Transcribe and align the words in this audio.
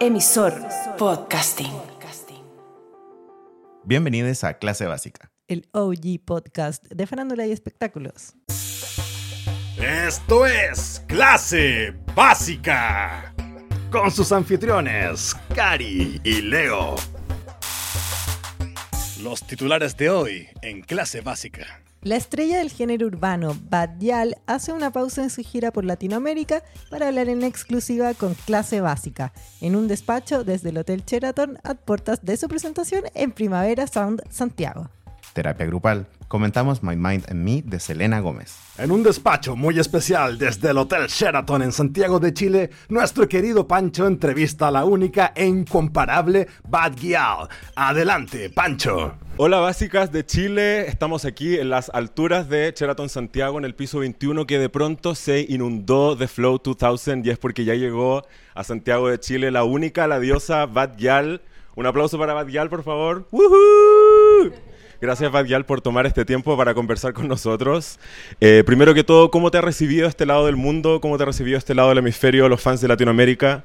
Emisor 0.00 0.52
Podcasting. 0.98 1.72
Bienvenidos 3.84 4.44
a 4.44 4.54
Clase 4.58 4.86
Básica. 4.86 5.30
el 5.48 5.68
OG 5.72 6.24
podcast 6.24 6.84
de 6.88 7.06
farándula 7.06 7.46
y 7.46 7.52
espectáculos. 7.52 8.34
Esto 9.78 10.46
es 10.46 11.02
Clase 11.06 11.94
Básica. 12.14 13.32
Con 13.90 14.10
sus 14.10 14.32
anfitriones, 14.32 15.34
Cari 15.54 16.20
y 16.24 16.42
Leo. 16.42 16.96
Los 19.22 19.46
titulares 19.46 19.96
de 19.96 20.10
hoy 20.10 20.48
en 20.62 20.82
Clase 20.82 21.20
Básica. 21.20 21.82
La 22.06 22.14
estrella 22.14 22.58
del 22.58 22.70
género 22.70 23.08
urbano, 23.08 23.56
Bad 23.68 23.98
Yal, 23.98 24.36
hace 24.46 24.72
una 24.72 24.92
pausa 24.92 25.24
en 25.24 25.30
su 25.30 25.42
gira 25.42 25.72
por 25.72 25.84
Latinoamérica 25.84 26.62
para 26.88 27.08
hablar 27.08 27.28
en 27.28 27.42
exclusiva 27.42 28.14
con 28.14 28.34
Clase 28.34 28.80
Básica, 28.80 29.32
en 29.60 29.74
un 29.74 29.88
despacho 29.88 30.44
desde 30.44 30.68
el 30.68 30.78
Hotel 30.78 31.02
Sheraton 31.04 31.58
a 31.64 31.74
puertas 31.74 32.24
de 32.24 32.36
su 32.36 32.46
presentación 32.46 33.02
en 33.14 33.32
Primavera 33.32 33.88
Sound 33.88 34.22
Santiago. 34.30 34.88
Terapia 35.32 35.66
grupal. 35.66 36.06
Comentamos 36.28 36.80
My 36.80 36.94
Mind 36.94 37.24
and 37.28 37.42
Me 37.42 37.62
de 37.62 37.80
Selena 37.80 38.20
Gómez. 38.20 38.56
En 38.78 38.92
un 38.92 39.02
despacho 39.02 39.56
muy 39.56 39.76
especial 39.80 40.38
desde 40.38 40.70
el 40.70 40.78
Hotel 40.78 41.08
Sheraton 41.08 41.62
en 41.62 41.72
Santiago 41.72 42.20
de 42.20 42.32
Chile, 42.32 42.70
nuestro 42.88 43.28
querido 43.28 43.66
Pancho 43.66 44.06
entrevista 44.06 44.68
a 44.68 44.70
la 44.70 44.84
única 44.84 45.32
e 45.34 45.44
incomparable 45.44 46.46
Bad 46.68 46.94
Gyal. 46.94 47.48
Adelante, 47.74 48.48
Pancho. 48.48 49.25
Hola 49.38 49.58
básicas 49.58 50.12
de 50.12 50.24
Chile, 50.24 50.88
estamos 50.88 51.26
aquí 51.26 51.58
en 51.58 51.68
las 51.68 51.90
alturas 51.90 52.48
de 52.48 52.72
Sheraton 52.74 53.10
Santiago 53.10 53.58
en 53.58 53.66
el 53.66 53.74
piso 53.74 53.98
21 53.98 54.46
que 54.46 54.58
de 54.58 54.70
pronto 54.70 55.14
se 55.14 55.44
inundó 55.46 56.16
de 56.16 56.26
Flow 56.26 56.58
2000 56.64 57.20
y 57.22 57.28
es 57.28 57.36
porque 57.36 57.66
ya 57.66 57.74
llegó 57.74 58.26
a 58.54 58.64
Santiago 58.64 59.10
de 59.10 59.20
Chile 59.20 59.50
la 59.50 59.62
única, 59.64 60.06
la 60.06 60.20
diosa 60.20 60.64
Bad. 60.64 61.40
Un 61.74 61.84
aplauso 61.84 62.18
para 62.18 62.32
Bad 62.32 62.70
por 62.70 62.82
favor. 62.82 63.28
¡Woohoo! 63.30 64.52
Gracias 65.02 65.30
Bad 65.30 65.66
por 65.66 65.82
tomar 65.82 66.06
este 66.06 66.24
tiempo 66.24 66.56
para 66.56 66.72
conversar 66.72 67.12
con 67.12 67.28
nosotros. 67.28 67.98
Eh, 68.40 68.62
primero 68.64 68.94
que 68.94 69.04
todo, 69.04 69.30
¿cómo 69.30 69.50
te 69.50 69.58
ha 69.58 69.60
recibido 69.60 70.08
este 70.08 70.24
lado 70.24 70.46
del 70.46 70.56
mundo? 70.56 71.02
¿Cómo 71.02 71.18
te 71.18 71.24
ha 71.24 71.26
recibido 71.26 71.58
este 71.58 71.74
lado 71.74 71.90
del 71.90 71.98
hemisferio 71.98 72.48
los 72.48 72.62
fans 72.62 72.80
de 72.80 72.88
Latinoamérica? 72.88 73.64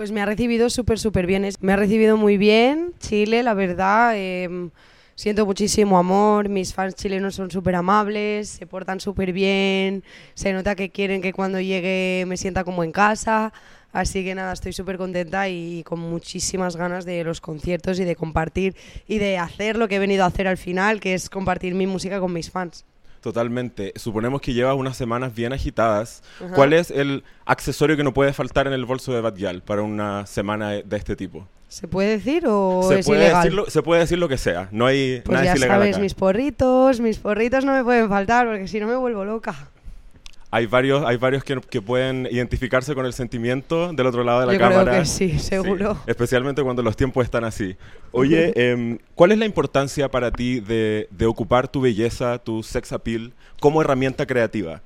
Pues 0.00 0.12
me 0.12 0.22
ha 0.22 0.24
recibido 0.24 0.70
súper, 0.70 0.98
súper 0.98 1.26
bien. 1.26 1.46
Me 1.60 1.74
ha 1.74 1.76
recibido 1.76 2.16
muy 2.16 2.38
bien 2.38 2.94
Chile, 3.00 3.42
la 3.42 3.52
verdad. 3.52 4.14
eh, 4.16 4.70
siento 5.14 5.44
muchísimo 5.44 5.98
amor. 5.98 6.48
Mis 6.48 6.72
fans 6.72 6.94
chilenos 6.94 7.34
son 7.34 7.50
súper 7.50 7.74
amables, 7.74 8.48
se 8.48 8.66
portan 8.66 8.98
súper 8.98 9.34
bien. 9.34 10.02
Se 10.32 10.54
nota 10.54 10.74
que 10.74 10.88
quieren 10.88 11.20
que 11.20 11.34
cuando 11.34 11.60
llegue 11.60 12.24
me 12.26 12.38
sienta 12.38 12.64
como 12.64 12.82
en 12.82 12.92
casa. 12.92 13.52
Así 13.92 14.24
que 14.24 14.34
nada, 14.34 14.54
estoy 14.54 14.72
súper 14.72 14.96
contenta 14.96 15.50
y 15.50 15.82
con 15.82 16.00
muchísimas 16.00 16.76
ganas 16.76 17.04
de 17.04 17.22
los 17.22 17.42
conciertos 17.42 18.00
y 18.00 18.04
de 18.04 18.16
compartir 18.16 18.74
y 19.06 19.18
de 19.18 19.36
hacer 19.36 19.76
lo 19.76 19.86
que 19.86 19.96
he 19.96 19.98
venido 19.98 20.24
a 20.24 20.28
hacer 20.28 20.48
al 20.48 20.56
final, 20.56 20.98
que 21.00 21.12
es 21.12 21.28
compartir 21.28 21.74
mi 21.74 21.86
música 21.86 22.20
con 22.20 22.32
mis 22.32 22.50
fans. 22.50 22.86
Totalmente. 23.20 23.92
Suponemos 23.96 24.40
que 24.40 24.52
llevas 24.54 24.74
unas 24.76 24.96
semanas 24.96 25.34
bien 25.34 25.52
agitadas. 25.52 26.22
Ajá. 26.44 26.54
¿Cuál 26.54 26.72
es 26.72 26.90
el 26.90 27.22
accesorio 27.44 27.96
que 27.96 28.04
no 28.04 28.14
puede 28.14 28.32
faltar 28.32 28.66
en 28.66 28.72
el 28.72 28.84
bolso 28.84 29.12
de 29.12 29.20
Bad 29.20 29.34
Gyal 29.36 29.62
para 29.62 29.82
una 29.82 30.26
semana 30.26 30.70
de 30.70 30.96
este 30.96 31.16
tipo? 31.16 31.46
¿Se 31.68 31.86
puede 31.86 32.08
decir 32.18 32.44
o 32.48 32.82
se, 32.88 32.98
es 33.00 33.06
puede 33.06 33.20
ilegal? 33.24 33.42
decir 33.44 33.54
lo, 33.54 33.66
se 33.66 33.82
puede 33.82 34.00
decir 34.00 34.18
lo 34.18 34.28
que 34.28 34.38
sea. 34.38 34.68
No 34.72 34.86
hay 34.86 35.20
Pues 35.24 35.32
nada 35.34 35.44
ya 35.44 35.52
es 35.52 35.58
ilegal 35.58 35.78
sabes, 35.78 35.94
acá. 35.96 36.02
mis 36.02 36.14
porritos, 36.14 37.00
mis 37.00 37.18
porritos 37.18 37.64
no 37.64 37.72
me 37.72 37.84
pueden 37.84 38.08
faltar 38.08 38.48
porque 38.48 38.66
si 38.66 38.80
no 38.80 38.86
me 38.88 38.96
vuelvo 38.96 39.24
loca. 39.24 39.68
Hay 40.52 40.66
varios, 40.66 41.04
hay 41.06 41.16
varios 41.16 41.44
que, 41.44 41.60
que 41.60 41.80
pueden 41.80 42.26
identificarse 42.28 42.94
con 42.96 43.06
el 43.06 43.12
sentimiento 43.12 43.92
del 43.92 44.06
otro 44.06 44.24
lado 44.24 44.40
de 44.40 44.46
la 44.46 44.52
Yo 44.54 44.58
creo 44.58 44.70
cámara. 44.70 44.98
que 44.98 45.04
sí, 45.04 45.38
seguro. 45.38 45.96
especialmente 46.08 46.60
cuando 46.64 46.82
los 46.82 46.96
tiempos 46.96 47.24
están 47.24 47.44
así. 47.44 47.76
Oye, 48.10 48.52
em, 48.56 48.98
¿cuál 49.14 49.30
es 49.30 49.38
la 49.38 49.46
importancia 49.46 50.10
para 50.10 50.32
ti 50.32 50.58
de, 50.58 51.06
de 51.12 51.26
ocupar 51.26 51.68
tu 51.68 51.80
belleza, 51.80 52.38
tu 52.38 52.64
sex 52.64 52.90
appeal, 52.92 53.32
como 53.60 53.80
herramienta 53.80 54.26
creativa? 54.26 54.82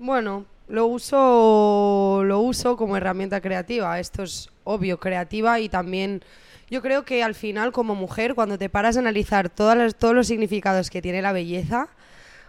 Bueno, 0.00 0.46
lo 0.68 0.86
uso, 0.86 2.22
lo 2.24 2.40
uso 2.40 2.76
como 2.76 2.96
herramienta 2.96 3.40
creativa. 3.40 4.00
Esto 4.00 4.24
es 4.24 4.50
obvio, 4.64 4.98
creativa 4.98 5.60
y 5.60 5.68
también 5.68 6.22
yo 6.70 6.82
creo 6.82 7.04
que 7.04 7.22
al 7.22 7.34
final 7.34 7.70
como 7.72 7.94
mujer 7.94 8.34
cuando 8.34 8.58
te 8.58 8.68
paras 8.68 8.96
a 8.96 9.00
analizar 9.00 9.48
todas 9.48 9.76
las- 9.76 9.94
todos 9.94 10.14
los 10.14 10.26
significados 10.26 10.90
que 10.90 11.02
tiene 11.02 11.22
la 11.22 11.32
belleza, 11.32 11.88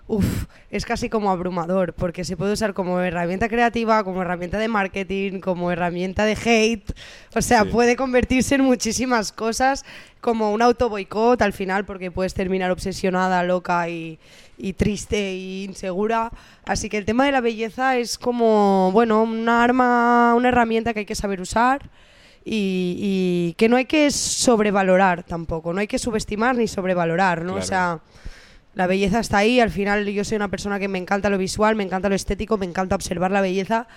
uf, 0.07 0.45
es 0.69 0.85
casi 0.85 1.07
como 1.09 1.31
abrumador 1.31 1.93
porque 1.93 2.23
se 2.25 2.35
puede 2.37 2.53
usar 2.53 2.73
como 2.73 2.99
herramienta 2.99 3.47
creativa, 3.47 4.03
como 4.03 4.21
herramienta 4.21 4.57
de 4.57 4.67
marketing, 4.67 5.39
como 5.39 5.71
herramienta 5.71 6.25
de 6.25 6.33
hate. 6.43 6.91
O 7.35 7.41
sea, 7.41 7.63
Sí. 7.63 7.69
puede 7.69 7.95
convertirse 7.95 8.55
en 8.55 8.61
muchísimas 8.63 9.31
cosas 9.31 9.85
como 10.21 10.51
un 10.53 10.61
auto 10.61 10.89
boicot 10.89 11.41
al 11.41 11.53
final 11.53 11.85
porque 11.85 12.11
puedes 12.11 12.33
terminar 12.33 12.71
obsesionada, 12.71 13.43
loca 13.43 13.87
y, 13.89 14.19
y 14.57 14.73
triste 14.73 15.17
e 15.17 15.63
insegura. 15.63 16.31
Así 16.65 16.89
que 16.89 16.97
el 16.97 17.05
tema 17.05 17.25
de 17.25 17.31
la 17.31 17.41
belleza 17.41 17.97
es 17.97 18.17
como, 18.17 18.89
bueno, 18.93 19.23
una 19.23 19.63
arma, 19.63 20.33
una 20.35 20.49
herramienta 20.49 20.93
que 20.93 20.99
hay 21.01 21.05
que 21.05 21.15
saber 21.15 21.41
usar 21.41 21.89
y, 22.45 22.95
y 22.99 23.53
que 23.57 23.69
no 23.69 23.77
hay 23.77 23.85
que 23.85 24.11
sobrevalorar 24.11 25.23
tampoco, 25.23 25.71
no 25.73 25.79
hay 25.79 25.87
que 25.87 25.97
subestimar 25.99 26.55
ni 26.57 26.67
sobrevalorar, 26.67 27.39
¿no? 27.43 27.53
Claro. 27.53 27.63
O 27.63 27.65
sea, 27.65 27.99
la 28.75 28.87
belleza 28.87 29.19
está 29.19 29.39
ahí, 29.39 29.59
al 29.59 29.69
final 29.69 30.07
yo 30.07 30.23
soy 30.23 30.35
una 30.35 30.49
persona 30.49 30.79
que 30.79 30.87
me 30.87 30.97
encanta 30.97 31.29
lo 31.29 31.37
visual, 31.37 31.75
me 31.75 31.83
encanta 31.83 32.09
lo 32.09 32.15
estético, 32.15 32.57
me 32.57 32.65
encanta 32.65 32.95
observar 32.95 33.31
la 33.31 33.41
belleza, 33.41 33.87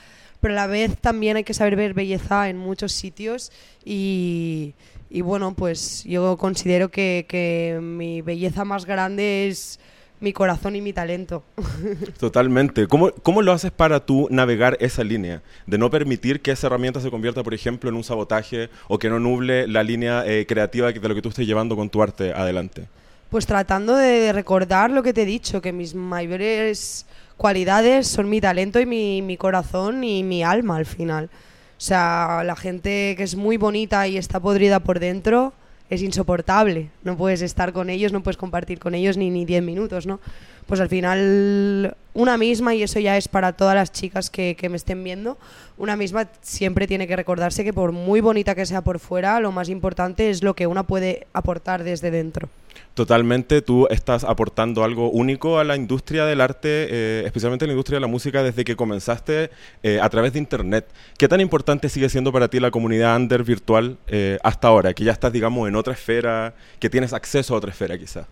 pero 0.41 0.53
a 0.55 0.57
la 0.57 0.67
vez 0.67 0.99
también 0.99 1.37
hay 1.37 1.45
que 1.45 1.55
saber 1.55 1.77
ver 1.77 1.95
belleza 1.95 2.49
en 2.49 2.59
muchos 2.59 2.93
sitios 2.93 3.53
y, 3.85 4.75
y 5.09 5.23
bueno, 5.23 5.55
pues 5.55 6.05
yo 6.05 6.37
considero 6.37 6.91
que, 6.91 7.27
que 7.29 7.79
mi 7.81 8.21
belleza 8.21 8.65
más 8.65 8.85
grande 8.85 9.49
es 9.49 9.81
mi 10.21 10.33
corazón 10.33 10.77
y 10.77 10.81
mi 10.81 10.93
talento. 10.93 11.43
Totalmente. 12.19 12.87
¿Cómo, 12.87 13.13
¿Cómo 13.23 13.43
lo 13.43 13.53
haces 13.53 13.71
para 13.71 14.05
tú 14.05 14.29
navegar 14.31 14.77
esa 14.81 15.05
línea? 15.05 15.43
De 15.67 15.79
no 15.79 15.91
permitir 15.91 16.41
que 16.41 16.53
esa 16.53 16.67
herramienta 16.67 17.01
se 17.01 17.11
convierta, 17.11 17.43
por 17.43 17.55
ejemplo, 17.55 17.91
en 17.91 17.97
un 17.97 18.05
sabotaje 18.05 18.71
o 18.89 18.99
que 18.99 19.11
no 19.11 19.19
nuble 19.19 19.67
la 19.69 19.83
línea 19.83 20.25
eh, 20.27 20.47
creativa 20.47 20.93
de 20.93 21.09
lo 21.09 21.15
que 21.15 21.23
tú 21.23 21.29
estés 21.29 21.47
llevando 21.47 21.77
con 21.77 21.91
tu 21.91 22.03
arte 22.03 22.33
adelante. 22.33 22.89
Pues 23.37 23.45
tratando 23.45 23.95
de 23.95 24.33
recordar 24.33 24.91
lo 24.91 25.03
que 25.03 25.13
te 25.13 25.25
he 25.25 25.27
dicho, 25.27 25.61
que 25.61 25.71
mis 25.71 25.95
mayores 25.95 27.05
cualidades 27.37 28.07
son 28.07 28.31
mi 28.31 28.41
talento 28.41 28.81
y 28.81 28.87
mi, 28.87 29.21
mi 29.21 29.37
corazón 29.37 30.03
y 30.05 30.23
mi 30.23 30.43
alma 30.43 30.79
al 30.79 30.87
final. 30.87 31.27
O 31.27 31.29
sea, 31.77 32.41
la 32.47 32.57
gente 32.57 33.13
que 33.15 33.23
es 33.23 33.37
muy 33.37 33.59
bonita 33.59 34.09
y 34.09 34.17
está 34.17 34.41
podrida 34.41 34.81
por 34.81 35.01
dentro 35.01 35.53
es 35.91 36.01
insoportable. 36.01 36.89
No 37.05 37.19
puedes 37.19 37.43
estar 37.43 37.75
con 37.75 37.91
ellos, 37.91 38.11
no 38.11 38.23
puedes 38.23 38.39
compartir 38.39 38.79
con 38.79 38.95
ellos 38.95 39.19
ni 39.19 39.29
ni 39.29 39.45
10 39.45 39.63
minutos, 39.63 40.07
¿no? 40.07 40.19
Pues 40.67 40.81
al 40.81 40.89
final 40.89 41.97
una 42.15 42.39
misma, 42.39 42.75
y 42.75 42.83
eso 42.83 42.99
ya 42.99 43.17
es 43.17 43.29
para 43.29 43.53
todas 43.53 43.75
las 43.75 43.93
chicas 43.93 44.31
que, 44.31 44.57
que 44.57 44.69
me 44.69 44.77
estén 44.77 45.05
viendo, 45.05 45.39
una 45.79 45.97
misma 45.97 46.29
siempre 46.41 46.87
tiene 46.87 47.07
que 47.07 47.15
recordarse 47.15 47.63
que 47.63 47.73
por 47.73 47.93
muy 47.93 48.21
bonita 48.21 48.55
que 48.55 48.67
sea 48.67 48.83
por 48.83 48.99
fuera, 48.99 49.39
lo 49.41 49.53
más 49.53 49.69
importante 49.69 50.31
es 50.31 50.43
lo 50.43 50.55
que 50.55 50.67
una 50.67 50.85
puede 50.85 51.27
aportar 51.35 51.85
desde 51.85 52.11
dentro. 52.11 52.49
Totalmente, 52.95 53.61
tú 53.61 53.87
estás 53.91 54.25
aportando 54.25 54.83
algo 54.83 55.11
único 55.11 55.59
a 55.59 55.65
la 55.65 55.77
industria 55.77 56.25
del 56.25 56.41
arte, 56.41 56.89
eh, 56.89 57.23
especialmente 57.27 57.67
a 57.67 57.69
la 57.69 57.75
industria 57.75 57.97
de 57.97 58.01
la 58.01 58.07
música, 58.07 58.43
desde 58.43 58.65
que 58.65 58.75
comenzaste 58.75 59.51
eh, 59.83 59.99
a 60.01 60.09
través 60.09 60.33
de 60.33 60.39
Internet. 60.39 60.87
¿Qué 61.19 61.29
tan 61.29 61.43
importante 61.43 61.91
sigue 61.91 62.09
siendo 62.09 62.33
para 62.33 62.49
ti 62.49 62.59
la 62.59 62.71
comunidad 62.71 63.15
under 63.17 63.45
virtual 63.45 63.99
eh, 64.07 64.39
hasta 64.43 64.69
ahora? 64.69 64.95
Que 64.95 65.05
ya 65.05 65.13
estás, 65.13 65.31
digamos, 65.31 65.69
en 65.69 65.77
otra 65.77 65.93
esfera, 65.93 66.55
que 66.81 66.89
tienes 66.89 67.13
acceso 67.13 67.55
a 67.55 67.59
otra 67.59 67.71
esfera 67.71 67.99
quizás. 67.99 68.27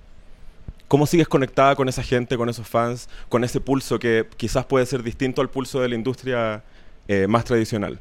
¿Cómo 0.88 1.06
sigues 1.06 1.28
conectada 1.28 1.74
con 1.76 1.88
esa 1.88 2.02
gente, 2.02 2.36
con 2.36 2.48
esos 2.48 2.68
fans, 2.68 3.08
con 3.28 3.42
ese 3.42 3.60
pulso 3.60 3.98
que 3.98 4.26
quizás 4.36 4.66
puede 4.66 4.86
ser 4.86 5.02
distinto 5.02 5.40
al 5.40 5.48
pulso 5.48 5.80
de 5.80 5.88
la 5.88 5.94
industria 5.94 6.62
eh, 7.08 7.26
más 7.26 7.44
tradicional? 7.44 8.00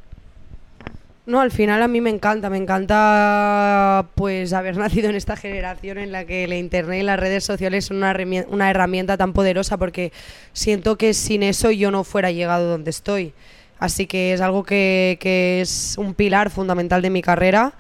No, 1.26 1.40
al 1.40 1.52
final 1.52 1.82
a 1.82 1.88
mí 1.88 2.02
me 2.02 2.10
encanta, 2.10 2.50
me 2.50 2.58
encanta 2.58 4.08
pues 4.16 4.52
haber 4.52 4.76
nacido 4.84 5.10
en 5.10 5.16
esta 5.16 5.38
generación 5.38 5.98
en 5.98 6.12
la 6.12 6.26
que 6.26 6.48
la 6.48 6.58
internet 6.58 7.00
y 7.00 7.04
las 7.04 7.20
redes 7.20 7.46
sociales 7.46 7.86
son 7.86 7.98
una, 7.98 8.14
una 8.50 8.70
herramienta 8.70 9.16
tan 9.16 9.32
poderosa 9.32 9.78
porque 9.78 10.12
siento 10.52 10.98
que 10.98 11.14
sin 11.14 11.44
eso 11.44 11.72
yo 11.72 11.92
no 11.92 12.04
fuera 12.04 12.32
llegado 12.32 12.70
donde 12.70 12.90
estoy. 12.90 13.34
Así 13.80 14.06
que 14.06 14.34
es 14.34 14.42
algo 14.42 14.64
que, 14.64 15.18
que 15.20 15.62
es 15.62 15.96
un 15.98 16.14
pilar 16.14 16.50
fundamental 16.50 17.02
de 17.02 17.10
mi 17.10 17.22
carrera, 17.22 17.74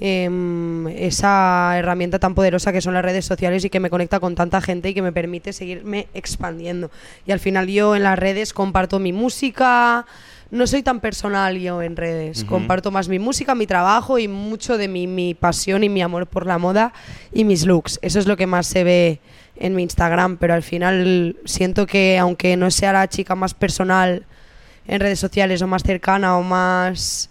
em, 0.00 0.86
esa 0.88 1.76
herramienta 1.76 2.18
tan 2.18 2.34
poderosa 2.34 2.72
que 2.72 2.80
son 2.80 2.94
las 2.94 3.04
redes 3.04 3.24
sociales 3.24 3.64
y 3.64 3.70
que 3.70 3.80
me 3.80 3.90
conecta 3.90 4.20
con 4.20 4.34
tanta 4.34 4.60
gente 4.60 4.90
y 4.90 4.94
que 4.94 5.02
me 5.02 5.12
permite 5.12 5.52
seguirme 5.52 6.08
expandiendo. 6.14 6.90
Y 7.26 7.32
al 7.32 7.40
final 7.40 7.68
yo 7.68 7.96
en 7.96 8.02
las 8.04 8.18
redes 8.18 8.52
comparto 8.52 8.98
mi 8.98 9.12
música, 9.12 10.06
no 10.50 10.66
soy 10.66 10.82
tan 10.82 11.00
personal 11.00 11.58
yo 11.58 11.82
en 11.82 11.96
redes. 11.96 12.44
Comparto 12.44 12.90
más 12.90 13.08
mi 13.08 13.18
música, 13.18 13.54
mi 13.54 13.66
trabajo 13.66 14.18
y 14.18 14.28
mucho 14.28 14.78
de 14.78 14.88
mi, 14.88 15.06
mi 15.06 15.34
pasión 15.34 15.84
y 15.84 15.88
mi 15.88 16.00
amor 16.00 16.26
por 16.26 16.46
la 16.46 16.58
moda 16.58 16.92
y 17.32 17.44
mis 17.44 17.66
looks. 17.66 17.98
Eso 18.00 18.18
es 18.18 18.26
lo 18.26 18.36
que 18.36 18.46
más 18.46 18.66
se 18.66 18.84
ve 18.84 19.20
en 19.56 19.74
mi 19.74 19.82
Instagram, 19.82 20.36
pero 20.38 20.54
al 20.54 20.62
final 20.62 21.36
siento 21.44 21.86
que 21.86 22.18
aunque 22.18 22.56
no 22.56 22.70
sea 22.70 22.92
la 22.92 23.08
chica 23.08 23.34
más 23.34 23.54
personal 23.54 24.24
en 24.86 25.00
redes 25.00 25.18
sociales 25.18 25.60
o 25.60 25.66
más 25.66 25.82
cercana 25.82 26.38
o 26.38 26.42
más 26.42 27.28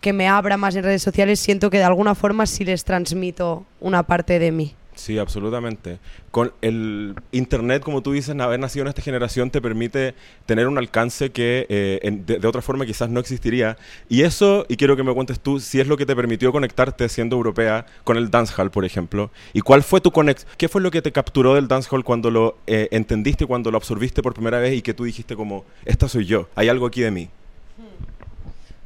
que 0.00 0.12
me 0.12 0.28
abra 0.28 0.56
más 0.56 0.74
en 0.76 0.84
redes 0.84 1.02
sociales, 1.02 1.40
siento 1.40 1.70
que 1.70 1.78
de 1.78 1.84
alguna 1.84 2.14
forma 2.14 2.46
sí 2.46 2.64
les 2.64 2.84
transmito 2.84 3.64
una 3.80 4.02
parte 4.02 4.38
de 4.38 4.50
mí. 4.52 4.74
Sí, 4.96 5.18
absolutamente. 5.18 5.98
Con 6.30 6.52
el 6.60 7.14
Internet, 7.32 7.82
como 7.82 8.02
tú 8.02 8.12
dices, 8.12 8.38
haber 8.38 8.60
nacido 8.60 8.82
en 8.82 8.88
esta 8.88 9.00
generación 9.00 9.50
te 9.50 9.62
permite 9.62 10.14
tener 10.44 10.68
un 10.68 10.76
alcance 10.76 11.30
que 11.30 11.64
eh, 11.70 12.00
en- 12.02 12.26
de, 12.26 12.38
de 12.38 12.46
otra 12.46 12.60
forma 12.60 12.84
quizás 12.84 13.08
no 13.08 13.18
existiría. 13.18 13.78
Y 14.10 14.22
eso, 14.22 14.66
y 14.68 14.76
quiero 14.76 14.96
que 14.96 15.02
me 15.02 15.14
cuentes 15.14 15.40
tú, 15.40 15.58
si 15.58 15.80
es 15.80 15.86
lo 15.86 15.96
que 15.96 16.04
te 16.04 16.14
permitió 16.14 16.52
conectarte 16.52 17.08
siendo 17.08 17.36
europea 17.36 17.86
con 18.04 18.18
el 18.18 18.30
dancehall, 18.30 18.70
por 18.70 18.84
ejemplo. 18.84 19.30
¿Y 19.54 19.60
cuál 19.62 19.82
fue 19.82 20.02
tu 20.02 20.10
conex? 20.10 20.46
¿Qué 20.58 20.68
fue 20.68 20.82
lo 20.82 20.90
que 20.90 21.00
te 21.00 21.12
capturó 21.12 21.54
del 21.54 21.66
dancehall 21.66 22.04
cuando 22.04 22.30
lo 22.30 22.58
eh, 22.66 22.88
entendiste, 22.90 23.46
cuando 23.46 23.70
lo 23.70 23.78
absorbiste 23.78 24.22
por 24.22 24.34
primera 24.34 24.58
vez 24.58 24.74
y 24.74 24.82
que 24.82 24.92
tú 24.92 25.04
dijiste 25.04 25.34
como, 25.34 25.64
esta 25.86 26.08
soy 26.08 26.26
yo, 26.26 26.48
hay 26.54 26.68
algo 26.68 26.84
aquí 26.84 27.00
de 27.00 27.10
mí? 27.10 27.30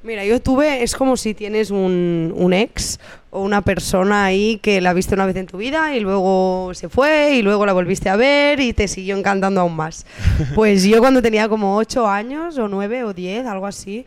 Mira, 0.04 0.22
yo 0.26 0.38
tuve, 0.38 0.82
es 0.82 0.94
como 0.94 1.16
si 1.16 1.32
tienes 1.32 1.70
un, 1.70 2.34
un 2.36 2.52
ex 2.52 3.00
o 3.30 3.40
una 3.40 3.62
persona 3.62 4.26
ahí 4.26 4.58
que 4.58 4.82
la 4.82 4.92
viste 4.92 5.14
una 5.14 5.24
vez 5.24 5.34
en 5.36 5.46
tu 5.46 5.56
vida 5.56 5.96
y 5.96 6.00
luego 6.00 6.72
se 6.74 6.90
fue 6.90 7.36
y 7.36 7.40
luego 7.40 7.64
la 7.64 7.72
volviste 7.72 8.10
a 8.10 8.16
ver 8.16 8.60
y 8.60 8.74
te 8.74 8.86
siguió 8.86 9.16
encantando 9.16 9.62
aún 9.62 9.74
más. 9.74 10.04
Pues 10.54 10.84
yo 10.84 10.98
cuando 10.98 11.22
tenía 11.22 11.48
como 11.48 11.78
8 11.78 12.06
años 12.06 12.58
o 12.58 12.68
9 12.68 13.04
o 13.04 13.14
10, 13.14 13.46
algo 13.46 13.66
así, 13.66 14.04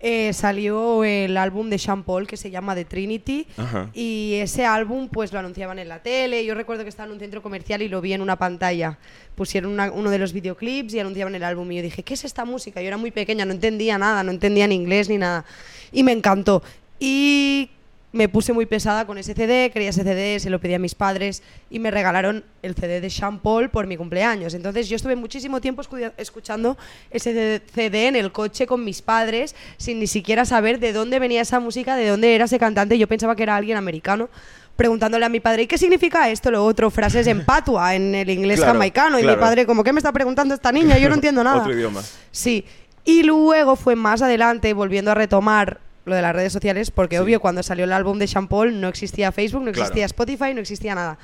eh, 0.00 0.32
salió 0.32 1.04
el 1.04 1.36
álbum 1.36 1.70
de 1.70 1.78
Sean 1.78 2.02
Paul 2.02 2.26
que 2.26 2.36
se 2.36 2.50
llama 2.50 2.74
The 2.74 2.84
Trinity 2.84 3.46
Ajá. 3.56 3.90
y 3.94 4.34
ese 4.34 4.64
álbum 4.66 5.08
pues 5.08 5.32
lo 5.32 5.38
anunciaban 5.38 5.78
en 5.78 5.88
la 5.88 6.02
tele. 6.02 6.44
Yo 6.44 6.54
recuerdo 6.54 6.82
que 6.82 6.90
estaba 6.90 7.06
en 7.06 7.14
un 7.14 7.18
centro 7.18 7.42
comercial 7.42 7.80
y 7.82 7.88
lo 7.88 8.00
vi 8.00 8.12
en 8.12 8.20
una 8.20 8.36
pantalla. 8.36 8.98
Pusieron 9.34 9.72
una- 9.72 9.90
uno 9.90 10.10
de 10.10 10.18
los 10.18 10.32
videoclips 10.32 10.92
y 10.94 11.00
anunciaban 11.00 11.34
el 11.34 11.44
álbum. 11.44 11.70
Y 11.72 11.76
yo 11.76 11.82
dije, 11.82 12.02
¿qué 12.02 12.14
es 12.14 12.24
esta 12.24 12.44
música? 12.44 12.80
Yo 12.82 12.88
era 12.88 12.96
muy 12.98 13.10
pequeña, 13.10 13.44
no 13.44 13.52
entendía 13.52 13.96
nada, 13.98 14.22
no 14.22 14.30
entendía 14.32 14.64
en 14.66 14.72
inglés 14.72 15.08
ni 15.08 15.18
nada. 15.18 15.44
Y 15.92 16.02
me 16.02 16.12
encantó. 16.12 16.62
Y 16.98 17.70
me 18.16 18.28
puse 18.28 18.52
muy 18.52 18.66
pesada 18.66 19.06
con 19.06 19.18
ese 19.18 19.34
CD, 19.34 19.70
quería 19.70 19.90
ese 19.90 20.02
CD, 20.02 20.40
se 20.40 20.50
lo 20.50 20.58
pedí 20.58 20.74
a 20.74 20.78
mis 20.78 20.94
padres 20.94 21.42
y 21.70 21.78
me 21.78 21.90
regalaron 21.90 22.44
el 22.62 22.74
CD 22.74 23.00
de 23.00 23.10
Sean 23.10 23.38
Paul 23.38 23.68
por 23.70 23.86
mi 23.86 23.96
cumpleaños. 23.96 24.54
Entonces 24.54 24.88
yo 24.88 24.96
estuve 24.96 25.14
muchísimo 25.16 25.60
tiempo 25.60 25.82
escu- 25.82 26.12
escuchando 26.16 26.76
ese 27.10 27.60
CD 27.74 28.08
en 28.08 28.16
el 28.16 28.32
coche 28.32 28.66
con 28.66 28.84
mis 28.84 29.02
padres 29.02 29.54
sin 29.76 30.00
ni 30.00 30.06
siquiera 30.06 30.44
saber 30.44 30.80
de 30.80 30.92
dónde 30.92 31.18
venía 31.18 31.42
esa 31.42 31.60
música, 31.60 31.94
de 31.96 32.08
dónde 32.08 32.34
era 32.34 32.46
ese 32.46 32.58
cantante. 32.58 32.98
Yo 32.98 33.06
pensaba 33.06 33.36
que 33.36 33.42
era 33.44 33.54
alguien 33.56 33.76
americano. 33.76 34.28
Preguntándole 34.76 35.24
a 35.24 35.30
mi 35.30 35.40
padre, 35.40 35.62
¿y 35.62 35.66
qué 35.66 35.78
significa 35.78 36.28
esto? 36.28 36.50
Lo 36.50 36.62
otro, 36.62 36.90
frases 36.90 37.26
en 37.28 37.46
patua, 37.46 37.94
en 37.94 38.14
el 38.14 38.28
inglés 38.28 38.58
Claro, 38.58 38.72
jamaicano. 38.74 39.18
Y 39.18 39.22
claro. 39.22 39.38
mi 39.38 39.40
padre, 39.40 39.64
como, 39.64 39.82
¿qué 39.82 39.90
me 39.90 40.00
está 40.00 40.12
preguntando 40.12 40.54
esta 40.54 40.70
niña? 40.70 40.98
Yo 40.98 41.08
no 41.08 41.14
entiendo 41.20 41.42
nada. 41.42 41.60
Otro 41.62 41.72
idioma. 41.72 42.02
Sí. 42.30 42.62
Y 43.02 43.22
luego 43.22 43.76
fue 43.76 43.96
más 43.96 44.20
adelante, 44.20 44.74
volviendo 44.74 45.10
a 45.10 45.14
retomar 45.14 45.80
lo 46.06 46.14
de 46.14 46.22
las 46.22 46.34
redes 46.34 46.52
sociales, 46.52 46.90
porque 46.90 47.16
Sí. 47.16 47.22
obvio, 47.22 47.40
cuando 47.40 47.62
salió 47.62 47.84
el 47.84 47.92
álbum 47.92 48.18
de 48.18 48.26
Sean 48.26 48.48
Paul 48.48 48.80
no 48.80 48.88
existía 48.88 49.32
Facebook, 49.32 49.62
no 49.62 49.72
Claro. 49.72 49.82
existía 49.82 50.06
Spotify, 50.06 50.54
no 50.54 50.60
existía 50.60 50.94
nada. 50.94 51.18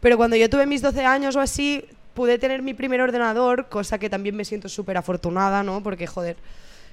Pero 0.00 0.16
cuando 0.16 0.36
yo 0.36 0.50
tuve 0.50 0.66
mis 0.66 0.82
12 0.82 1.04
años 1.04 1.34
o 1.36 1.40
así, 1.40 1.84
pude 2.14 2.38
tener 2.38 2.60
mi 2.62 2.74
primer 2.74 3.00
ordenador, 3.00 3.68
cosa 3.68 3.98
que 3.98 4.10
también 4.10 4.36
me 4.36 4.44
siento 4.44 4.68
súper 4.68 4.96
afortunada, 4.96 5.62
¿no? 5.62 5.82
Porque, 5.82 6.06
joder, 6.06 6.36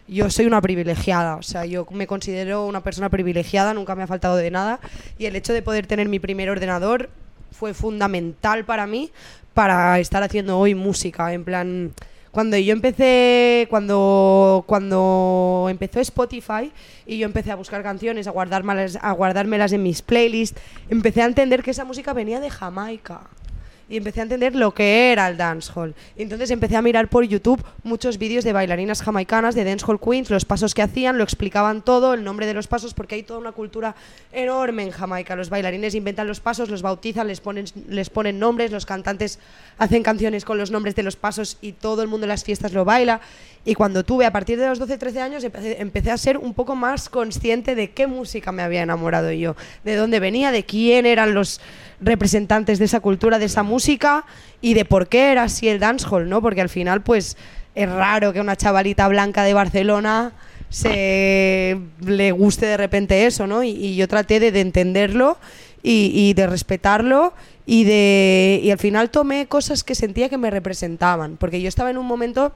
yo 0.07 0.29
soy 0.29 0.45
una 0.45 0.61
privilegiada, 0.61 1.35
o 1.35 1.43
sea, 1.43 1.65
yo 1.65 1.85
me 1.91 2.07
considero 2.07 2.65
una 2.65 2.81
persona 2.81 3.09
privilegiada, 3.09 3.73
nunca 3.73 3.95
me 3.95 4.03
ha 4.03 4.07
faltado 4.07 4.35
de 4.35 4.49
nada, 4.51 4.79
y 5.17 5.25
el 5.25 5.35
hecho 5.35 5.53
de 5.53 5.61
poder 5.61 5.88
tener 5.88 6.09
mi 6.09 6.19
primer 6.19 6.49
ordenador 6.49 7.09
fue 7.51 7.73
fundamental 7.73 8.65
para 8.65 8.88
mí 8.88 9.11
para 9.53 9.99
estar 9.99 10.23
haciendo 10.23 10.57
hoy 10.59 10.75
música, 10.75 11.33
en 11.33 11.43
plan... 11.43 11.91
Cuando 12.31 12.57
yo 12.57 12.71
empecé, 12.71 13.67
cuando, 13.69 14.63
cuando 14.65 15.67
empezó 15.69 15.99
Spotify 15.99 16.71
y 17.05 17.17
yo 17.17 17.25
empecé 17.25 17.51
a 17.51 17.55
buscar 17.55 17.83
canciones, 17.83 18.25
a 18.27 18.31
guardármelas, 18.31 18.97
a 19.01 19.11
guardármelas 19.11 19.73
en 19.73 19.83
mis 19.83 20.01
playlists, 20.01 20.59
empecé 20.89 21.21
a 21.21 21.25
entender 21.25 21.61
que 21.61 21.71
esa 21.71 21.83
música 21.83 22.13
venía 22.13 22.39
de 22.39 22.49
Jamaica 22.49 23.21
y 23.91 23.97
empecé 23.97 24.21
a 24.21 24.23
entender 24.23 24.55
lo 24.55 24.73
que 24.73 25.11
era 25.11 25.27
el 25.27 25.35
dancehall. 25.35 25.93
Y 26.15 26.23
entonces 26.23 26.49
empecé 26.49 26.77
a 26.77 26.81
mirar 26.81 27.09
por 27.09 27.25
YouTube 27.25 27.61
muchos 27.83 28.17
vídeos 28.17 28.45
de 28.45 28.53
bailarinas 28.53 29.01
jamaicanas, 29.03 29.53
de 29.53 29.65
dancehall 29.65 29.99
queens, 29.99 30.29
los 30.29 30.45
pasos 30.45 30.73
que 30.73 30.81
hacían, 30.81 31.17
lo 31.17 31.25
explicaban 31.25 31.81
todo, 31.81 32.13
el 32.13 32.23
nombre 32.23 32.45
de 32.45 32.53
los 32.53 32.67
pasos, 32.67 32.93
porque 32.93 33.15
hay 33.15 33.23
toda 33.23 33.39
una 33.39 33.51
cultura 33.51 33.93
enorme 34.31 34.83
en 34.83 34.91
Jamaica. 34.91 35.35
Los 35.35 35.49
bailarines 35.49 35.93
inventan 35.93 36.25
los 36.25 36.39
pasos, 36.39 36.69
los 36.69 36.81
bautizan, 36.81 37.27
les 37.27 37.41
ponen, 37.41 37.65
les 37.89 38.09
ponen 38.09 38.39
nombres, 38.39 38.71
los 38.71 38.85
cantantes 38.85 39.39
hacen 39.77 40.03
canciones 40.03 40.45
con 40.45 40.57
los 40.57 40.71
nombres 40.71 40.95
de 40.95 41.03
los 41.03 41.17
pasos 41.17 41.57
y 41.59 41.73
todo 41.73 42.01
el 42.01 42.07
mundo 42.07 42.23
en 42.23 42.29
las 42.29 42.45
fiestas 42.45 42.71
lo 42.71 42.85
baila. 42.85 43.19
Y 43.63 43.75
cuando 43.75 44.03
tuve, 44.03 44.25
a 44.25 44.31
partir 44.31 44.59
de 44.59 44.67
los 44.67 44.81
12-13 44.81 45.17
años, 45.19 45.43
empecé, 45.43 46.09
a 46.09 46.17
ser 46.17 46.37
un 46.37 46.55
poco 46.55 46.75
más 46.75 47.09
consciente 47.09 47.75
de 47.75 47.91
qué 47.91 48.07
música 48.07 48.51
me 48.51 48.63
había 48.63 48.81
enamorado 48.81 49.31
yo, 49.31 49.55
de 49.83 49.95
dónde 49.95 50.19
venía, 50.19 50.51
de 50.51 50.65
quién 50.65 51.05
eran 51.05 51.35
los 51.35 51.61
representantes 51.99 52.79
de 52.79 52.85
esa 52.85 53.01
cultura, 53.01 53.37
de 53.37 53.45
esa 53.45 53.61
música 53.61 54.25
y 54.61 54.73
de 54.73 54.83
por 54.83 55.07
qué 55.07 55.31
era 55.31 55.43
así 55.43 55.67
el 55.67 55.79
dancehall, 55.79 56.27
¿no? 56.27 56.41
Porque 56.41 56.61
al 56.61 56.69
final, 56.69 57.03
pues, 57.03 57.37
es 57.75 57.89
raro 57.89 58.33
que 58.33 58.41
una 58.41 58.55
chavalita 58.55 59.07
blanca 59.07 59.43
de 59.43 59.53
Barcelona 59.53 60.33
se 60.69 61.77
le 62.03 62.31
guste 62.31 62.65
de 62.65 62.77
repente 62.77 63.27
eso, 63.27 63.45
¿no? 63.45 63.63
Y, 63.63 63.95
yo 63.95 64.07
traté 64.07 64.39
de, 64.39 64.51
de 64.51 64.61
entenderlo 64.61 65.37
y, 65.83 66.11
y 66.15 66.33
de 66.33 66.47
respetarlo 66.47 67.33
y 67.65 67.83
de 67.83 68.59
y 68.63 68.71
al 68.71 68.79
final 68.79 69.11
tomé 69.11 69.45
cosas 69.47 69.83
que 69.83 69.95
sentía 69.95 70.29
que 70.29 70.37
me 70.37 70.49
representaban, 70.49 71.37
porque 71.37 71.61
yo 71.61 71.67
estaba 71.67 71.91
en 71.91 71.97
un 71.97 72.05
momento 72.05 72.53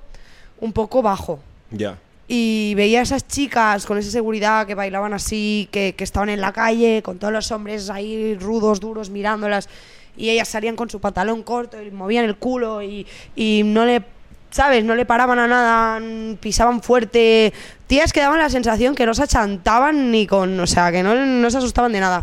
un 0.60 0.74
poco 0.74 1.02
bajo 1.02 1.40
Ya. 1.72 1.98
y 2.28 2.74
veía 2.76 3.00
a 3.00 3.04
esas 3.04 3.28
chicas 3.28 3.86
con 3.86 3.98
esa 3.98 4.10
seguridad 4.12 4.66
que 4.66 4.76
bailaban 4.76 5.14
así, 5.14 5.68
que, 5.72 5.94
que 5.96 6.04
estaban 6.04 6.30
en 6.30 6.42
la 6.42 6.52
calle, 6.54 7.02
con 7.04 7.18
todos 7.20 7.34
los 7.34 7.52
hombres 7.52 7.90
ahí 7.90 8.36
rudos, 8.36 8.80
duros, 8.80 9.10
mirándolas, 9.10 9.70
y 10.18 10.30
ellas 10.30 10.48
salían 10.48 10.76
con 10.76 10.90
su 10.90 11.00
pantalón 11.00 11.44
corto 11.44 11.82
y 11.82 11.92
movían 11.92 12.26
el 12.26 12.36
culo 12.38 12.82
y, 12.82 13.06
y 13.36 13.64
no 13.66 13.86
le, 13.86 14.02
¿sabes? 14.50 14.84
No 14.86 14.96
le 14.96 15.06
paraban 15.06 15.38
a 15.40 15.48
nada, 15.48 16.02
pisaban 16.40 16.82
fuerte. 16.82 17.52
Tías 17.88 18.14
que 18.14 18.22
daban 18.22 18.40
la 18.40 18.50
sensación 18.50 18.96
que 18.96 19.06
no 19.06 19.14
se 19.14 19.24
achantaban 19.24 20.12
ni 20.12 20.26
con, 20.26 20.58
o 20.60 20.68
sea, 20.68 20.92
que 20.92 21.04
no, 21.04 21.14
no 21.26 21.50
se 21.52 21.58
asustaban 21.58 21.92
de 21.92 22.00
nada. 22.00 22.22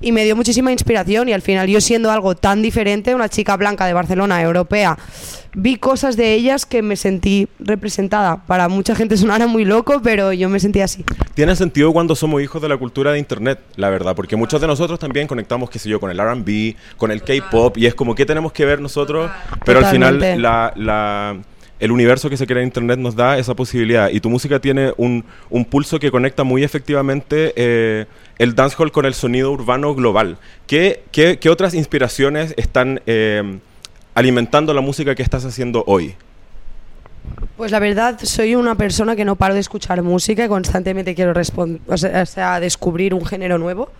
Y 0.00 0.12
me 0.12 0.24
dio 0.24 0.36
muchísima 0.36 0.72
inspiración 0.72 1.28
y 1.28 1.32
al 1.32 1.42
final 1.42 1.66
yo 1.68 1.80
siendo 1.80 2.10
algo 2.10 2.34
tan 2.34 2.62
diferente, 2.62 3.14
una 3.14 3.28
chica 3.28 3.56
blanca 3.56 3.84
de 3.84 3.92
Barcelona, 3.92 4.40
europea, 4.40 4.96
vi 5.60 5.76
cosas 5.76 6.16
de 6.16 6.34
ellas 6.34 6.64
que 6.66 6.82
me 6.82 6.96
sentí 6.96 7.48
representada. 7.58 8.44
Para 8.46 8.68
mucha 8.68 8.94
gente 8.94 9.16
sonara 9.16 9.46
muy 9.46 9.64
loco, 9.64 10.00
pero 10.02 10.32
yo 10.32 10.48
me 10.48 10.60
sentí 10.60 10.80
así. 10.80 11.04
Tiene 11.34 11.56
sentido 11.56 11.92
cuando 11.92 12.14
somos 12.14 12.40
hijos 12.42 12.62
de 12.62 12.68
la 12.68 12.76
cultura 12.76 13.12
de 13.12 13.18
internet, 13.18 13.58
la 13.76 13.90
verdad, 13.90 14.14
porque 14.14 14.36
muchos 14.36 14.60
de 14.60 14.66
nosotros 14.66 14.98
también 14.98 15.26
conectamos, 15.26 15.68
qué 15.70 15.78
sé 15.78 15.88
yo, 15.88 15.98
con 16.00 16.10
el 16.10 16.18
R&B, 16.20 16.76
con 16.96 17.10
el 17.10 17.22
K-pop, 17.22 17.76
y 17.76 17.86
es 17.86 17.94
como, 17.94 18.14
¿qué 18.14 18.24
tenemos 18.24 18.52
que 18.52 18.64
ver 18.64 18.80
nosotros? 18.80 19.30
Pero 19.64 19.80
al 19.80 19.86
final, 19.86 20.14
Totalmente. 20.14 20.40
la, 20.40 20.72
la- 20.76 21.36
el 21.80 21.92
universo 21.92 22.28
que 22.28 22.36
se 22.36 22.44
crea 22.44 22.60
en 22.60 22.66
internet 22.68 22.98
nos 22.98 23.14
da 23.14 23.38
esa 23.38 23.54
posibilidad, 23.54 24.10
y 24.10 24.18
tu 24.18 24.28
música 24.30 24.58
tiene 24.58 24.92
un, 24.96 25.24
un 25.48 25.64
pulso 25.64 26.00
que 26.00 26.10
conecta 26.10 26.42
muy 26.42 26.64
efectivamente 26.64 27.52
eh, 27.54 28.06
el 28.38 28.56
dancehall 28.56 28.90
con 28.90 29.06
el 29.06 29.14
sonido 29.14 29.52
urbano 29.52 29.94
global. 29.94 30.38
¿Qué, 30.66 31.04
qué- 31.12 31.38
qué 31.38 31.48
otras 31.50 31.74
inspiraciones 31.74 32.52
están 32.56 33.00
eh, 33.06 33.58
alimentando 34.18 34.74
la 34.74 34.80
música 34.80 35.14
que 35.14 35.22
estás 35.22 35.44
haciendo 35.44 35.84
hoy? 35.86 36.16
Pues 37.56 37.70
la 37.70 37.78
verdad, 37.78 38.18
soy 38.20 38.56
una 38.56 38.74
persona 38.74 39.14
que 39.14 39.24
no 39.24 39.36
paro 39.36 39.54
de 39.54 39.60
escuchar 39.60 40.02
música 40.02 40.44
y 40.44 40.48
constantemente 40.48 41.14
quiero 41.14 41.32
o 41.86 41.96
descubrir 42.58 43.14
un 43.14 43.24
género 43.24 43.58
nuevo. 43.58 43.90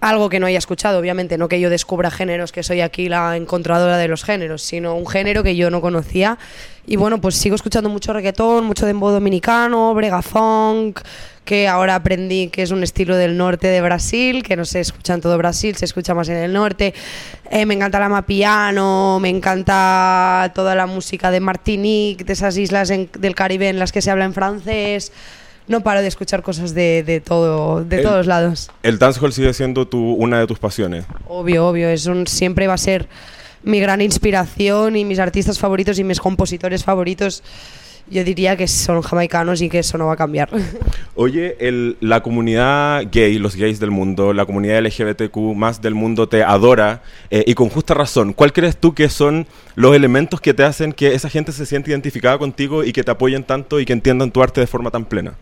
Algo 0.00 0.30
que 0.30 0.40
no 0.40 0.46
haya 0.46 0.58
escuchado, 0.58 0.98
obviamente, 0.98 1.36
no 1.36 1.48
que 1.48 1.60
yo 1.60 1.68
descubra 1.68 2.10
géneros, 2.10 2.52
que 2.52 2.62
soy 2.62 2.80
aquí 2.80 3.10
la 3.10 3.36
encontradora 3.36 3.98
de 3.98 4.08
los 4.08 4.24
géneros, 4.24 4.62
sino 4.62 4.94
un 4.94 5.06
género 5.06 5.42
que 5.42 5.56
yo 5.56 5.70
no 5.70 5.82
conocía. 5.82 6.38
Y 6.86 6.96
bueno, 6.96 7.20
pues 7.20 7.36
sigo 7.36 7.54
escuchando 7.54 7.90
mucho 7.90 8.14
reggaetón, 8.14 8.64
mucho 8.64 8.86
dembow 8.86 9.10
dominicano, 9.10 9.92
brega 9.92 10.22
funk, 10.22 11.00
que 11.44 11.68
ahora 11.68 11.96
aprendí 11.96 12.48
que 12.48 12.62
es 12.62 12.70
un 12.70 12.82
estilo 12.82 13.14
del 13.16 13.36
norte 13.36 13.68
de 13.68 13.82
Brasil, 13.82 14.42
que 14.42 14.56
no 14.56 14.64
se 14.64 14.80
escucha 14.80 15.12
en 15.12 15.20
todo 15.20 15.36
Brasil, 15.36 15.76
se 15.76 15.84
escucha 15.84 16.14
más 16.14 16.30
en 16.30 16.36
el 16.36 16.52
norte. 16.52 16.94
Eh, 17.50 17.66
me 17.66 17.74
encanta 17.74 18.00
la 18.00 18.08
mapiano, 18.08 19.18
me 19.20 19.28
encanta 19.28 20.50
toda 20.54 20.74
la 20.74 20.86
música 20.86 21.30
de 21.30 21.40
Martinique, 21.40 22.24
de 22.24 22.32
esas 22.32 22.56
islas 22.56 22.88
del 22.88 23.34
Caribe 23.34 23.68
en 23.68 23.78
las 23.78 23.92
que 23.92 24.00
se 24.00 24.10
habla 24.10 24.24
en 24.24 24.32
francés. 24.32 25.12
No 25.68 25.82
paro 25.82 26.00
de 26.02 26.08
escuchar 26.08 26.42
cosas 26.42 26.74
de, 26.74 27.02
de 27.04 27.20
todo, 27.20 27.84
de 27.84 27.98
El- 27.98 28.02
todos 28.02 28.26
lados. 28.26 28.70
El 28.82 28.98
dancehall 28.98 29.32
sigue 29.32 29.52
siendo 29.54 29.86
tu, 29.86 30.12
una 30.14 30.40
de 30.40 30.46
tus 30.46 30.58
pasiones. 30.58 31.04
Obvio, 31.28 31.66
obvio, 31.68 31.88
es 31.88 32.06
un, 32.06 32.26
siempre 32.26 32.66
va 32.66 32.74
a 32.74 32.78
ser 32.78 33.08
mi 33.62 33.78
gran 33.78 34.00
inspiración 34.00 34.96
y 34.96 35.04
mis 35.04 35.18
artistas 35.18 35.58
favoritos 35.58 35.98
y 35.98 36.04
mis 36.04 36.18
compositores 36.20 36.82
favoritos. 36.82 37.42
Yo 38.10 38.24
diría 38.24 38.56
que 38.56 38.66
son 38.66 39.02
jamaicanos 39.02 39.62
y 39.62 39.68
que 39.68 39.78
eso 39.78 39.96
no 39.96 40.06
va 40.06 40.14
a 40.14 40.16
cambiar. 40.16 40.48
Oye, 41.14 41.56
el- 41.60 41.96
la 42.00 42.22
comunidad 42.22 43.04
gay, 43.10 43.38
los 43.38 43.54
gays 43.56 43.78
del 43.78 43.90
mundo, 43.90 44.32
la 44.32 44.44
comunidad 44.46 44.78
LGBTQ 44.78 45.54
más 45.54 45.80
del 45.80 45.94
mundo 45.94 46.28
te 46.28 46.42
adora 46.42 47.02
eh, 47.30 47.44
y 47.46 47.54
con 47.54 47.68
justa 47.68 47.94
razón. 47.94 48.32
¿Cuál 48.32 48.52
crees 48.52 48.76
tú 48.76 48.94
que 48.94 49.08
son 49.08 49.46
los 49.76 49.94
elementos 49.94 50.40
que 50.40 50.54
te 50.54 50.64
hacen 50.64 50.92
que 50.92 51.14
esa 51.14 51.28
gente 51.28 51.52
se 51.52 51.66
siente 51.66 51.90
identificada 51.90 52.36
contigo 52.38 52.82
y 52.84 52.92
que 52.92 53.04
te 53.04 53.10
apoyen 53.10 53.44
tanto 53.44 53.78
y 53.78 53.84
que 53.84 53.92
entiendan 53.92 54.30
tu 54.30 54.42
arte 54.42 54.60
de 54.60 54.66
forma 54.66 54.90
tan 54.90 55.04
plena? 55.04 55.34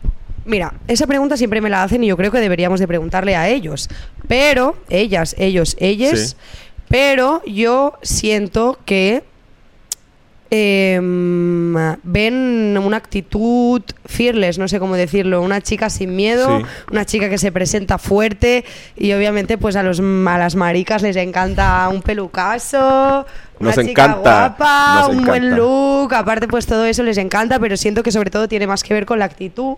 Mira, 0.44 0.72
esa 0.88 1.06
pregunta 1.06 1.36
siempre 1.36 1.60
me 1.60 1.68
la 1.70 1.82
hacen 1.82 2.02
y 2.04 2.06
yo 2.08 2.16
creo 2.16 2.30
que 2.30 2.38
deberíamos 2.40 2.80
de 2.80 2.86
preguntarle 2.88 3.36
a 3.36 3.48
ellos. 3.48 3.88
Pero, 4.28 4.76
ellas, 4.88 5.34
ellos, 5.38 5.76
ellas. 5.78 6.30
Sí. 6.30 6.36
Pero 6.88 7.42
yo 7.44 7.94
siento 8.02 8.78
que 8.86 9.22
em, 10.50 11.74
ven 12.02 12.78
una 12.82 12.96
actitud 12.96 13.82
fearless, 14.06 14.58
no 14.58 14.68
sé 14.68 14.78
cómo 14.78 14.94
decirlo, 14.96 15.42
una 15.42 15.60
chica 15.60 15.90
sin 15.90 16.16
miedo, 16.16 16.58
Sí. 16.58 16.64
una 16.92 17.04
chica 17.04 17.28
que 17.28 17.38
se 17.38 17.52
presenta 17.52 17.98
fuerte 17.98 18.64
y 18.96 19.12
obviamente 19.12 19.58
pues 19.58 19.76
a 19.76 19.82
los 19.82 20.00
a 20.00 20.38
las 20.38 20.54
maricas 20.56 21.02
les 21.02 21.16
encanta 21.16 21.88
un 21.92 22.02
pelucaso, 22.02 23.26
una 23.60 23.70
Nos 23.74 23.84
chica 23.84 24.04
encanta, 24.04 24.20
guapa, 24.56 24.94
nos 25.00 25.08
un 25.16 25.24
buen 25.24 25.56
look, 25.56 26.14
aparte 26.14 26.46
pues 26.48 26.66
todo 26.66 26.84
eso 26.86 27.02
les 27.02 27.18
encanta, 27.18 27.58
pero 27.58 27.76
siento 27.76 28.02
que 28.02 28.12
sobre 28.12 28.30
todo 28.30 28.48
tiene 28.48 28.66
más 28.66 28.82
que 28.82 28.94
ver 28.94 29.04
con 29.04 29.18
la 29.18 29.24
actitud, 29.26 29.74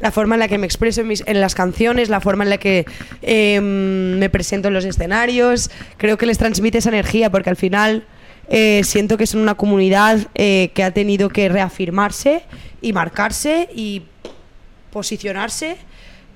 la 0.00 0.10
forma 0.12 0.36
en 0.36 0.40
la 0.40 0.48
que 0.48 0.56
me 0.58 0.66
expreso 0.66 1.00
en, 1.02 1.08
mis- 1.08 1.24
en 1.26 1.40
las 1.40 1.54
canciones, 1.54 2.08
la 2.08 2.20
forma 2.20 2.44
en 2.44 2.50
la 2.50 2.58
que 2.58 2.86
em, 3.22 4.18
me 4.18 4.30
presento 4.30 4.68
en 4.68 4.74
los 4.74 4.84
escenarios, 4.84 5.70
creo 5.96 6.16
que 6.16 6.26
les 6.26 6.38
transmite 6.38 6.78
esa 6.78 6.88
energía 6.90 7.30
porque 7.30 7.50
al 7.50 7.56
final 7.56 8.04
eh, 8.48 8.82
siento 8.84 9.16
que 9.16 9.26
son 9.26 9.40
una 9.40 9.54
comunidad 9.54 10.28
eh, 10.34 10.70
que 10.74 10.82
ha 10.82 10.92
tenido 10.92 11.28
que 11.28 11.48
reafirmarse 11.48 12.42
y 12.80 12.92
marcarse 12.92 13.68
y 13.74 14.02
posicionarse. 14.90 15.76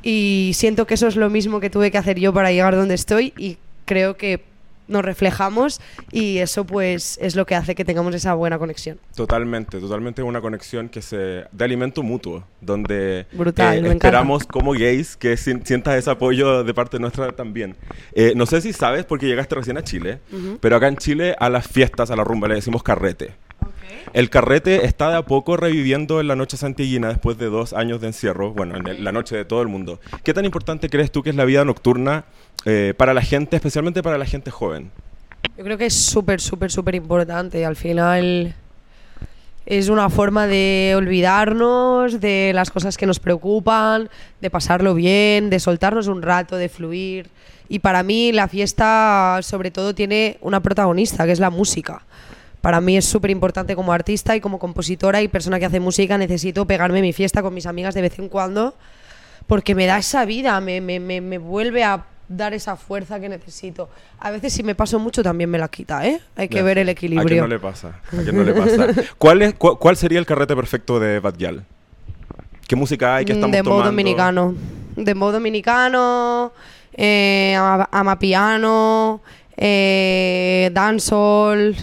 Y 0.03 0.53
siento 0.55 0.87
que 0.87 0.95
eso 0.95 1.07
es 1.07 1.17
lo 1.17 1.31
mismo 1.31 1.61
que 1.61 1.71
tuve 1.71 1.91
que 1.91 1.99
hacer 1.99 2.19
yo 2.19 2.33
para 2.33 2.51
llegar 2.51 2.75
donde 2.75 2.95
estoy 2.95 3.33
y 3.39 3.57
creo 3.85 4.17
que 4.17 4.45
nos 4.93 5.05
reflejamos 5.05 5.81
y 6.13 6.39
eso 6.39 6.65
pues 6.65 7.19
es 7.21 7.35
lo 7.35 7.47
que 7.47 7.55
hace 7.55 7.75
que 7.75 7.85
tengamos 7.85 8.15
esa 8.15 8.35
buena 8.35 8.59
conexión. 8.59 8.99
Totalmente, 9.17 9.81
totalmente 9.81 10.23
una 10.23 10.41
conexión 10.41 10.89
que 10.89 11.03
se 11.03 11.45
de 11.51 11.65
alimento 11.65 12.03
mutuo, 12.03 12.45
donde 12.61 13.27
Brutal, 13.33 13.75
eh, 13.75 13.79
encanta. 13.79 13.95
esperamos 13.95 14.47
como 14.47 14.73
gays 14.73 15.17
que 15.17 15.37
sientas 15.37 15.97
ese 15.97 16.11
apoyo 16.11 16.63
de 16.63 16.75
parte 16.75 16.99
nuestra 16.99 17.33
también. 17.33 17.77
Eh, 18.13 18.33
no 18.37 18.47
sé 18.47 18.61
si 18.61 18.73
sabes, 18.73 19.05
porque 19.05 19.27
llegaste 19.27 19.55
recién 19.55 19.79
a 19.79 19.83
Chile, 19.83 20.21
pero 20.61 20.77
acá 20.77 20.89
en 20.89 20.97
Chile 20.97 21.35
a 21.39 21.49
las 21.49 21.67
fiestas, 21.67 22.11
a 22.11 22.17
la 22.17 22.25
rumba, 22.25 22.49
le 22.49 22.55
decimos 22.57 22.83
carrete. 22.83 23.35
El 24.13 24.29
carrete 24.29 24.85
está 24.85 25.09
de 25.09 25.17
a 25.17 25.23
poco 25.23 25.57
reviviendo 25.57 26.21
en 26.21 26.29
la 26.29 26.37
noche 26.37 26.59
santillina 26.59 27.09
después 27.09 27.39
de 27.39 27.47
dos 27.47 27.73
años 27.73 28.01
de 28.03 28.09
encierro, 28.09 28.53
bueno, 28.53 28.77
en 28.77 29.03
la 29.03 29.11
noche 29.11 29.37
de 29.37 29.47
todo 29.47 29.63
el 29.63 29.69
mundo. 29.69 30.01
¿Qué 30.23 30.35
tan 30.35 30.45
importante 30.45 30.91
crees 30.91 31.11
tú 31.11 31.23
que 31.23 31.31
es 31.31 31.37
la 31.37 31.47
vida 31.47 31.65
nocturna 31.65 32.27
eh, 32.67 32.93
para 32.95 33.15
la 33.15 33.23
gente, 33.23 33.57
especialmente 33.57 34.03
para 34.03 34.19
la 34.19 34.27
gente 34.27 34.51
joven? 34.51 34.91
Yo 35.57 35.65
creo 35.65 35.79
que 35.79 35.87
es 35.87 35.95
súper, 35.95 36.43
súper, 36.43 36.71
súper 36.71 36.95
importante. 36.95 37.65
Al 37.65 37.75
final 37.75 38.55
es 39.65 39.89
una 39.89 40.11
forma 40.11 40.47
de 40.47 40.93
olvidarnos 40.95 42.21
de 42.21 42.53
las 42.55 42.71
cosas 42.71 42.99
que 42.99 43.07
nos 43.07 43.19
preocupan, 43.19 44.11
de 44.43 44.51
pasarlo 44.51 44.95
bien, 44.95 45.49
de 45.49 45.59
soltarnos 45.59 46.09
un 46.09 46.21
rato, 46.21 46.57
de 46.57 46.69
fluir. 46.69 47.31
Y 47.71 47.79
para 47.79 48.03
mí 48.03 48.31
la 48.33 48.47
fiesta 48.47 49.39
sobre 49.41 49.71
todo 49.71 49.95
tiene 49.95 50.37
una 50.43 50.61
protagonista, 50.61 51.25
que 51.25 51.33
es 51.33 51.41
la 51.41 51.49
música. 51.49 52.03
Para 52.63 52.81
mí 52.81 52.97
es 52.97 53.05
súper 53.05 53.31
importante 53.31 53.77
como 53.77 53.93
artista 53.93 54.35
y 54.35 54.41
como 54.41 54.59
compositora 54.59 55.21
y 55.21 55.29
persona 55.29 55.59
que 55.59 55.67
hace 55.67 55.81
música. 55.81 56.17
Necesito 56.17 56.65
pegarme 56.67 57.03
mi 57.03 57.13
fiesta 57.13 57.43
con 57.43 57.53
mis 57.53 57.67
amigas 57.67 57.95
de 57.95 58.01
vez 58.03 58.19
en 58.19 58.29
cuando 58.31 58.75
porque 59.47 59.75
me 59.75 59.87
da 59.87 59.99
esa 59.99 60.25
vida, 60.25 60.59
me, 60.61 60.81
me, 60.81 61.01
me, 61.01 61.21
me 61.21 61.37
vuelve 61.39 61.83
a 61.85 62.05
dar 62.29 62.55
esa 62.55 62.77
fuerza 62.77 63.19
que 63.21 63.29
necesito. 63.29 63.91
A 64.21 64.31
veces 64.31 64.53
si 64.53 64.63
me 64.63 64.75
paso 64.77 64.99
mucho 65.01 65.23
también 65.25 65.51
me 65.51 65.59
la 65.59 65.67
quita, 65.69 66.07
¿eh? 66.07 66.21
Hay 66.37 66.49
que 66.49 66.63
ver 66.63 66.79
el 66.79 66.89
¿A 66.89 66.95
quién 66.95 67.13
equilibrio. 67.15 67.43
no 67.43 67.49
le 67.49 67.59
pasa? 67.59 68.01
¿A 68.17 68.23
quién 68.23 68.37
no 68.37 68.45
le 68.45 68.55
pasa? 68.55 68.87
¿Cuál, 69.19 69.43
es, 69.43 69.55
cu- 69.55 69.77
¿Cuál 69.79 69.97
sería 69.97 70.21
el 70.21 70.25
carrete 70.27 70.55
perfecto 70.55 71.01
de 71.01 71.19
Bad 71.19 71.35
Gyal? 71.37 71.65
¿Qué 72.69 72.77
música 72.77 73.17
hay? 73.17 73.25
¿Qué 73.25 73.33
estamos 73.33 73.51
Mm, 73.51 73.57
Dembow 73.57 73.73
tomando? 73.73 73.91
dominicano. 73.91 74.55
Dembow 74.97 75.33
dominicano, 75.33 76.53
eh, 76.95 77.55
ama- 77.59 77.89
amapiano, 77.91 79.21
eh, 79.57 80.71
dancehall. 80.73 81.75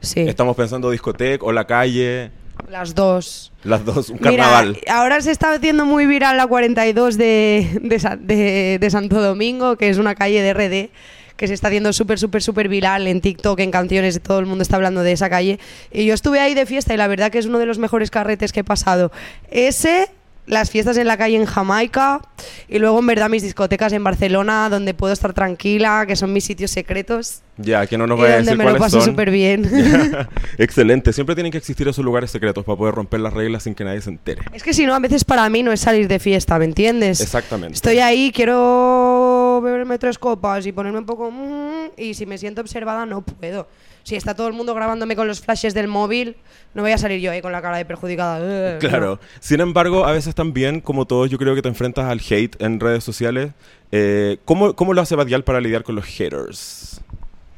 Sí, 0.00 0.20
Estamos 0.20 0.56
pensando 0.56 0.90
discoteca 0.90 1.44
o 1.44 1.52
la 1.52 1.66
calle, 1.66 2.30
las 2.70 2.94
dos. 2.94 3.52
las 3.64 3.84
dos, 3.84 4.08
un 4.10 4.16
Mira, 4.20 4.30
carnaval. 4.44 4.78
ahora 4.88 5.20
se 5.20 5.30
está 5.30 5.52
haciendo 5.52 5.84
muy 5.84 6.06
viral 6.06 6.36
la 6.36 6.46
42 6.46 7.16
de, 7.18 7.78
de, 7.82 8.16
de- 8.20 8.78
de 8.80 8.90
Santo 8.90 9.20
Domingo, 9.20 9.76
que 9.76 9.88
es 9.90 9.98
una 9.98 10.14
calle 10.14 10.40
de 10.42 10.52
RD, 10.54 10.90
que 11.36 11.46
se 11.48 11.54
está 11.54 11.68
haciendo 11.68 11.92
súper, 11.92 12.18
súper, 12.18 12.42
súper 12.42 12.68
viral 12.68 13.06
en 13.06 13.20
TikTok, 13.20 13.60
en 13.60 13.70
canciones, 13.70 14.20
todo 14.22 14.38
el 14.40 14.46
mundo 14.46 14.62
está 14.62 14.76
hablando 14.76 15.02
de 15.02 15.12
esa 15.12 15.28
calle. 15.30 15.58
Y 15.90 16.04
yo 16.06 16.14
estuve 16.14 16.38
ahí 16.40 16.54
de 16.54 16.66
fiesta 16.66 16.92
y 16.94 16.96
la 16.98 17.06
verdad 17.08 17.30
que 17.32 17.38
es 17.38 17.46
uno 17.46 17.58
de 17.58 17.66
los 17.66 17.78
mejores 17.78 18.10
carretes 18.10 18.52
que 18.52 18.60
he 18.60 18.64
pasado. 18.64 19.10
Ese, 19.50 20.08
las 20.50 20.70
fiestas 20.70 20.96
en 20.96 21.06
la 21.06 21.16
calle 21.16 21.36
en 21.36 21.46
Jamaica 21.46 22.20
y 22.68 22.78
luego 22.78 22.98
en 22.98 23.06
verdad 23.06 23.30
mis 23.30 23.42
discotecas 23.42 23.92
en 23.92 24.02
Barcelona, 24.02 24.68
donde 24.68 24.94
puedo 24.94 25.12
estar 25.12 25.32
tranquila, 25.32 26.04
que 26.06 26.16
son 26.16 26.32
mis 26.32 26.44
sitios 26.44 26.72
secretos 26.72 27.42
Ya, 27.56 27.86
que 27.86 27.96
no 27.96 28.06
nos 28.06 28.18
vaya 28.18 28.34
a 28.34 28.36
donde 28.38 28.52
decir 28.52 28.64
me 28.64 28.72
lo 28.72 28.78
paso 28.78 29.00
súper 29.00 29.30
bien. 29.30 29.70
Excelente. 30.58 31.12
Siempre 31.12 31.34
tienen 31.36 31.52
que 31.52 31.58
existir 31.58 31.86
esos 31.86 32.04
lugares 32.04 32.30
secretos 32.30 32.64
para 32.64 32.76
poder 32.76 32.94
romper 32.94 33.20
las 33.20 33.32
reglas 33.32 33.62
sin 33.62 33.74
que 33.74 33.84
nadie 33.84 34.00
se 34.00 34.10
entere. 34.10 34.42
Es 34.52 34.62
que 34.62 34.74
si 34.74 34.86
no, 34.86 34.94
a 34.94 34.98
veces 34.98 35.24
para 35.24 35.48
mí 35.48 35.62
no 35.62 35.72
es 35.72 35.80
salir 35.80 36.08
de 36.08 36.18
fiesta, 36.18 36.58
¿me 36.58 36.64
entiendes? 36.64 37.20
Exactamente. 37.20 37.74
Estoy 37.74 38.00
ahí, 38.00 38.32
quiero 38.34 39.60
beberme 39.62 39.98
tres 39.98 40.18
copas 40.18 40.66
y 40.66 40.72
ponerme 40.72 40.98
un 40.98 41.06
poco... 41.06 41.30
mm, 41.30 41.92
y 41.96 42.14
si 42.14 42.26
me 42.26 42.38
siento 42.38 42.60
observada, 42.60 43.06
no 43.06 43.22
puedo. 43.22 43.68
Si 44.02 44.16
está 44.16 44.34
todo 44.34 44.48
el 44.48 44.54
mundo 44.54 44.74
grabándome 44.74 45.14
con 45.16 45.26
los 45.28 45.40
flashes 45.40 45.74
del 45.74 45.88
móvil, 45.88 46.36
no 46.74 46.82
voy 46.82 46.92
a 46.92 46.98
salir 46.98 47.20
yo 47.20 47.30
ahí 47.30 47.40
con 47.42 47.52
la 47.52 47.60
cara 47.62 47.76
de 47.76 47.84
perjudicada. 47.84 48.38
Eh, 48.42 48.78
Claro. 48.80 49.20
Sin 49.40 49.60
embargo, 49.60 50.04
a 50.06 50.12
veces 50.12 50.34
también, 50.34 50.80
como 50.80 51.06
todos, 51.06 51.30
yo 51.30 51.38
creo 51.38 51.54
que 51.54 51.62
te 51.62 51.68
enfrentas 51.68 52.06
al 52.06 52.20
hate 52.28 52.60
en 52.60 52.80
redes 52.80 53.04
sociales. 53.04 53.52
Eh, 53.92 54.38
¿cómo, 54.44 54.74
¿Cómo 54.74 54.94
lo 54.94 55.00
hace 55.00 55.16
Bad 55.16 55.26
Gyal 55.26 55.44
para 55.44 55.60
lidiar 55.60 55.82
con 55.82 55.94
los 55.96 56.04
haters? 56.06 57.00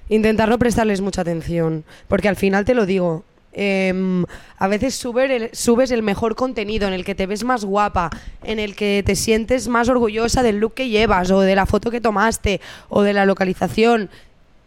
Intentar 0.08 0.48
no 0.48 0.58
prestarles 0.58 1.00
mucha 1.00 1.22
atención, 1.22 1.84
porque 2.08 2.28
al 2.28 2.36
final 2.36 2.64
te 2.64 2.74
lo 2.74 2.86
digo. 2.86 3.24
em, 3.54 4.24
a 4.56 4.66
veces 4.66 4.94
sube 4.94 5.26
el- 5.36 5.50
subes 5.52 5.90
el 5.90 6.02
mejor 6.02 6.36
contenido 6.36 6.88
en 6.88 6.94
el 6.94 7.04
que 7.04 7.14
te 7.14 7.26
ves 7.26 7.44
más 7.44 7.66
guapa, 7.66 8.08
en 8.44 8.58
el 8.58 8.74
que 8.74 9.02
te 9.04 9.14
sientes 9.14 9.68
más 9.68 9.90
orgullosa 9.90 10.42
del 10.42 10.56
look 10.56 10.72
que 10.72 10.88
llevas 10.88 11.30
o 11.30 11.42
de 11.42 11.54
la 11.54 11.66
foto 11.66 11.90
que 11.90 12.00
tomaste 12.00 12.62
o 12.88 13.02
de 13.02 13.12
la 13.12 13.26
localización 13.26 14.08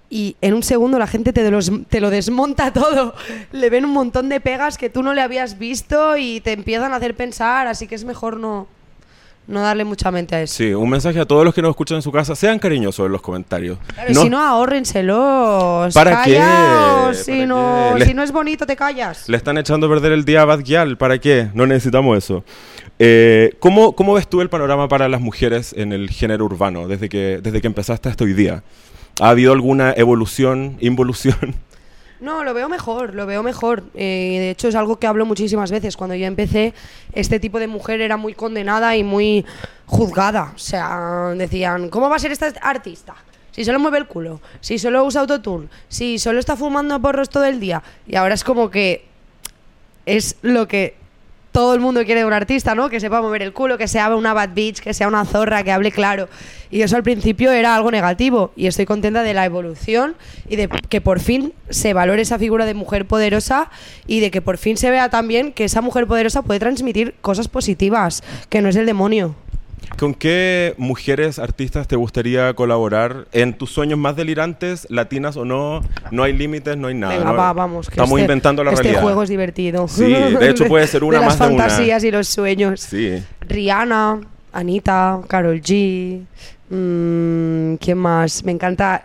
y 0.10 0.36
en 0.42 0.54
un 0.54 0.64
segundo 0.64 1.00
la 1.00 1.08
gente 1.08 1.34
te, 1.34 1.50
los- 1.52 1.72
te 1.90 2.00
lo 2.00 2.10
desmonta 2.10 2.72
todo. 2.74 3.16
Le 3.52 3.70
ven 3.70 3.86
un 3.86 3.92
montón 3.92 4.30
de 4.30 4.40
pegas 4.40 4.78
que 4.78 4.90
tú 4.90 5.04
no 5.04 5.14
le 5.14 5.22
habías 5.22 5.58
visto 5.58 6.18
y 6.18 6.40
te 6.42 6.52
empiezan 6.54 6.94
a 6.94 6.98
hacer 6.98 7.16
pensar, 7.16 7.68
así 7.68 7.88
que 7.88 7.96
es 7.96 8.04
mejor 8.06 8.38
no, 8.38 8.68
no 9.48 9.62
darle 9.62 9.84
mucha 9.84 10.12
mente 10.12 10.36
a 10.36 10.42
eso. 10.42 10.56
Sí, 10.56 10.74
un 10.74 10.90
mensaje 10.90 11.20
a 11.20 11.26
todos 11.26 11.44
los 11.46 11.54
que 11.54 11.62
nos 11.62 11.70
escuchan 11.72 11.98
en 11.98 12.02
su 12.02 12.12
casa. 12.12 12.36
Sean 12.36 12.58
cariñosos 12.60 13.06
en 13.06 13.12
los 13.12 13.22
comentarios. 13.22 13.78
Claro, 13.94 14.14
Si 14.22 14.30
no, 14.30 14.40
ahórrenselos. 14.42 15.94
¿Para 15.94 16.24
qué? 16.24 16.42
Si, 17.14 17.32
¿Para 17.32 17.46
no, 17.46 17.94
qué? 17.98 18.06
Si 18.06 18.14
no 18.14 18.24
es 18.24 18.32
bonito, 18.32 18.66
te 18.66 18.76
callas. 18.76 19.28
Le 19.30 19.38
están 19.38 19.58
echando 19.58 19.88
a 19.88 19.90
perder 19.90 20.12
el 20.14 20.26
día 20.26 20.42
a 20.42 20.46
Bad 20.46 20.62
Gyal. 20.62 20.98
¿Para 20.98 21.18
qué? 21.20 21.50
No 21.54 21.66
necesitamos 21.66 22.18
eso. 22.18 22.44
Eh, 22.98 23.54
¿cómo, 23.60 23.94
¿Cómo 23.96 24.14
ves 24.14 24.28
tú 24.28 24.42
el 24.42 24.50
panorama 24.50 24.88
para 24.88 25.10
las 25.10 25.20
mujeres 25.22 25.74
en 25.78 25.92
el 25.92 26.10
género 26.10 26.46
urbano 26.46 26.88
desde 26.88 27.10
que, 27.10 27.40
desde 27.44 27.60
que 27.62 27.68
empezaste 27.68 28.08
hasta 28.10 28.24
hoy 28.24 28.34
día? 28.34 28.64
¿Ha 29.22 29.30
habido 29.30 29.54
alguna 29.54 29.94
evolución, 29.94 30.78
involución? 30.80 31.56
No, 32.22 32.46
lo 32.46 32.54
veo 32.54 32.70
mejor, 32.70 33.14
lo 33.14 33.26
veo 33.26 33.44
mejor. 33.44 33.84
Eh, 33.94 34.38
de 34.40 34.50
hecho, 34.52 34.70
es 34.70 34.76
algo 34.76 34.98
que 34.98 35.06
hablo 35.06 35.26
muchísimas 35.26 35.70
veces. 35.70 35.98
Cuando 35.98 36.16
yo 36.16 36.26
empecé, 36.26 36.74
este 37.12 37.42
tipo 37.42 37.60
de 37.60 37.68
mujer 37.68 38.00
era 38.00 38.16
muy 38.16 38.34
condenada 38.34 38.96
y 38.96 39.04
muy 39.04 39.46
juzgada. 39.86 40.54
O 40.56 40.58
sea, 40.58 41.34
decían, 41.36 41.90
¿cómo 41.90 42.10
va 42.10 42.16
a 42.16 42.20
ser 42.20 42.32
esta 42.32 42.48
artista? 42.62 43.16
Si 43.52 43.66
solo 43.66 43.80
mueve 43.80 43.98
el 43.98 44.08
culo, 44.08 44.42
si 44.62 44.80
solo 44.80 45.04
usa 45.04 45.22
autotune, 45.22 45.68
si 45.90 46.18
solo 46.18 46.40
está 46.40 46.56
fumando 46.56 47.00
porros 47.02 47.30
todo 47.30 47.44
el 47.44 47.60
día. 47.60 47.84
Y 48.08 48.16
ahora 48.16 48.34
es 48.34 48.44
como 48.46 48.72
que 48.72 49.06
es 50.06 50.38
lo 50.42 50.68
que 50.68 50.96
todo 51.56 51.74
el 51.74 51.80
mundo 51.80 52.04
quiere 52.04 52.26
un 52.26 52.34
artista, 52.34 52.76
¿no? 52.76 52.90
Que 52.90 53.00
sepa 53.00 53.22
mover 53.22 53.42
el 53.42 53.54
culo, 53.54 53.78
que 53.78 53.88
sea 53.88 54.14
una 54.14 54.34
bad 54.34 54.50
bitch, 54.54 54.82
que 54.82 54.94
sea 54.94 55.08
una 55.08 55.24
zorra, 55.24 55.64
que 55.64 55.72
hable 55.72 55.90
claro. 55.90 56.28
Y 56.70 56.82
eso 56.82 56.98
al 56.98 57.04
principio 57.04 57.50
era 57.54 57.78
algo 57.78 57.92
negativo. 57.92 58.52
Y 58.58 58.68
estoy 58.68 58.86
contenta 58.86 59.24
de 59.24 59.34
la 59.34 59.46
evolución 59.46 60.18
y 60.50 60.58
de 60.58 60.68
que 60.68 61.00
por 61.00 61.22
fin 61.22 61.54
se 61.70 61.94
valore 61.94 62.24
esa 62.24 62.38
figura 62.38 62.66
de 62.66 62.74
mujer 62.74 63.08
poderosa 63.08 63.70
y 64.06 64.20
de 64.20 64.32
que 64.32 64.42
por 64.42 64.58
fin 64.58 64.76
se 64.76 64.92
vea 64.92 65.10
también 65.10 65.54
que 65.54 65.64
esa 65.64 65.80
mujer 65.80 66.08
poderosa 66.08 66.42
puede 66.42 66.60
transmitir 66.60 67.16
cosas 67.22 67.48
positivas, 67.48 68.22
que 68.50 68.62
no 68.62 68.68
es 68.68 68.76
el 68.76 68.86
demonio. 68.86 69.38
¿Con 69.98 70.14
qué 70.14 70.74
mujeres 70.78 71.40
artistas 71.40 71.88
te 71.88 71.96
gustaría 71.96 72.54
colaborar 72.54 73.28
en 73.32 73.54
tus 73.58 73.72
sueños 73.72 73.98
más 73.98 74.16
delirantes, 74.16 74.88
latinas 74.90 75.38
o 75.38 75.46
no? 75.46 75.82
No 76.12 76.24
hay 76.24 76.34
límites, 76.34 76.76
no 76.78 76.88
hay 76.88 76.96
nada. 76.96 77.14
Venga, 77.18 77.32
¿no? 77.32 77.38
va, 77.38 77.54
vamos. 77.54 77.88
que 77.88 77.94
Estamos 77.94 78.12
este- 78.12 78.22
inventando 78.22 78.64
la 78.64 78.72
este 78.72 78.84
realidad. 78.84 79.02
juego 79.04 79.24
es 79.24 79.30
divertido. 79.30 79.88
Sí, 79.88 80.04
de 80.06 80.50
hecho 80.50 80.66
puede 80.68 80.86
ser 80.88 81.04
una 81.06 81.20
de 81.20 81.26
más 81.26 81.40
las 81.40 81.48
de 81.50 81.54
una. 81.56 81.64
fantasías 81.64 82.04
y 82.04 82.12
los 82.12 82.28
sueños. 82.28 82.82
Sí. 82.82 83.24
Rihanna, 83.42 84.20
Anita, 84.52 85.22
Carol 85.28 85.62
G. 85.62 86.22
mm, 86.70 87.76
¿Quién 87.76 87.98
más? 87.98 88.44
Me 88.44 88.52
encanta. 88.52 89.04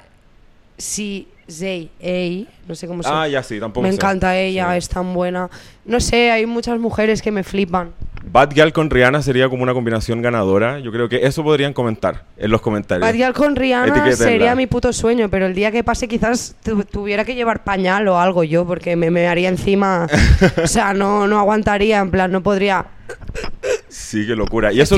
Sí, 0.76 1.28
Zay, 1.50 1.90
Ey, 2.00 2.46
no 2.68 2.74
sé 2.74 2.86
cómo 2.86 3.02
se 3.02 3.08
Ah, 3.12 3.26
ya 3.28 3.42
sí, 3.42 3.58
tampoco 3.60 3.82
Me 3.82 3.90
sé. 3.90 3.96
encanta 3.96 4.36
ella, 4.38 4.70
Sí. 4.72 4.78
es 4.78 4.88
tan 4.88 5.12
buena. 5.12 5.50
No 5.84 6.00
sé, 6.00 6.30
hay 6.30 6.46
muchas 6.46 6.78
mujeres 6.78 7.20
que 7.22 7.30
me 7.30 7.42
flipan. 7.42 7.90
Bad 8.24 8.52
con 8.72 8.90
Rihanna 8.90 9.22
sería 9.22 9.48
como 9.48 9.62
una 9.62 9.72
combinación 9.72 10.22
ganadora. 10.22 10.78
Yo 10.78 10.92
creo 10.92 11.08
que 11.08 11.26
eso 11.26 11.42
podrían 11.42 11.72
comentar 11.72 12.24
en 12.36 12.50
los 12.50 12.60
comentarios. 12.60 13.06
Bad 13.10 13.34
con 13.34 13.56
Rihanna 13.56 14.12
sería 14.12 14.54
mi 14.54 14.66
puto 14.66 14.92
sueño, 14.92 15.28
pero 15.28 15.46
el 15.46 15.54
día 15.54 15.70
que 15.72 15.82
pase 15.82 16.06
quizás 16.08 16.54
tu- 16.62 16.84
tuviera 16.84 17.24
que 17.24 17.34
llevar 17.34 17.64
pañal 17.64 18.06
o 18.08 18.18
algo 18.20 18.44
yo, 18.44 18.66
porque 18.66 18.96
me, 18.96 19.10
me 19.10 19.26
haría 19.26 19.48
encima... 19.48 20.06
o 20.62 20.66
sea, 20.66 20.92
no, 20.94 21.26
no 21.26 21.38
aguantaría, 21.38 21.98
en 21.98 22.10
plan, 22.10 22.30
no 22.30 22.42
podría 22.42 22.86
Sí, 23.88 24.24
qué 24.26 24.36
locura. 24.36 24.72
Y 24.72 24.80
eso, 24.80 24.96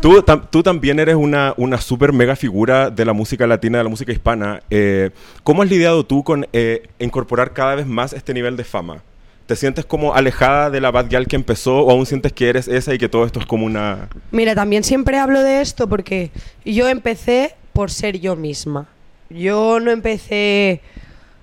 tú, 0.00 0.22
tam- 0.22 0.48
tú 0.50 0.62
también 0.62 0.98
eres 0.98 1.16
una, 1.16 1.52
una 1.58 1.78
super 1.78 2.12
mega 2.12 2.34
figura 2.36 2.88
de 2.90 3.04
la 3.04 3.12
música 3.12 3.46
latina, 3.46 3.78
de 3.78 3.84
la 3.84 3.90
música 3.90 4.10
hispana. 4.12 4.62
Eh, 4.70 5.10
¿Cómo 5.42 5.62
has 5.62 5.68
lidiado 5.68 6.04
tú 6.06 6.24
con 6.24 6.46
eh, 6.54 6.88
incorporar 6.98 7.52
cada 7.52 7.74
vez 7.74 7.86
más 7.86 8.12
este 8.14 8.32
nivel 8.32 8.56
de 8.56 8.64
fama? 8.64 9.02
¿Te 9.46 9.56
sientes 9.56 9.84
como 9.84 10.14
alejada 10.14 10.70
de 10.70 10.80
la 10.80 10.90
Bad 10.90 11.08
Gyal 11.08 11.26
que 11.26 11.36
empezó 11.36 11.80
o 11.80 11.90
aún 11.90 12.06
sientes 12.06 12.32
que 12.32 12.48
eres 12.48 12.68
esa 12.68 12.94
y 12.94 12.98
que 12.98 13.08
todo 13.08 13.24
esto 13.24 13.40
es 13.40 13.46
como 13.46 13.66
una... 13.66 14.08
Mira, 14.30 14.54
también 14.54 14.84
siempre 14.84 15.18
hablo 15.18 15.42
de 15.42 15.60
esto 15.60 15.88
porque 15.88 16.30
yo 16.64 16.88
empecé 16.88 17.54
por 17.72 17.90
ser 17.90 18.20
yo 18.20 18.36
misma. 18.36 18.88
Yo 19.30 19.80
no 19.80 19.90
empecé... 19.90 20.80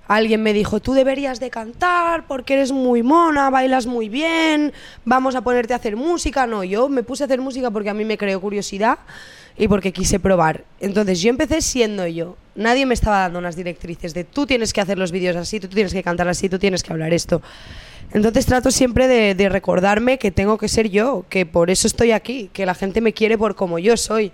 Alguien 0.08 0.42
me 0.42 0.52
dijo, 0.52 0.80
tú 0.80 0.92
deberías 0.92 1.38
de 1.38 1.50
cantar 1.50 2.26
porque 2.26 2.54
eres 2.54 2.72
muy 2.72 3.00
mona, 3.04 3.48
bailas 3.48 3.86
muy 3.86 4.08
bien, 4.08 4.72
vamos 5.04 5.36
a 5.36 5.42
ponerte 5.42 5.72
a 5.72 5.76
hacer 5.76 5.94
música. 5.94 6.48
No, 6.48 6.64
yo 6.64 6.88
me 6.88 7.04
puse 7.04 7.22
a 7.22 7.26
hacer 7.26 7.40
música 7.40 7.70
porque 7.70 7.90
a 7.90 7.94
mí 7.94 8.04
me 8.04 8.18
creó 8.18 8.40
curiosidad 8.40 8.98
y 9.56 9.68
porque 9.68 9.92
quise 9.92 10.18
probar. 10.18 10.64
Entonces 10.80 11.20
yo 11.20 11.30
empecé 11.30 11.60
siendo 11.60 12.08
yo. 12.08 12.36
Nadie 12.54 12.84
me 12.86 12.94
estaba 12.94 13.20
dando 13.20 13.38
unas 13.38 13.56
directrices 13.56 14.12
de 14.14 14.24
tú 14.24 14.46
tienes 14.46 14.72
que 14.72 14.80
hacer 14.80 14.98
los 14.98 15.12
vídeos 15.12 15.36
así, 15.36 15.60
tú 15.60 15.68
tienes 15.68 15.92
que 15.92 16.02
cantar 16.02 16.28
así, 16.28 16.48
tú 16.48 16.58
tienes 16.58 16.82
que 16.82 16.92
hablar 16.92 17.12
esto. 17.14 17.42
Entonces 18.12 18.44
trato 18.44 18.70
siempre 18.72 19.06
de, 19.06 19.48
recordarme 19.48 20.18
que 20.18 20.32
tengo 20.32 20.58
que 20.58 20.68
ser 20.68 20.90
yo, 20.90 21.24
que 21.28 21.46
por 21.46 21.70
eso 21.70 21.86
estoy 21.86 22.10
aquí, 22.10 22.50
que 22.52 22.66
la 22.66 22.74
gente 22.74 23.00
me 23.00 23.12
quiere 23.12 23.38
por 23.38 23.54
como 23.54 23.78
yo 23.78 23.96
soy. 23.96 24.32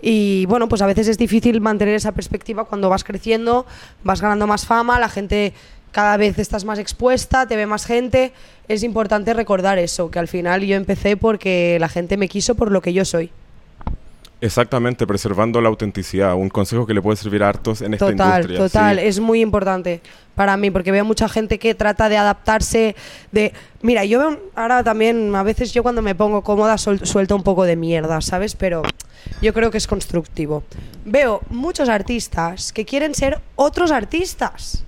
Y 0.00 0.46
bueno, 0.46 0.68
pues 0.68 0.80
a 0.80 0.86
veces 0.86 1.08
es 1.08 1.18
difícil 1.18 1.60
mantener 1.60 1.94
esa 1.94 2.12
perspectiva 2.12 2.64
cuando 2.64 2.88
vas 2.88 3.04
creciendo, 3.04 3.66
vas 4.02 4.22
ganando 4.22 4.46
más 4.46 4.64
fama, 4.64 4.98
la 4.98 5.08
gente 5.10 5.52
cada 5.92 6.16
vez 6.16 6.38
estás 6.38 6.64
más 6.64 6.78
expuesta, 6.78 7.46
te 7.46 7.56
ve 7.56 7.66
más 7.66 7.84
gente. 7.84 8.32
Es 8.66 8.82
importante 8.82 9.34
recordar 9.34 9.78
eso, 9.78 10.10
que 10.10 10.18
al 10.18 10.28
final 10.28 10.62
yo 10.62 10.76
empecé 10.76 11.16
porque 11.16 11.76
la 11.80 11.88
gente 11.88 12.16
me 12.16 12.28
quiso 12.28 12.54
por 12.54 12.70
lo 12.70 12.80
que 12.80 12.94
yo 12.94 13.04
soy. 13.04 13.30
Exactamente, 14.40 15.04
preservando 15.06 15.60
la 15.60 15.68
autenticidad. 15.68 16.34
Un 16.36 16.48
consejo 16.48 16.86
que 16.86 16.94
le 16.94 17.02
puede 17.02 17.16
servir 17.16 17.42
a 17.42 17.48
hartos 17.48 17.82
en 17.82 17.94
esta 17.94 18.06
Total, 18.10 18.28
industria. 18.42 18.58
total, 18.58 18.98
sí. 18.98 19.06
es 19.06 19.18
muy 19.20 19.40
importante 19.40 20.00
para 20.36 20.56
mí 20.56 20.70
porque 20.70 20.92
veo 20.92 21.04
mucha 21.04 21.28
gente 21.28 21.58
que 21.58 21.74
trata 21.74 22.08
de 22.08 22.16
adaptarse, 22.16 22.94
de... 23.32 23.52
Mira, 23.82 24.04
yo 24.04 24.20
veo 24.20 24.40
ahora 24.54 24.84
también, 24.84 25.34
a 25.34 25.42
veces 25.42 25.72
yo 25.72 25.82
cuando 25.82 26.02
me 26.02 26.14
pongo 26.14 26.42
cómoda 26.42 26.78
sol- 26.78 27.04
suelto 27.04 27.34
un 27.34 27.42
poco 27.42 27.64
de 27.64 27.74
mierda, 27.74 28.20
¿sabes? 28.20 28.54
Pero 28.54 28.82
yo 29.42 29.52
creo 29.52 29.72
que 29.72 29.78
es 29.78 29.88
constructivo. 29.88 30.62
Veo 31.04 31.40
muchos 31.50 31.88
artistas 31.88 32.72
que 32.72 32.84
quieren 32.84 33.16
ser 33.16 33.40
otros 33.56 33.90
artistas. 33.90 34.84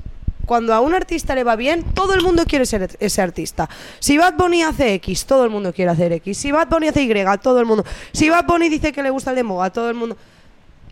Cuando 0.50 0.75
a 0.75 0.80
un 0.80 0.95
artista 0.95 1.37
le 1.37 1.45
va 1.45 1.54
bien, 1.54 1.85
todo 1.95 2.12
el 2.12 2.23
mundo 2.23 2.45
quiere 2.45 2.66
ser 2.66 2.97
ese 2.99 3.23
artista. 3.23 3.71
Si 4.00 4.19
Bad 4.19 4.35
Bunny 4.35 4.64
hace 4.64 4.95
X, 4.95 5.25
todo 5.25 5.45
el 5.45 5.50
mundo 5.50 5.73
quiere 5.73 5.92
hacer 5.92 6.12
X. 6.14 6.38
Si 6.38 6.50
Bad 6.50 6.66
Bunny 6.66 6.88
hace 6.88 7.02
Y, 7.02 7.09
todo 7.40 7.61
el 7.61 7.66
mundo. 7.66 7.85
Si 8.11 8.28
Bad 8.30 8.47
Bunny 8.47 8.69
dice 8.69 8.92
que 8.92 9.00
le 9.00 9.11
gusta 9.11 9.30
el 9.30 9.37
demo, 9.37 9.62
a 9.62 9.71
todo 9.71 9.88
el 9.88 9.95
mundo. 9.95 10.16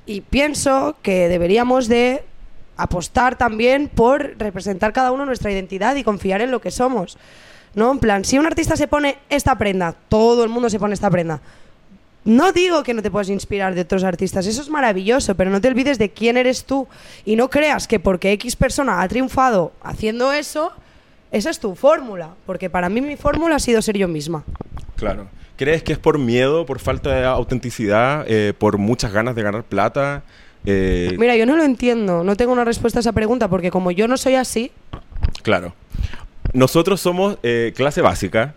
Y 0.06 0.20
pienso 0.20 0.94
que 1.02 1.26
deberíamos 1.28 1.88
de 1.88 2.22
apostar 2.76 3.36
también 3.36 3.88
por 3.88 4.38
representar 4.38 4.92
cada 4.92 5.10
uno 5.10 5.26
nuestra 5.26 5.50
identidad 5.50 5.96
y 5.96 6.04
confiar 6.04 6.40
en 6.40 6.52
lo 6.52 6.60
que 6.60 6.70
somos. 6.70 7.18
¿No? 7.74 7.90
En 7.90 7.98
plan, 7.98 8.24
si 8.24 8.38
un 8.38 8.46
artista 8.46 8.76
se 8.76 8.86
pone 8.86 9.18
esta 9.28 9.58
prenda, 9.58 9.92
todo 10.08 10.44
el 10.44 10.50
mundo 10.50 10.70
se 10.70 10.78
pone 10.78 10.94
esta 10.94 11.10
prenda. 11.10 11.40
No 12.28 12.52
digo 12.52 12.82
que 12.82 12.92
no 12.92 13.00
te 13.00 13.10
puedas 13.10 13.30
inspirar 13.30 13.74
de 13.74 13.80
otros 13.80 14.04
artistas, 14.04 14.46
eso 14.46 14.60
es 14.60 14.68
maravilloso, 14.68 15.34
pero 15.34 15.50
no 15.50 15.62
te 15.62 15.68
olvides 15.68 15.98
de 15.98 16.10
quién 16.10 16.36
eres 16.36 16.64
tú 16.64 16.86
y 17.24 17.36
no 17.36 17.48
creas 17.48 17.88
que 17.88 17.98
porque 17.98 18.32
X 18.32 18.54
persona 18.54 19.00
ha 19.00 19.08
triunfado 19.08 19.72
haciendo 19.82 20.30
eso, 20.32 20.70
esa 21.32 21.48
es 21.48 21.58
tu 21.58 21.74
fórmula, 21.74 22.34
porque 22.44 22.68
para 22.68 22.90
mí 22.90 23.00
mi 23.00 23.16
fórmula 23.16 23.56
ha 23.56 23.58
sido 23.58 23.80
ser 23.80 23.96
yo 23.96 24.08
misma. 24.08 24.44
Claro. 24.96 25.28
¿Crees 25.56 25.82
que 25.82 25.94
es 25.94 25.98
por 25.98 26.18
miedo, 26.18 26.66
por 26.66 26.80
falta 26.80 27.14
de 27.14 27.24
autenticidad, 27.24 28.26
eh, 28.28 28.52
por 28.56 28.76
muchas 28.76 29.10
ganas 29.10 29.34
de 29.34 29.42
ganar 29.42 29.64
plata? 29.64 30.22
Eh, 30.66 31.16
Mira, 31.18 31.34
yo 31.34 31.46
no 31.46 31.56
lo 31.56 31.64
entiendo, 31.64 32.24
no 32.24 32.36
tengo 32.36 32.52
una 32.52 32.64
respuesta 32.64 32.98
a 32.98 33.00
esa 33.00 33.12
pregunta, 33.12 33.48
porque 33.48 33.70
como 33.70 33.90
yo 33.90 34.06
no 34.06 34.18
soy 34.18 34.34
así, 34.34 34.70
Claro. 35.42 35.72
Nosotros 36.52 37.00
somos 37.00 37.38
eh, 37.42 37.72
clase 37.74 38.02
básica. 38.02 38.54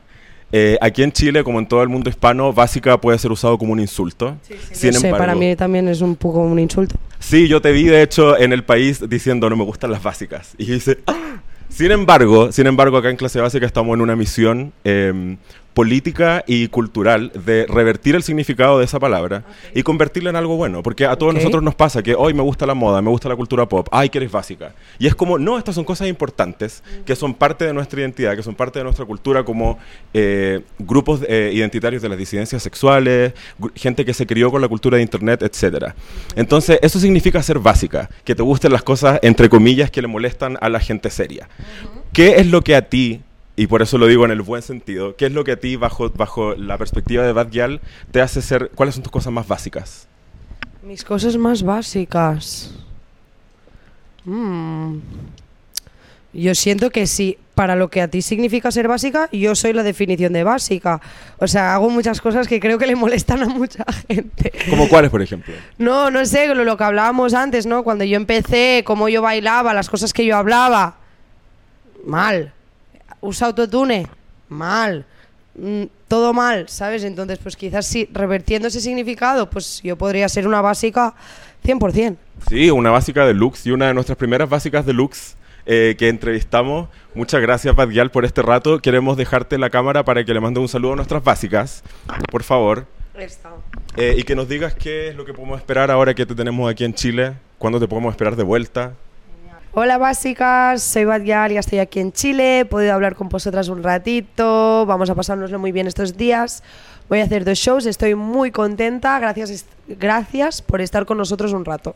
Eh, 0.52 0.78
aquí 0.82 1.04
en 1.04 1.12
Chile, 1.12 1.44
como 1.44 1.60
en 1.60 1.66
todo 1.68 1.82
el 1.82 1.90
mundo 1.90 2.10
hispano, 2.10 2.52
básica 2.54 3.00
puede 3.00 3.18
ser 3.18 3.32
usado 3.32 3.58
como 3.58 3.72
un 3.74 3.80
insulto. 3.80 4.36
Sin 4.72 4.92
no 4.94 5.00
sé, 5.00 5.08
embargo, 5.08 5.18
para 5.26 5.36
mí 5.36 5.56
también 5.56 5.88
es 5.88 6.02
un 6.02 6.16
poco 6.16 6.40
un 6.42 6.60
insulto. 6.60 6.96
Sí, 7.20 7.48
yo 7.48 7.62
te 7.62 7.72
vi 7.72 7.84
de 7.86 8.02
hecho 8.02 8.38
en 8.38 8.52
el 8.52 8.64
país 8.64 9.08
diciendo 9.10 9.50
no 9.50 9.56
me 9.56 9.64
gustan 9.64 9.92
las 9.92 10.04
básicas. 10.04 10.54
Y 10.58 10.66
yo 10.66 10.76
hice, 10.76 10.98
"Ah". 11.08 11.38
Sin 11.70 11.90
embargo, 11.92 12.52
sin 12.52 12.68
embargo, 12.68 12.98
acá 12.98 13.10
en 13.10 13.16
clase 13.16 13.40
básica 13.40 13.66
estamos 13.66 13.94
en 13.96 14.02
una 14.02 14.16
misión 14.18 14.74
eh, 14.84 15.38
política 15.74 16.44
y 16.48 16.68
cultural 16.68 17.32
de 17.46 17.66
revertir 17.68 18.16
el 18.16 18.24
significado 18.24 18.80
de 18.80 18.86
esa 18.86 19.00
palabra 19.00 19.44
y 19.74 19.84
convertirla 19.84 20.30
en 20.30 20.36
algo 20.36 20.58
bueno. 20.58 20.84
Porque 20.84 21.06
a 21.06 21.16
todos 21.16 21.34
nosotros 21.34 21.64
nos 21.64 21.76
pasa 21.76 22.04
que 22.04 22.16
hoy 22.16 22.34
me 22.34 22.42
gusta 22.42 22.66
la 22.66 22.74
moda, 22.74 23.02
me 23.02 23.10
gusta 23.10 23.30
la 23.30 23.36
cultura 23.36 23.68
pop, 23.68 23.88
ay, 23.92 24.10
que 24.10 24.18
eres 24.18 24.32
básica. 24.32 24.74
Y 25.00 25.08
es 25.08 25.16
como, 25.16 25.38
no, 25.38 25.58
estas 25.58 25.76
son 25.76 25.84
cosas 25.84 26.08
importantes 26.08 26.84
que 27.06 27.16
son 27.16 27.34
parte 27.34 27.66
de 27.66 27.74
nuestra 27.74 28.02
identidad, 28.02 28.36
que 28.36 28.44
son 28.44 28.56
parte 28.56 28.80
de 28.80 28.84
nuestra 28.84 29.06
cultura 29.06 29.44
como 29.44 29.78
eh, 30.14 30.62
grupos 30.80 31.22
eh, 31.28 31.52
identitarios 31.54 32.02
de 32.02 32.10
las 32.10 32.18
disidencias 32.18 32.62
sexuales, 32.62 33.34
gente 33.76 34.06
que 34.06 34.14
se 34.14 34.26
crió 34.26 34.52
con 34.52 34.62
la 34.62 34.68
cultura 34.68 34.98
de 34.98 35.04
internet, 35.04 35.42
etcétera. 35.44 35.96
Entonces, 36.36 36.80
eso 36.82 37.00
significa 37.00 37.42
ser 37.42 37.60
básica, 37.60 38.10
que 38.24 38.36
te 38.36 38.44
gusten 38.44 38.72
las 38.72 38.84
cosas, 38.84 39.20
entre 39.22 39.50
comillas, 39.50 39.92
que 39.92 40.02
le 40.02 40.08
molestan 40.08 40.58
a 40.62 40.70
la 40.70 40.80
gente 40.80 41.10
seria. 41.10 41.48
¿Qué 42.14 42.36
es 42.38 42.48
lo 42.48 42.62
que 42.62 42.76
a 42.76 42.90
ti, 42.90 43.22
y 43.56 43.68
por 43.68 43.82
eso 43.82 43.98
lo 43.98 44.08
digo 44.08 44.26
en 44.26 44.32
el 44.32 44.42
buen 44.42 44.62
sentido, 44.62 45.16
qué 45.16 45.26
es 45.26 45.32
lo 45.34 45.44
que 45.44 45.54
a 45.54 45.60
ti, 45.60 45.76
bajo, 45.76 46.10
bajo 46.12 46.56
la 46.56 46.78
perspectiva 46.78 47.26
de 47.26 47.34
Bad 47.34 47.50
Gyal, 47.50 47.82
te 48.12 48.22
hace 48.22 48.42
ser, 48.42 48.72
cuáles 48.76 48.96
son 48.96 49.04
tus 49.04 49.12
cosas 49.12 49.34
más 49.34 49.48
básicas? 49.48 50.08
Mis 50.84 51.04
cosas 51.04 51.38
más 51.38 51.62
básicas. 51.64 52.74
Mm. 54.26 54.98
Yo 56.34 56.56
siento 56.56 56.92
que 56.92 57.08
sí, 57.08 57.38
para 57.56 57.76
lo 57.76 57.90
que 57.90 58.02
a 58.02 58.08
ti 58.08 58.22
significa 58.22 58.72
ser 58.72 58.88
básica, 58.88 59.28
yo 59.34 59.54
soy 59.54 59.74
la 59.74 59.84
definición 59.84 60.32
de 60.32 60.46
básica. 60.46 61.02
O 61.38 61.48
sea, 61.48 61.76
hago 61.76 61.90
muchas 61.90 62.22
cosas 62.22 62.48
que 62.48 62.60
creo 62.62 62.78
que 62.78 62.88
le 62.88 62.96
molestan 62.96 63.44
a 63.44 63.48
mucha 63.48 63.84
gente. 64.08 64.52
¿Como 64.70 64.88
cuáles, 64.88 65.12
por 65.12 65.22
ejemplo? 65.22 65.54
No, 65.78 66.10
no 66.10 66.26
sé, 66.26 66.48
lo, 66.48 66.64
lo 66.64 66.78
que 66.78 66.84
hablábamos 66.86 67.34
antes, 67.34 67.66
¿no? 67.66 67.84
Cuando 67.84 68.06
yo 68.06 68.16
empecé, 68.16 68.84
cómo 68.86 69.10
yo 69.10 69.22
bailaba, 69.22 69.74
las 69.74 69.90
cosas 69.90 70.14
que 70.14 70.26
yo 70.26 70.38
hablaba. 70.38 70.96
Mal. 72.06 72.54
Usa 73.22 73.48
autotune. 73.48 74.08
Mal. 74.50 75.06
Mm, 75.56 75.84
todo 76.08 76.34
mal, 76.34 76.68
¿sabes? 76.70 77.04
Entonces, 77.04 77.40
pues 77.40 77.56
quizás 77.56 77.86
sí, 77.86 78.10
revertiendo 78.12 78.68
ese 78.68 78.82
significado, 78.82 79.50
pues 79.50 79.82
yo 79.84 79.98
podría 79.98 80.28
ser 80.30 80.48
una 80.48 80.62
básica 80.62 81.14
100%. 81.64 82.18
Sí, 82.50 82.72
una 82.72 82.90
básica 82.90 83.26
deluxe 83.26 83.68
y 83.68 83.72
una 83.72 83.88
de 83.88 83.94
nuestras 83.94 84.18
primeras 84.18 84.50
básicas 84.50 84.86
deluxe 84.86 85.36
eh, 85.66 85.96
que 85.98 86.10
entrevistamos. 86.10 86.90
Muchas 87.14 87.42
gracias, 87.42 87.76
Bad 87.76 87.90
Gyal, 87.90 88.12
por 88.12 88.26
este 88.26 88.42
rato. 88.42 88.80
Queremos 88.80 89.18
dejarte 89.18 89.58
la 89.58 89.70
cámara 89.70 90.04
para 90.04 90.24
que 90.24 90.34
le 90.34 90.40
mande 90.40 90.60
un 90.60 90.68
saludo 90.68 90.94
a 90.94 90.96
nuestras 90.96 91.24
básicas, 91.24 91.84
por 92.32 92.44
favor. 92.44 92.88
Eh, 93.98 94.16
y 94.18 94.24
que 94.24 94.36
nos 94.36 94.48
digas 94.48 94.74
qué 94.74 95.10
es 95.10 95.16
lo 95.16 95.26
que 95.26 95.34
podemos 95.34 95.60
esperar 95.60 95.92
ahora 95.92 96.14
que 96.14 96.26
te 96.26 96.34
tenemos 96.34 96.72
aquí 96.72 96.86
en 96.86 96.94
Chile. 96.94 97.34
¿Cuándo 97.58 97.80
te 97.80 97.88
podemos 97.88 98.12
esperar 98.12 98.36
de 98.36 98.44
vuelta? 98.44 98.94
Hola 99.74 99.98
básicas, 99.98 100.84
soy 100.84 101.06
Badial 101.06 101.54
y 101.54 101.58
estoy 101.58 101.80
aquí 101.80 102.02
en 102.02 102.12
Chile. 102.12 102.60
He 102.60 102.66
podido 102.66 102.94
hablar 102.94 103.16
con 103.16 103.30
vosotras 103.30 103.70
un 103.70 103.82
ratito. 103.82 104.86
Vamos 104.86 105.10
a 105.10 105.16
pasárnoslo 105.16 105.60
muy 105.60 105.72
bien 105.72 105.88
estos 105.88 106.18
días. 106.18 106.62
Voy 107.08 107.22
a 107.22 107.24
hacer 107.24 107.46
dos 107.46 107.58
shows, 107.58 107.86
estoy 107.86 108.16
muy 108.16 108.52
contenta. 108.52 109.18
Gracias, 109.18 109.66
gracias 109.88 110.62
por 110.62 110.82
estar 110.82 111.06
con 111.06 111.18
nosotros 111.18 111.54
un 111.54 111.64
rato. 111.64 111.96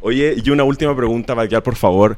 Oye, 0.00 0.34
y 0.42 0.48
una 0.48 0.64
última 0.64 0.96
pregunta, 0.96 1.34
Bad 1.34 1.48
Gyal, 1.48 1.62
por 1.62 1.76
favor. 1.76 2.16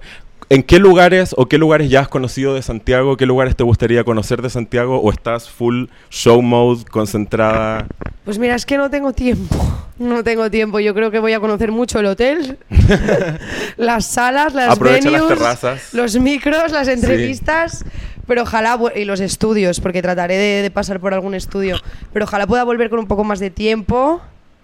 ¿En 0.50 0.62
qué 0.62 0.78
lugares 0.78 1.34
o 1.37 1.46
qué 1.46 1.58
lugares 1.58 1.90
ya 1.90 2.00
has 2.00 2.08
conocido 2.08 2.54
de 2.54 2.62
Santiago? 2.62 3.18
¿Qué 3.18 3.26
lugares 3.26 3.54
te 3.54 3.64
gustaría 3.64 4.02
conocer 4.02 4.40
de 4.40 4.48
Santiago? 4.48 4.98
¿O 4.98 5.11
estás 5.12 5.50
full 5.50 5.87
show 6.08 6.40
mode, 6.40 6.87
concentrada? 6.87 7.87
Pues 8.24 8.38
mira, 8.38 8.54
es 8.54 8.64
que 8.64 8.78
no 8.78 8.88
tengo 8.88 9.12
tiempo. 9.12 9.56
No 9.98 10.24
tengo 10.24 10.50
tiempo. 10.50 10.80
Yo 10.80 10.94
creo 10.94 11.11
que 11.11 11.18
voy 11.18 11.34
a 11.34 11.40
conocer 11.40 11.70
mucho 11.70 11.98
el 12.00 12.06
hotel, 12.06 12.56
las 13.76 14.06
salas, 14.06 14.54
las 14.54 14.74
Aprovecha 14.74 15.11
las 15.11 15.28
terrazas. 15.28 15.92
los 15.92 16.18
micros, 16.18 16.72
las 16.72 16.88
entrevistas. 16.88 17.84
Pero 18.26 18.42
ojalá, 18.42 18.78
y 18.94 19.04
los 19.04 19.20
estudios, 19.20 19.80
porque 19.80 20.00
trataré 20.00 20.37
de, 20.37 20.62
de 20.62 20.70
pasar 20.70 20.98
por 20.98 21.12
algún 21.12 21.34
estudio. 21.34 21.76
Pero 22.12 22.24
ojalá 22.24 22.46
pueda 22.46 22.64
volver 22.64 22.88
con 22.88 23.00
un 23.00 23.06
poco 23.06 23.22
más 23.24 23.38
de 23.38 23.50
tiempo. 23.50 24.20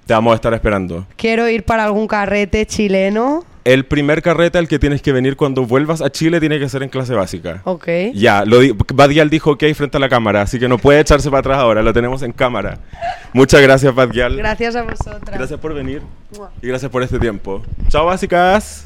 Te 0.06 0.14
vamos 0.14 0.32
a 0.32 0.36
estar 0.36 0.54
esperando. 0.54 1.06
Quiero 1.16 1.46
ir 1.48 1.64
para 1.64 1.84
algún 1.84 2.06
carrete 2.06 2.64
chileno. 2.64 3.44
El 3.64 3.84
primer 3.86 4.20
carrete 4.22 4.58
al 4.58 4.68
que 4.68 4.78
tienes 4.78 5.00
que 5.02 5.12
venir 5.12 5.36
cuando 5.36 5.64
vuelvas 5.64 6.02
a 6.02 6.10
Chile 6.10 6.38
tiene 6.40 6.58
que 6.58 6.68
ser 6.68 6.82
en 6.82 6.88
clase 6.90 7.14
básica. 7.14 7.62
Ok. 7.64 7.88
Ya, 8.14 8.44
lo 8.44 8.60
di- 8.60 8.74
Badial 8.94 9.30
dijo 9.30 9.52
ok 9.52 9.64
frente 9.74 9.96
a 9.96 10.00
la 10.00 10.08
cámara, 10.08 10.42
así 10.42 10.58
que 10.58 10.68
no 10.68 10.78
puede 10.78 11.00
echarse 11.00 11.30
para 11.30 11.40
atrás 11.40 11.58
ahora, 11.58 11.82
lo 11.82 11.92
tenemos 11.92 12.22
en 12.22 12.32
cámara. 12.32 12.78
Muchas 13.32 13.60
gracias, 13.62 13.94
Badial. 13.94 14.36
Gracias 14.36 14.76
a 14.76 14.82
vosotras. 14.82 15.36
Gracias 15.38 15.58
por 15.60 15.72
venir 15.74 16.02
y 16.62 16.66
gracias 16.68 16.90
por 16.90 17.02
este 17.02 17.18
tiempo. 17.18 17.62
Chao, 17.88 18.06
básicas. 18.06 18.84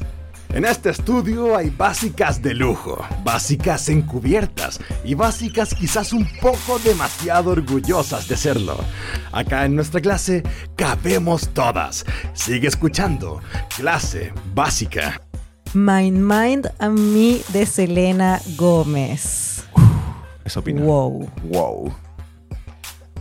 En 0.51 0.65
este 0.65 0.89
estudio 0.89 1.55
hay 1.55 1.69
básicas 1.69 2.41
de 2.41 2.55
lujo, 2.55 3.05
básicas 3.23 3.87
encubiertas 3.87 4.79
y 5.03 5.13
básicas 5.13 5.75
quizás 5.75 6.11
un 6.11 6.27
poco 6.41 6.79
demasiado 6.83 7.51
orgullosas 7.51 8.27
de 8.27 8.35
serlo. 8.35 8.75
Acá 9.31 9.65
en 9.65 9.75
nuestra 9.75 10.01
clase 10.01 10.41
cabemos 10.75 11.49
todas. 11.49 12.03
Sigue 12.33 12.67
escuchando. 12.67 13.41
Clase 13.77 14.33
básica. 14.55 15.21
Mind 15.75 16.17
Mind 16.17 16.71
a 16.79 16.89
mí 16.89 17.41
de 17.49 17.67
Selena 17.67 18.41
Gómez. 18.57 19.65
Eso. 20.45 20.63
Wow. 20.63 21.29
Wow. 21.43 21.93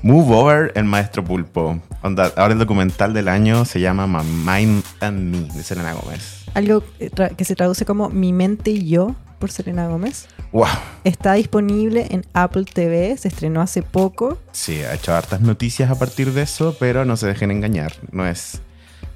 Move 0.00 0.34
Over, 0.34 0.72
el 0.74 0.84
maestro 0.84 1.22
pulpo. 1.22 1.78
Onda, 2.02 2.32
ahora 2.36 2.54
el 2.54 2.58
documental 2.58 3.12
del 3.12 3.28
año 3.28 3.66
se 3.66 3.80
llama 3.80 4.06
My 4.06 4.22
Mind 4.24 4.84
and 5.00 5.18
Me, 5.18 5.54
de 5.54 5.62
Selena 5.62 5.92
Gómez. 5.92 6.37
Algo 6.54 6.82
eh, 6.98 7.10
que 7.36 7.44
se 7.44 7.54
traduce 7.54 7.84
como 7.84 8.08
Mi 8.08 8.32
mente 8.32 8.70
y 8.70 8.88
yo 8.88 9.14
por 9.38 9.50
Selena 9.50 9.88
Gómez. 9.88 10.28
Wow. 10.52 10.66
Está 11.04 11.34
disponible 11.34 12.06
en 12.10 12.24
Apple 12.32 12.64
TV, 12.64 13.16
se 13.16 13.28
estrenó 13.28 13.60
hace 13.60 13.82
poco. 13.82 14.38
Sí, 14.52 14.82
ha 14.82 14.94
hecho 14.94 15.14
hartas 15.14 15.40
noticias 15.40 15.90
a 15.90 15.98
partir 15.98 16.32
de 16.32 16.42
eso, 16.42 16.76
pero 16.78 17.04
no 17.04 17.16
se 17.16 17.26
dejen 17.26 17.50
engañar. 17.50 17.92
No 18.10 18.26
es, 18.26 18.60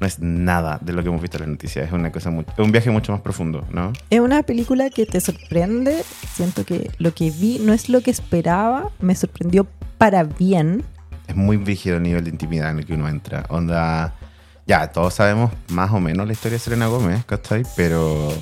no 0.00 0.06
es 0.06 0.20
nada 0.20 0.78
de 0.80 0.92
lo 0.92 1.02
que 1.02 1.08
hemos 1.08 1.20
visto 1.20 1.38
en 1.38 1.42
las 1.42 1.50
noticias. 1.50 1.86
Es 1.86 1.92
una 1.92 2.12
cosa 2.12 2.30
un 2.30 2.72
viaje 2.72 2.90
mucho 2.90 3.12
más 3.12 3.20
profundo, 3.20 3.64
¿no? 3.70 3.92
Es 4.10 4.20
una 4.20 4.42
película 4.42 4.90
que 4.90 5.06
te 5.06 5.20
sorprende. 5.20 6.04
Siento 6.34 6.64
que 6.64 6.90
lo 6.98 7.14
que 7.14 7.30
vi 7.30 7.58
no 7.58 7.72
es 7.72 7.88
lo 7.88 8.00
que 8.00 8.10
esperaba. 8.10 8.90
Me 9.00 9.14
sorprendió 9.14 9.66
para 9.98 10.24
bien. 10.24 10.84
Es 11.28 11.36
muy 11.36 11.56
rígido 11.56 11.96
el 11.96 12.02
nivel 12.02 12.24
de 12.24 12.30
intimidad 12.30 12.70
en 12.70 12.78
el 12.78 12.86
que 12.86 12.94
uno 12.94 13.08
entra. 13.08 13.46
Onda, 13.48 14.14
ya, 14.66 14.90
todos 14.92 15.14
sabemos 15.14 15.50
más 15.68 15.90
o 15.92 16.00
menos 16.00 16.26
la 16.26 16.32
historia 16.32 16.56
de 16.58 16.64
Selena 16.64 16.86
Gómez, 16.86 17.24
¿cachai? 17.24 17.62
Pero, 17.76 18.32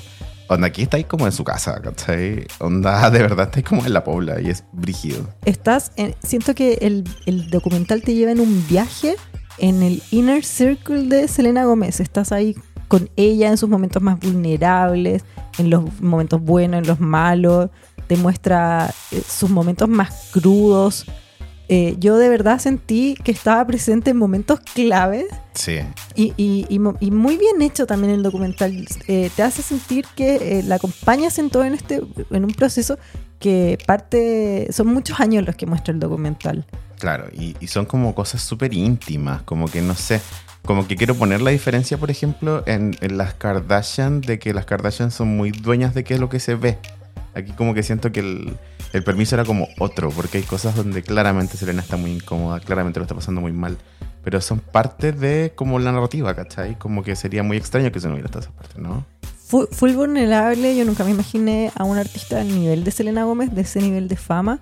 onda, 0.47 0.67
aquí 0.67 0.83
estáis 0.83 1.05
como 1.05 1.25
en 1.25 1.31
su 1.31 1.43
casa, 1.43 1.81
¿cachai? 1.81 2.45
Onda, 2.59 3.09
de 3.11 3.19
verdad 3.19 3.47
estáis 3.47 3.65
como 3.65 3.85
en 3.85 3.93
la 3.93 4.03
pobla 4.03 4.39
y 4.41 4.49
es 4.49 4.63
brígido. 4.71 5.27
Estás 5.45 5.91
en- 5.95 6.15
siento 6.23 6.53
que 6.55 6.73
el, 6.81 7.03
el 7.25 7.49
documental 7.49 8.01
te 8.01 8.13
lleva 8.13 8.31
en 8.31 8.39
un 8.39 8.65
viaje 8.67 9.15
en 9.57 9.83
el 9.83 10.01
inner 10.11 10.43
circle 10.43 11.03
de 11.03 11.27
Selena 11.27 11.65
Gómez. 11.65 11.99
Estás 11.99 12.31
ahí 12.31 12.55
con 12.87 13.09
ella 13.15 13.49
en 13.49 13.57
sus 13.57 13.69
momentos 13.69 14.01
más 14.01 14.19
vulnerables, 14.19 15.23
en 15.57 15.69
los 15.69 16.01
momentos 16.01 16.41
buenos, 16.41 16.81
en 16.81 16.87
los 16.87 16.99
malos. 16.99 17.69
Te 18.07 18.17
muestra 18.17 18.93
eh, 19.11 19.21
sus 19.27 19.49
momentos 19.49 19.87
más 19.87 20.29
crudos. 20.31 21.05
Eh, 21.73 21.95
yo 21.99 22.17
de 22.17 22.27
verdad 22.27 22.59
sentí 22.59 23.15
que 23.23 23.31
estaba 23.31 23.65
presente 23.65 24.11
en 24.11 24.17
momentos 24.17 24.59
claves 24.59 25.27
Sí, 25.53 25.79
y, 26.15 26.33
y- 26.35 26.65
y 26.69 27.11
muy 27.11 27.37
bien 27.37 27.61
hecho 27.61 27.85
también 27.87 28.11
el 28.11 28.23
documental. 28.23 28.85
Eh, 29.07 29.29
te 29.35 29.41
hace 29.41 29.61
sentir 29.61 30.05
que 30.15 30.35
eh, 30.59 30.63
la 30.63 30.75
acompañas 30.75 31.39
en 31.39 31.49
todo 31.49 31.63
en 31.63 31.73
este, 31.73 32.01
en 32.29 32.43
un 32.43 32.51
proceso 32.53 32.99
que 33.39 33.77
parte, 33.87 34.67
son 34.71 34.87
muchos 34.87 35.19
años 35.21 35.45
los 35.45 35.55
que 35.55 35.65
muestra 35.65 35.93
el 35.93 35.99
documental. 36.01 36.65
claro. 36.99 37.27
Y, 37.33 37.55
y 37.61 37.67
son 37.67 37.85
como 37.85 38.13
cosas 38.15 38.41
súper 38.41 38.73
íntimas, 38.73 39.41
como 39.43 39.67
que 39.69 39.81
no 39.81 39.95
sé. 39.95 40.19
Como 40.65 40.87
que 40.87 40.95
quiero 40.97 41.15
poner 41.15 41.41
la 41.41 41.51
diferencia, 41.51 41.97
por 41.97 42.11
ejemplo, 42.11 42.63
en, 42.67 42.95
en 43.01 43.17
las 43.17 43.33
Kardashian, 43.33 44.19
de 44.21 44.39
que 44.39 44.53
las 44.53 44.65
Kardashian 44.65 45.09
son 45.09 45.29
muy 45.37 45.51
dueñas 45.51 45.93
de 45.95 46.03
qué 46.03 46.13
es 46.15 46.19
lo 46.19 46.27
que 46.29 46.39
se 46.39 46.53
ve. 46.55 46.77
Aquí 47.33 47.53
como 47.53 47.73
que 47.73 47.81
siento 47.81 48.11
que 48.11 48.19
el, 48.19 48.57
el 48.93 49.03
permiso 49.03 49.35
era 49.35 49.45
como 49.45 49.67
otro, 49.79 50.09
porque 50.09 50.37
hay 50.39 50.43
cosas 50.43 50.75
donde 50.75 51.01
claramente 51.03 51.57
Selena 51.57 51.81
está 51.81 51.97
muy 51.97 52.11
incómoda, 52.11 52.59
claramente 52.59 52.99
lo 52.99 53.03
está 53.05 53.15
pasando 53.15 53.41
muy 53.41 53.51
mal, 53.53 53.77
pero 54.23 54.41
son 54.41 54.59
parte 54.59 55.11
de 55.11 55.53
como 55.55 55.79
la 55.79 55.91
narrativa, 55.91 56.35
¿cachai? 56.35 56.77
Como 56.77 57.03
que 57.03 57.15
sería 57.15 57.43
muy 57.43 57.57
extraño 57.57 57.91
que 57.91 57.99
se 57.99 58.07
no 58.07 58.13
hubiera 58.13 58.27
estado 58.27 58.45
esa 58.45 58.51
parte, 58.53 58.79
¿no? 58.81 59.05
Fu- 59.47 59.67
Full 59.71 59.91
vulnerable, 59.93 60.75
yo 60.77 60.85
nunca 60.85 61.03
me 61.03 61.11
imaginé 61.11 61.71
a 61.75 61.83
un 61.83 61.97
artista 61.97 62.37
del 62.37 62.47
nivel 62.57 62.83
de 62.83 62.91
Selena 62.91 63.23
Gómez, 63.25 63.53
de 63.53 63.61
ese 63.61 63.79
nivel 63.81 64.07
de 64.07 64.15
fama 64.15 64.59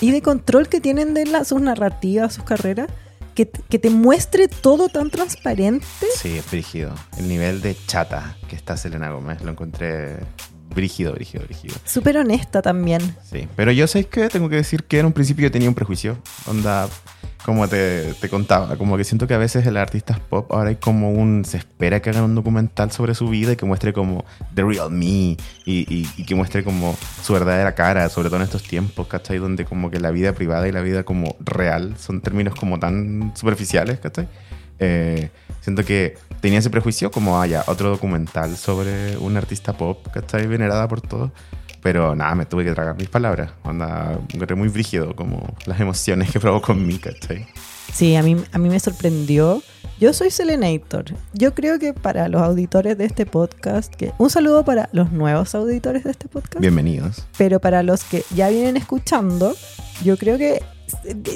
y 0.00 0.10
de 0.10 0.20
control 0.22 0.68
que 0.68 0.80
tienen 0.80 1.14
de 1.14 1.24
la- 1.26 1.44
sus 1.44 1.60
narrativas, 1.60 2.34
sus 2.34 2.44
carreras, 2.44 2.88
que, 3.34 3.48
que 3.50 3.78
te 3.78 3.90
muestre 3.90 4.48
todo 4.48 4.88
tan 4.88 5.10
transparente. 5.10 5.84
Sí, 6.16 6.38
es 6.38 6.50
brígido. 6.50 6.94
El 7.18 7.28
nivel 7.28 7.60
de 7.60 7.76
chata 7.86 8.34
que 8.48 8.56
está 8.56 8.76
Selena 8.78 9.10
Gómez 9.10 9.42
lo 9.42 9.50
encontré 9.50 10.16
brígido, 10.76 11.12
brígido, 11.12 11.42
brígido. 11.44 11.74
Súper 11.84 12.18
honesta 12.18 12.62
también. 12.62 13.00
Sí, 13.28 13.48
pero 13.56 13.72
yo 13.72 13.88
sé 13.88 14.04
que 14.04 14.28
tengo 14.28 14.48
que 14.48 14.56
decir 14.56 14.84
que 14.84 15.00
en 15.00 15.06
un 15.06 15.12
principio 15.12 15.42
yo 15.44 15.50
tenía 15.50 15.68
un 15.68 15.74
prejuicio. 15.74 16.16
Onda, 16.46 16.86
como 17.44 17.66
te, 17.68 18.12
te 18.14 18.28
contaba, 18.28 18.76
como 18.76 18.96
que 18.96 19.04
siento 19.04 19.26
que 19.28 19.34
a 19.34 19.38
veces 19.38 19.66
en 19.66 19.74
las 19.74 19.82
artistas 19.82 20.18
pop 20.20 20.50
ahora 20.52 20.70
hay 20.70 20.76
como 20.76 21.10
un. 21.12 21.44
Se 21.44 21.56
espera 21.58 22.00
que 22.02 22.10
hagan 22.10 22.24
un 22.24 22.34
documental 22.34 22.90
sobre 22.92 23.14
su 23.14 23.28
vida 23.28 23.52
y 23.52 23.56
que 23.56 23.64
muestre 23.66 23.92
como 23.92 24.24
The 24.54 24.62
Real 24.64 24.90
Me 24.90 25.06
y, 25.06 25.36
y- 25.66 26.08
y 26.16 26.24
que 26.24 26.34
muestre 26.34 26.62
como 26.64 26.96
su 27.22 27.32
verdadera 27.32 27.74
cara, 27.74 28.08
sobre 28.08 28.28
todo 28.28 28.36
en 28.38 28.42
estos 28.44 28.62
tiempos, 28.64 29.06
¿cachai? 29.06 29.38
Donde 29.38 29.64
como 29.64 29.90
que 29.90 29.98
la 30.00 30.10
vida 30.10 30.32
privada 30.32 30.66
y 30.68 30.72
la 30.72 30.80
vida 30.82 31.04
como 31.04 31.36
real 31.40 31.94
son 31.98 32.20
términos 32.20 32.54
como 32.56 32.78
tan 32.80 33.32
superficiales, 33.36 33.98
¿cachai? 34.00 34.28
Eh, 34.78 35.30
siento 35.62 35.84
que 35.84 36.16
tenía 36.40 36.58
ese 36.58 36.70
prejuicio 36.70 37.10
como 37.10 37.40
haya 37.40 37.64
otro 37.66 37.90
documental 37.90 38.56
sobre 38.56 39.16
una 39.18 39.38
artista 39.38 39.72
pop, 39.76 40.06
¿cachai? 40.12 40.46
Venerada 40.46 40.86
por 40.88 41.00
todos. 41.00 41.30
Pero 41.82 42.16
nada, 42.16 42.34
me 42.34 42.46
tuve 42.46 42.64
que 42.64 42.72
tragar 42.72 42.96
mis 42.96 43.08
palabras. 43.08 43.52
Onda, 43.62 44.18
encontré 44.32 44.56
muy 44.56 44.68
brígido 44.68 45.14
como 45.14 45.54
las 45.66 45.78
emociones 45.80 46.30
que 46.32 46.40
provocó 46.40 46.72
en 46.72 46.86
mí, 46.86 46.98
¿cachai? 46.98 47.46
Sí, 47.92 48.16
a 48.16 48.22
mí, 48.22 48.36
a 48.52 48.58
mí 48.58 48.68
me 48.68 48.80
sorprendió. 48.80 49.62
Yo 50.00 50.12
soy 50.12 50.30
Selenator. 50.30 51.04
Yo 51.32 51.54
creo 51.54 51.78
que 51.78 51.94
para 51.94 52.28
los 52.28 52.42
auditores 52.42 52.98
de 52.98 53.04
este 53.04 53.24
podcast, 53.24 53.94
que 53.94 54.12
un 54.18 54.28
saludo 54.30 54.64
para 54.64 54.88
los 54.92 55.12
nuevos 55.12 55.54
auditores 55.54 56.04
de 56.04 56.10
este 56.10 56.28
podcast, 56.28 56.60
Bienvenidos. 56.60 57.24
pero 57.38 57.60
para 57.60 57.82
los 57.82 58.02
que 58.04 58.24
ya 58.34 58.48
vienen 58.50 58.76
escuchando, 58.76 59.54
yo 60.04 60.18
creo 60.18 60.36
que 60.36 60.62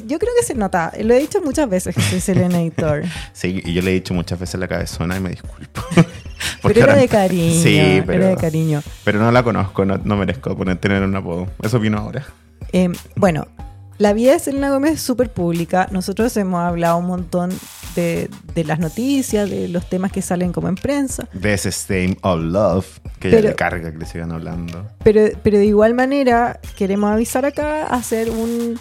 yo 0.07 0.19
creo 0.19 0.33
que 0.39 0.47
se 0.47 0.55
nota. 0.55 0.93
Lo 1.03 1.15
he 1.15 1.19
dicho 1.19 1.41
muchas 1.43 1.69
veces 1.69 1.95
que 1.95 2.01
soy 2.03 2.21
Selenator. 2.21 3.03
Sí, 3.33 3.63
y 3.65 3.73
yo 3.75 3.83
le 3.83 3.91
he 3.91 3.95
dicho 3.95 4.13
muchas 4.15 4.39
veces 4.39 4.61
la 4.61 4.69
cabezona 4.69 5.17
y 5.17 5.21
me 5.21 5.31
disculpo. 5.31 5.83
pero 6.63 6.83
era 6.85 6.95
de 6.97 7.09
cariño. 7.09 7.63
Sí, 7.63 8.03
pero, 8.07 8.23
Era 8.25 8.29
de 8.31 8.37
cariño. 8.37 8.83
pero 9.05 9.19
no 9.19 9.31
la 9.33 9.43
conozco, 9.43 9.85
no, 9.85 9.99
no 9.99 10.17
merezco 10.17 10.57
poner, 10.57 10.79
tener 10.79 11.03
un 11.03 11.15
apodo. 11.17 11.47
Eso 11.63 11.79
vino 11.81 11.99
ahora. 11.99 12.27
Eh, 12.73 12.89
bueno, 13.17 13.47
la 13.99 14.13
vida 14.13 14.33
de 14.33 14.39
Selena 14.39 14.71
Gómez 14.71 14.93
es 14.95 15.01
súper 15.03 15.31
pública. 15.31 15.89
Nosotros 15.91 16.37
hemos 16.37 16.61
hablado 16.61 16.99
un 16.99 17.07
montón 17.07 17.51
de, 17.97 18.29
de 18.55 18.65
las 18.65 18.79
noticias, 18.79 19.49
de 19.51 19.69
los 19.69 19.89
temas 19.89 20.13
que 20.13 20.23
salen 20.23 20.53
como 20.53 20.69
en 20.69 20.75
prensa. 20.77 21.29
De 21.33 21.55
ese 21.55 21.73
Same 21.73 22.17
All 22.23 22.53
Love, 22.53 22.87
que 23.19 23.31
ya 23.31 23.37
Pero- 23.39 23.49
le 23.49 23.55
carga 23.55 23.91
que 23.93 23.99
le 23.99 24.07
sigan 24.07 24.33
hablando. 24.33 24.87
Pero, 25.03 25.29
pero 25.43 25.59
de 25.59 25.67
igual 25.67 25.95
manera, 25.95 26.61
queremos 26.77 27.11
avisar 27.11 27.45
acá, 27.47 27.87
hacer 27.87 28.31
un, 28.31 28.79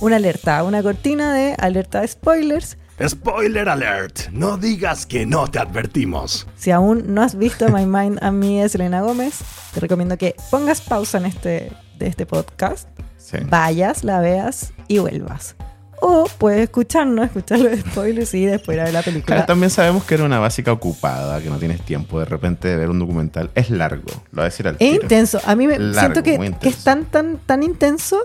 una 0.00 0.16
alerta, 0.16 0.62
una 0.64 0.82
cortina 0.82 1.32
de 1.34 1.54
alerta 1.58 2.00
de 2.00 2.08
spoilers. 2.08 2.76
Spoiler 3.06 3.68
alert. 3.68 4.28
No 4.30 4.58
digas 4.58 5.06
que 5.06 5.24
no 5.24 5.48
te 5.48 5.58
advertimos. 5.58 6.46
Si 6.56 6.70
aún 6.70 7.14
no 7.14 7.22
has 7.22 7.34
visto 7.36 7.68
My 7.70 7.86
Mind 7.86 8.22
a 8.22 8.30
mí 8.30 8.60
de 8.60 8.68
Selena 8.68 9.00
Gómez, 9.00 9.38
te 9.72 9.80
recomiendo 9.80 10.18
que 10.18 10.34
pongas 10.50 10.80
pausa 10.82 11.18
en 11.18 11.26
este, 11.26 11.72
de 11.98 12.06
este 12.06 12.26
podcast, 12.26 12.88
Sí. 13.16 13.38
vayas, 13.48 14.02
la 14.04 14.20
veas 14.20 14.72
y 14.88 14.98
vuelvas. 14.98 15.54
O 16.02 16.26
puedes 16.38 16.62
escucharnos, 16.64 17.26
escuchar 17.26 17.58
los 17.60 17.78
spoilers 17.78 18.32
y 18.34 18.44
después 18.46 18.74
ir 18.74 18.80
a 18.80 18.84
ver 18.84 18.92
la 18.94 19.02
película. 19.02 19.36
Claro, 19.36 19.46
también 19.46 19.70
sabemos 19.70 20.04
que 20.04 20.14
era 20.14 20.24
una 20.24 20.38
básica 20.38 20.72
ocupada, 20.72 21.40
que 21.42 21.48
no 21.50 21.58
tienes 21.58 21.82
tiempo 21.82 22.18
de 22.18 22.24
repente 22.24 22.68
de 22.68 22.76
ver 22.76 22.88
un 22.90 22.98
documental. 22.98 23.50
Es 23.54 23.68
largo, 23.70 24.08
lo 24.32 24.36
voy 24.36 24.40
a 24.42 24.44
decir 24.44 24.66
al 24.66 24.74
Es 24.74 24.78
tiro. 24.78 25.02
intenso. 25.02 25.40
A 25.44 25.54
mí 25.54 25.66
me 25.66 25.78
Largo, 25.78 26.00
siento 26.00 26.22
que, 26.22 26.58
que 26.58 26.68
es 26.70 26.82
tan, 26.84 27.04
tan, 27.04 27.36
tan 27.38 27.62
intenso 27.62 28.18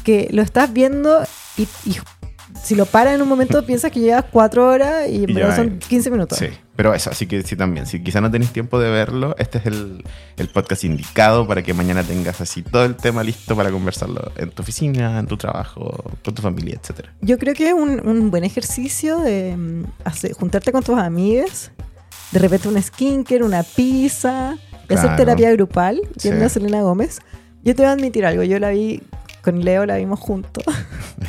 que 0.00 0.28
lo 0.32 0.42
estás 0.42 0.72
viendo 0.72 1.22
y, 1.56 1.62
y 1.84 1.96
si 2.62 2.74
lo 2.74 2.84
paras 2.84 3.14
en 3.14 3.22
un 3.22 3.28
momento 3.28 3.64
piensas 3.66 3.90
que 3.92 4.00
llevas 4.00 4.24
cuatro 4.30 4.68
horas 4.68 5.08
y 5.08 5.24
Y 5.30 5.34
ya 5.34 5.54
son 5.54 5.70
hay- 5.72 5.78
15 5.78 6.10
minutos. 6.10 6.38
Sí, 6.38 6.46
pero 6.76 6.92
eso, 6.94 7.10
así 7.10 7.26
que 7.26 7.42
sí 7.42 7.56
también. 7.56 7.86
Si 7.86 8.02
quizá 8.02 8.20
no 8.20 8.30
tenéis 8.30 8.52
tiempo 8.52 8.78
de 8.80 8.90
verlo, 8.90 9.34
este 9.38 9.58
es 9.58 9.66
el, 9.66 10.04
el 10.36 10.48
podcast 10.48 10.84
indicado 10.84 11.46
para 11.46 11.62
que 11.62 11.74
mañana 11.74 12.02
tengas 12.02 12.40
así 12.40 12.62
todo 12.62 12.84
el 12.84 12.96
tema 12.96 13.22
listo 13.22 13.54
para 13.56 13.70
conversarlo 13.70 14.32
en 14.36 14.50
tu 14.50 14.62
oficina, 14.62 15.18
en 15.18 15.26
tu 15.26 15.36
trabajo, 15.36 16.02
con 16.24 16.34
tu 16.34 16.42
familia, 16.42 16.78
etcétera. 16.80 17.12
Yo 17.20 17.38
creo 17.38 17.54
que 17.54 17.68
es 17.68 17.74
un, 17.74 18.06
un 18.06 18.30
buen 18.30 18.44
ejercicio 18.44 19.18
de 19.20 19.56
mm, 19.56 19.84
hacer- 20.04 20.32
juntarte 20.32 20.72
con 20.72 20.82
tus 20.82 20.98
amigas, 20.98 21.70
de 22.32 22.38
repente 22.38 22.68
un 22.68 22.80
skincare, 22.82 23.42
una 23.44 23.62
pizza, 23.62 24.56
de 24.88 24.94
hacer 24.96 25.08
Claro. 25.10 25.16
terapia 25.16 25.52
grupal, 25.52 26.00
viendo 26.22 26.40
Sí. 26.40 26.46
a 26.46 26.48
Selena 26.48 26.82
Gómez. 26.82 27.20
Yo 27.62 27.74
te 27.74 27.82
voy 27.82 27.90
a 27.90 27.92
admitir 27.92 28.24
algo, 28.26 28.42
yo 28.42 28.58
la 28.58 28.70
vi 28.70 29.02
con 29.42 29.64
Leo, 29.64 29.86
la 29.86 29.96
vimos 29.96 30.20
juntos, 30.20 30.64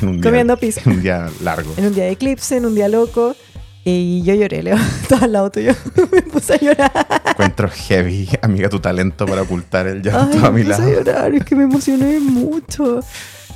comiendo 0.22 0.56
pizza. 0.56 0.80
en 0.84 0.92
un 0.92 1.02
día 1.02 1.28
largo. 1.42 1.72
en 1.76 1.86
un 1.86 1.94
día 1.94 2.04
de 2.04 2.10
eclipse, 2.10 2.56
en 2.56 2.66
un 2.66 2.74
día 2.74 2.88
loco. 2.88 3.34
Y 3.84 4.22
yo 4.22 4.34
lloré, 4.34 4.62
Leo. 4.62 4.76
Estaba 5.02 5.24
al 5.24 5.32
lado 5.32 5.50
tuyo. 5.50 5.74
me 6.12 6.22
puse 6.22 6.54
a 6.54 6.58
llorar. 6.58 6.92
Encuentro 7.26 7.68
heavy, 7.68 8.28
amiga, 8.40 8.68
tu 8.68 8.78
talento 8.78 9.26
para 9.26 9.42
ocultar 9.42 9.88
el 9.88 9.96
Ay, 9.96 10.02
llanto 10.02 10.46
a 10.46 10.50
mi 10.52 10.62
me 10.62 10.66
puse 10.66 10.80
lado. 10.80 10.82
a 10.84 10.94
llorar. 10.94 11.34
Es 11.34 11.44
que 11.44 11.56
me 11.56 11.64
emocioné 11.64 12.20
mucho. 12.20 13.00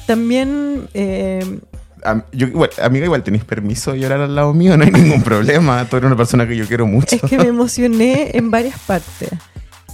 También 0.06 0.88
eh, 0.94 1.60
yo, 2.32 2.46
igual, 2.46 2.70
amiga, 2.82 3.04
igual 3.04 3.22
tenéis 3.22 3.44
permiso 3.44 3.92
de 3.92 4.00
llorar 4.00 4.20
al 4.20 4.34
lado 4.34 4.52
mío, 4.54 4.76
no 4.76 4.84
hay 4.84 4.90
ningún 4.90 5.22
problema. 5.22 5.84
Tú 5.88 5.96
eres 5.96 6.06
una 6.06 6.16
persona 6.16 6.46
que 6.46 6.56
yo 6.56 6.66
quiero 6.66 6.86
mucho. 6.86 7.16
es 7.16 7.22
que 7.22 7.38
me 7.38 7.48
emocioné 7.48 8.30
en 8.34 8.50
varias 8.50 8.78
partes. 8.80 9.30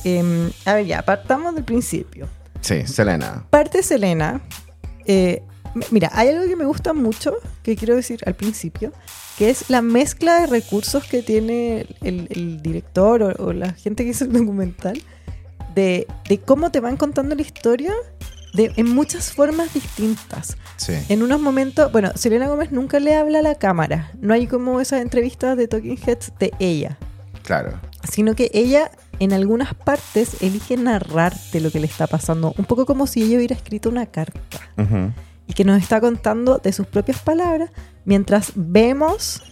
Em, 0.04 0.50
a 0.64 0.74
ver, 0.74 0.86
ya, 0.86 1.02
partamos 1.02 1.54
del 1.54 1.64
principio. 1.64 2.26
Sí, 2.62 2.86
Selena. 2.86 3.44
Parte 3.50 3.82
Selena. 3.82 4.40
eh, 5.06 5.42
mira, 5.90 6.10
hay 6.14 6.28
algo 6.30 6.46
que 6.46 6.56
me 6.56 6.64
gusta 6.64 6.92
mucho, 6.94 7.34
que 7.62 7.76
quiero 7.76 7.94
decir 7.96 8.20
al 8.26 8.34
principio, 8.34 8.92
que 9.38 9.50
es 9.50 9.68
la 9.70 9.82
mezcla 9.82 10.40
de 10.40 10.46
recursos 10.46 11.04
que 11.04 11.22
tiene 11.22 11.86
el, 12.02 12.26
el 12.30 12.62
director 12.62 13.22
o, 13.22 13.44
o 13.46 13.52
la 13.52 13.72
gente 13.72 14.04
que 14.04 14.10
hizo 14.10 14.24
el 14.24 14.32
documental, 14.38 15.02
de, 15.74 16.06
de 16.28 16.38
cómo 16.38 16.70
te 16.70 16.80
van 16.80 16.96
contando 16.96 17.34
la 17.34 17.40
historia 17.42 17.92
de, 18.52 18.70
en 18.76 18.90
muchas 18.94 19.32
formas 19.32 19.72
distintas. 19.72 20.58
Sí. 20.76 20.92
En 21.08 21.22
unos 21.22 21.40
momentos, 21.40 21.90
bueno, 21.90 22.10
Selena 22.14 22.46
Gómez 22.48 22.70
nunca 22.70 23.00
le 23.00 23.14
habla 23.14 23.38
a 23.38 23.42
la 23.42 23.54
cámara. 23.54 24.12
No 24.20 24.34
hay 24.34 24.46
como 24.46 24.80
esas 24.82 25.00
entrevistas 25.00 25.56
de 25.56 25.68
Talking 25.68 25.98
Heads 26.06 26.32
de 26.38 26.52
ella, 26.58 26.98
Claro. 27.42 27.80
sino 28.10 28.34
que 28.34 28.50
ella 28.52 28.90
en 29.24 29.32
algunas 29.32 29.74
partes 29.74 30.42
elige 30.42 30.76
narrarte 30.76 31.60
lo 31.60 31.70
que 31.70 31.80
le 31.80 31.86
está 31.86 32.06
pasando, 32.06 32.54
un 32.56 32.64
poco 32.64 32.86
como 32.86 33.06
si 33.06 33.22
ella 33.22 33.36
hubiera 33.38 33.54
escrito 33.54 33.88
una 33.88 34.06
carta 34.06 34.40
Ujú. 34.76 35.12
y 35.46 35.52
que 35.54 35.64
nos 35.64 35.80
está 35.82 36.00
contando 36.00 36.58
de 36.58 36.72
sus 36.72 36.86
propias 36.86 37.18
palabras 37.20 37.70
mientras 38.04 38.52
vemos 38.54 39.42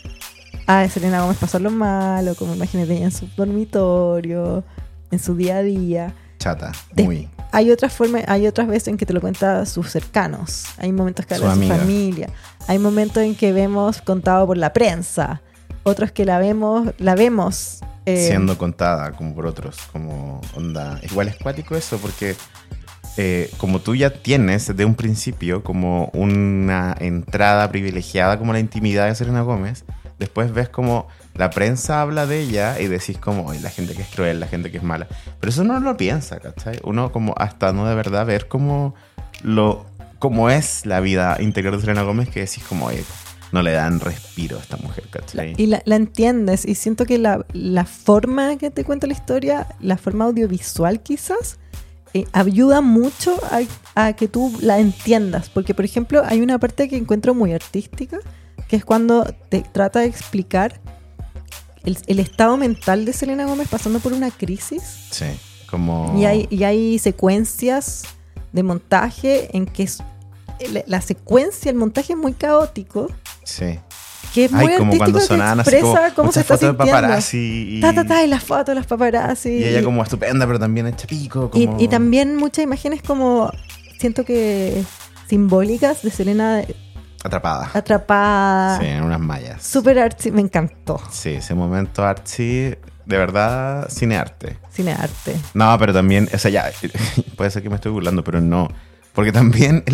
a 0.67 0.89
Selena 0.89 1.23
Gómez 1.23 1.39
pasarlo 1.39 1.71
mal 1.71 2.29
o 2.29 2.35
como 2.35 2.55
imagínate 2.55 2.95
ella 2.97 3.05
en 3.07 3.13
su 3.13 3.29
dormitorio, 3.37 4.65
en 5.11 5.19
su 5.19 5.35
día 5.37 5.59
a 5.59 5.63
día. 5.63 6.15
Chata. 6.39 6.73
De- 6.93 7.05
Muy. 7.05 7.29
Hay 7.53 7.71
otras 7.73 7.93
formas, 7.93 8.23
hay 8.29 8.47
otras 8.47 8.69
veces 8.69 8.89
en 8.89 8.97
que 8.97 9.05
te 9.07 9.13
lo 9.13 9.21
cuenta 9.21 9.67
sus 9.67 9.91
cercanos. 9.91 10.67
Hay 10.79 10.93
momentos 10.93 11.27
que 11.27 11.35
habla 11.35 11.55
de 11.57 11.67
su 11.67 11.69
familia. 11.75 12.29
Hay 12.69 12.79
momentos 12.79 13.23
en 13.25 13.35
que 13.35 13.53
vemos 13.53 14.01
contado 14.03 14.47
por 14.47 14.57
la 14.57 14.73
prensa. 14.73 15.43
Otros 15.83 16.13
que 16.13 16.25
la 16.25 16.39
vemos, 16.39 16.89
la 16.99 17.15
vemos 17.15 17.81
eh, 18.07 18.27
siendo 18.27 18.57
contada 18.59 19.13
como 19.13 19.35
por 19.35 19.47
otros, 19.47 19.77
como 19.93 20.41
onda. 20.55 21.01
Igual 21.03 21.29
es 21.29 21.37
cuático 21.37 21.77
eso, 21.77 21.99
porque 21.99 22.37
eh, 23.17 23.51
como 23.59 23.81
tú 23.81 23.95
ya 23.95 24.11
tienes 24.11 24.75
de 24.75 24.85
un 24.85 24.95
principio 24.95 25.63
como 25.63 26.11
una 26.13 26.97
entrada 26.99 27.69
privilegiada 27.71 28.39
como 28.39 28.53
la 28.53 28.61
intimidad 28.61 29.07
de 29.07 29.15
Selena 29.15 29.43
Gómez, 29.43 29.85
después 30.19 30.53
ves 30.53 30.69
como 30.69 31.09
la 31.35 31.51
prensa 31.51 32.01
habla 32.03 32.27
de 32.27 32.41
ella 32.41 32.81
y 32.81 32.87
decís 32.87 33.19
como, 33.19 33.51
"Ay, 33.51 33.59
la 33.61 33.71
gente 33.71 33.95
que 33.95 34.03
es 34.03 34.09
cruel, 34.09 34.41
la 34.41 34.47
gente 34.47 34.71
que 34.71 34.79
es 34.79 34.83
mala. 34.83 35.07
Pero 35.39 35.51
eso 35.51 35.65
no 35.65 35.79
lo 35.81 35.97
piensa, 35.97 36.41
¿cachai? 36.41 36.79
Uno 36.85 37.13
como 37.13 37.35
hasta 37.37 37.73
no 37.73 37.87
de 37.87 37.95
verdad 37.95 38.27
ver 38.27 38.49
como 38.49 38.95
lo 39.43 39.87
como 40.19 40.51
es 40.51 40.85
la 40.85 41.01
vida 41.01 41.39
interior 41.41 41.75
de 41.75 41.81
Selena 41.81 42.03
Gómez 42.03 42.29
que 42.29 42.41
decís 42.41 42.63
como, 42.69 42.87
oye, 42.87 43.03
no 43.53 43.63
le 43.63 43.73
dan 43.73 44.01
respiro 44.01 44.59
a 44.59 44.61
esta 44.61 44.77
mujer, 44.77 45.05
¿cachai? 45.11 45.55
y 45.57 45.67
la, 45.67 45.83
la 45.85 45.97
entiendes. 45.97 46.65
Y 46.65 46.75
siento 46.75 47.05
que 47.05 47.19
la, 47.19 47.45
la 47.53 47.85
forma 47.85 48.57
que 48.57 48.71
te 48.71 48.85
cuenta 48.85 49.07
la 49.07 49.13
historia, 49.13 49.67
la 49.81 49.97
forma 49.97 50.27
audiovisual 50.27 51.01
quizás, 51.01 51.59
eh, 52.15 52.27
ayuda 52.33 52.81
mucho 52.81 53.37
a, 53.51 53.61
a 53.95 54.13
que 54.15 54.29
tú 54.29 54.57
la 54.61 54.79
entiendas. 54.79 55.49
Porque, 55.49 55.75
por 55.75 55.85
ejemplo, 55.85 56.23
hay 56.25 56.41
una 56.41 56.59
parte 56.59 56.89
que 56.89 56.97
encuentro 56.97 57.35
muy 57.35 57.53
artística, 57.53 58.19
que 58.69 58.77
es 58.77 58.85
cuando 58.85 59.25
te 59.49 59.63
trata 59.63 60.01
de 60.01 60.07
explicar 60.07 60.81
el, 61.85 61.99
el 62.07 62.21
estado 62.21 62.57
mental 62.57 63.05
de 63.05 63.13
Selena 63.13 63.47
Gómez 63.47 63.69
pasando 63.69 64.01
por 64.01 64.13
una 64.13 64.31
crisis. 64.31 64.83
Sí, 65.11 65.27
como... 65.69 66.15
Y, 66.19 66.25
hay, 66.25 66.47
y 66.51 66.65
hay 66.65 66.99
secuencias 66.99 68.05
de 68.53 68.63
montaje 68.63 69.57
en 69.57 69.67
que 69.67 69.89
la, 70.69 70.83
la 70.87 71.01
secuencia, 71.01 71.71
el 71.71 71.77
montaje 71.77 72.13
es 72.13 72.19
muy 72.19 72.33
caótico, 72.35 73.09
Sí. 73.45 73.79
que 74.35 74.45
es 74.45 74.53
muy 74.53 74.67
Ay, 74.67 74.77
como 74.79 74.93
artístico 74.93 74.99
cuando 74.99 75.21
sonaban 75.21 75.61
así 75.61 75.81
como 75.81 75.97
cómo 76.15 76.33
se 76.33 76.41
está 76.41 76.55
fotos 76.57 76.69
de 76.71 76.75
paparazzi 76.75 77.77
y, 77.79 77.81
Ta, 77.81 77.93
ta, 77.95 78.07
ta, 78.07 78.23
y 78.23 78.27
las 78.29 78.45
fotos, 78.45 78.75
los 78.75 78.87
paparazzi. 78.87 79.49
y 79.51 79.65
ella 79.65 79.83
como 79.83 80.03
estupenda, 80.03 80.47
pero 80.47 80.59
también 80.59 80.87
hecha 80.87 81.07
pico. 81.07 81.51
y, 81.55 81.69
y 81.79 81.89
también 81.89 82.37
muchas 82.37 82.63
imágenes 82.65 83.03
como, 83.03 83.51
siento 83.99 84.25
que 84.25 84.83
simbólicas 85.29 86.03
de 86.03 86.11
Selena 86.11 86.63
Atrapada. 87.23 87.71
atrapada. 87.75 88.79
Sí, 88.81 88.87
en 88.87 89.03
unas 89.05 89.21
mallas. 89.21 89.63
Super 89.63 89.99
artsy, 89.99 90.31
me 90.31 90.41
encantó. 90.41 91.01
Sí, 91.11 91.31
ese 91.35 91.55
momento 91.55 92.03
artsy, 92.05 92.75
de 93.05 93.17
verdad, 93.19 93.89
cinearte. 93.91 94.57
Cinearte. 94.73 95.37
No, 95.55 95.77
pero 95.79 95.93
también, 95.93 96.29
o 96.33 96.39
sea, 96.39 96.51
ya, 96.51 96.71
puede 97.37 97.51
ser 97.51 97.63
que 97.63 97.69
me 97.69 97.75
estoy 97.75 97.93
burlando, 97.93 98.25
pero 98.25 98.41
no. 98.41 98.69
Porque 99.15 99.33
también 99.33 99.85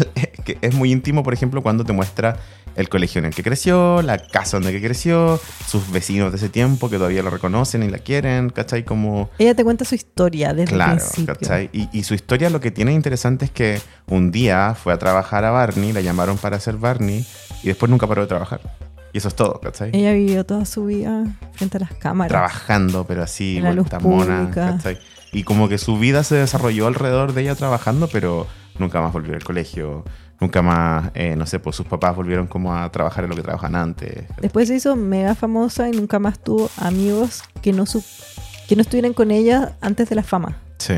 que 0.45 0.59
es 0.61 0.75
muy 0.75 0.93
íntimo, 0.93 1.23
por 1.23 1.35
ejemplo, 1.35 1.63
cuando 1.63 1.85
te 1.85 1.93
muestra 1.93 2.37
el 2.77 2.89
colegio 2.89 3.19
en 3.21 3.25
el 3.25 3.35
que 3.35 3.43
creció, 3.43 4.03
la 4.03 4.19
casa 4.19 4.59
donde 4.59 4.71
que 4.71 4.83
creció, 4.83 5.41
sus 5.67 5.91
vecinos 5.91 6.31
de 6.31 6.37
ese 6.37 6.49
tiempo 6.51 6.91
que 6.91 6.97
todavía 6.97 7.23
lo 7.23 7.31
reconocen 7.31 7.83
y 7.83 7.89
la 7.89 7.99
quieren, 7.99 8.51
¿cachai? 8.51 8.85
Como... 8.85 9.31
Ella 9.39 9.55
te 9.55 9.65
cuenta 9.65 9.85
su 9.85 9.95
historia 9.95 10.53
desde 10.53 10.75
Claro, 10.75 10.93
el 10.93 10.99
principio. 10.99 11.35
¿cachai? 11.35 11.71
Y, 11.73 11.89
y 11.93 12.03
su 12.05 12.15
historia 12.15 12.51
lo 12.51 12.61
que 12.61 12.71
tiene 12.71 12.93
interesante 12.93 13.47
es 13.47 13.51
que 13.51 13.81
un 14.09 14.31
día 14.31 14.75
fue 14.75 14.93
a 14.93 14.99
trabajar 14.99 15.45
a 15.45 15.51
Barney, 15.51 15.93
la 15.93 16.03
llamaron 16.03 16.37
para 16.37 16.59
hacer 16.59 16.77
Barney 16.77 17.27
y 17.63 17.69
después 17.69 17.89
nunca 17.91 18.07
paró 18.07 18.23
de 18.23 18.29
trabajar. 18.29 18.61
Y 19.13 19.19
eso 19.19 19.29
es 19.29 19.35
todo, 19.35 19.59
¿cachai? 19.61 19.91
Ella 19.95 20.13
vivió 20.13 20.45
toda 20.45 20.67
su 20.67 20.85
vida 20.85 21.25
frente 21.53 21.79
a 21.79 21.81
las 21.81 21.95
cámaras. 21.95 22.29
Trabajando, 22.29 23.07
pero 23.07 23.23
así, 23.23 23.57
En 23.57 23.65
la 23.65 23.73
luz 23.73 23.87
mona. 24.03 24.51
¿cachai? 24.53 24.99
Y 25.33 25.43
como 25.45 25.69
que 25.69 25.79
su 25.79 25.99
vida 25.99 26.23
se 26.25 26.37
desarrolló 26.37 26.87
alrededor 26.87 27.33
de 27.35 27.43
ella 27.43 27.55
trabajando, 27.55 28.09
pero 28.09 28.47
nunca 28.79 29.01
más 29.01 29.13
volvió 29.13 29.35
al 29.35 29.45
colegio, 29.45 30.05
nunca 30.41 30.63
más, 30.63 31.11
eh, 31.15 31.35
no 31.37 31.47
sé, 31.47 31.59
pues 31.59 31.77
sus 31.77 31.87
papás 31.87 32.15
volvieron 32.17 32.47
como 32.47 32.75
a 32.75 32.91
trabajar 32.91 33.25
en 33.25 33.31
lo 33.31 33.37
que 33.37 33.43
trabajaban 33.43 33.75
antes. 33.77 34.25
Después 34.41 34.69
se 34.69 34.77
hizo 34.77 34.97
mega 34.97 35.35
famosa 35.35 35.89
y 35.89 35.93
nunca 35.93 36.19
más 36.19 36.39
tuvo 36.39 36.71
amigos 36.79 37.43
que 37.63 37.73
no, 37.73 37.87
su- 37.87 38.05
que 38.69 38.77
no 38.77 38.83
estuvieran 38.83 39.13
con 39.13 39.31
ella 39.31 39.77
antes 39.81 40.09
de 40.09 40.15
la 40.17 40.23
fama. 40.23 40.57
Sí, 40.79 40.95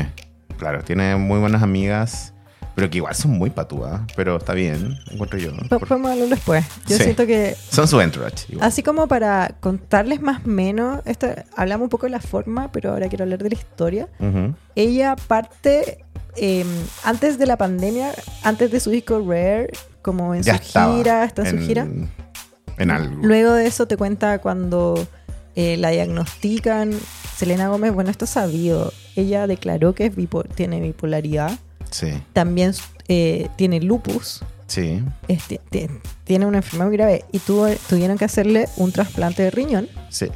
claro, 0.57 0.83
tiene 0.83 1.15
muy 1.15 1.39
buenas 1.39 1.63
amigas, 1.63 2.33
pero 2.79 2.89
que 2.89 2.97
igual 2.99 3.13
son 3.13 3.31
muy 3.31 3.49
patúas, 3.49 3.99
pero 4.15 4.37
está 4.37 4.53
bien, 4.53 4.97
encuentro 5.11 5.37
yo. 5.37 5.51
Por- 5.67 5.85
Podemos 5.85 6.11
hablarlo 6.11 6.33
después. 6.33 6.63
Yo 6.87 6.95
Sí. 6.95 7.03
siento 7.03 7.27
que, 7.27 7.57
Son 7.69 7.87
su 7.89 7.99
entourage. 7.99 8.45
igual. 8.47 8.65
así 8.65 8.83
como 8.83 9.05
para 9.09 9.55
contarles 9.59 10.21
más 10.21 10.45
o 10.45 10.47
menos, 10.47 11.01
esto, 11.05 11.27
hablamos 11.57 11.87
un 11.87 11.89
poco 11.89 12.05
de 12.05 12.11
la 12.11 12.21
forma, 12.21 12.71
pero 12.71 12.91
ahora 12.91 13.09
quiero 13.09 13.23
hablar 13.25 13.43
de 13.43 13.49
la 13.49 13.55
historia. 13.55 14.07
Ella 14.75 15.17
parte 15.27 16.05
eh, 16.37 16.63
antes 17.03 17.37
de 17.37 17.45
la 17.47 17.57
pandemia, 17.57 18.13
antes 18.43 18.71
de 18.71 18.79
su 18.79 18.91
disco 18.91 19.19
Rare, 19.27 19.71
como 20.01 20.33
en 20.33 20.43
Ya 20.43 20.55
su 20.57 20.61
estaba 20.63 20.95
gira, 20.95 21.23
está 21.25 21.49
en 21.49 21.59
su 21.59 21.67
gira. 21.67 21.85
En 22.77 22.91
algo. 22.91 23.17
Luego 23.21 23.51
de 23.53 23.67
eso 23.67 23.87
te 23.87 23.97
cuenta 23.97 24.39
cuando 24.39 25.05
eh, 25.55 25.75
la 25.75 25.89
diagnostican. 25.89 26.93
Selena 27.35 27.67
Gómez, 27.67 27.93
bueno, 27.93 28.09
esto 28.09 28.23
es 28.25 28.31
sabido. 28.31 28.93
Ella 29.17 29.47
declaró 29.47 29.93
que 29.95 30.05
es 30.05 30.15
bipo- 30.15 30.47
tiene 30.55 30.79
bipolaridad. 30.79 31.59
Sí, 31.91 32.21
También 32.33 32.73
eh, 33.07 33.49
tiene 33.55 33.79
lupus. 33.81 34.41
sí, 34.67 35.03
este, 35.27 35.59
ti- 35.69 35.87
tiene 36.23 36.45
una 36.45 36.57
enfermedad 36.57 36.87
muy 36.87 36.97
grave. 36.97 37.25
Y 37.31 37.39
tuvo, 37.39 37.67
tuvieron 37.87 38.17
que 38.17 38.25
hacerle 38.25 38.67
un 38.77 38.91
trasplante 38.91 39.43
de 39.43 39.51
riñón. 39.51 39.87
sí. 40.09 40.27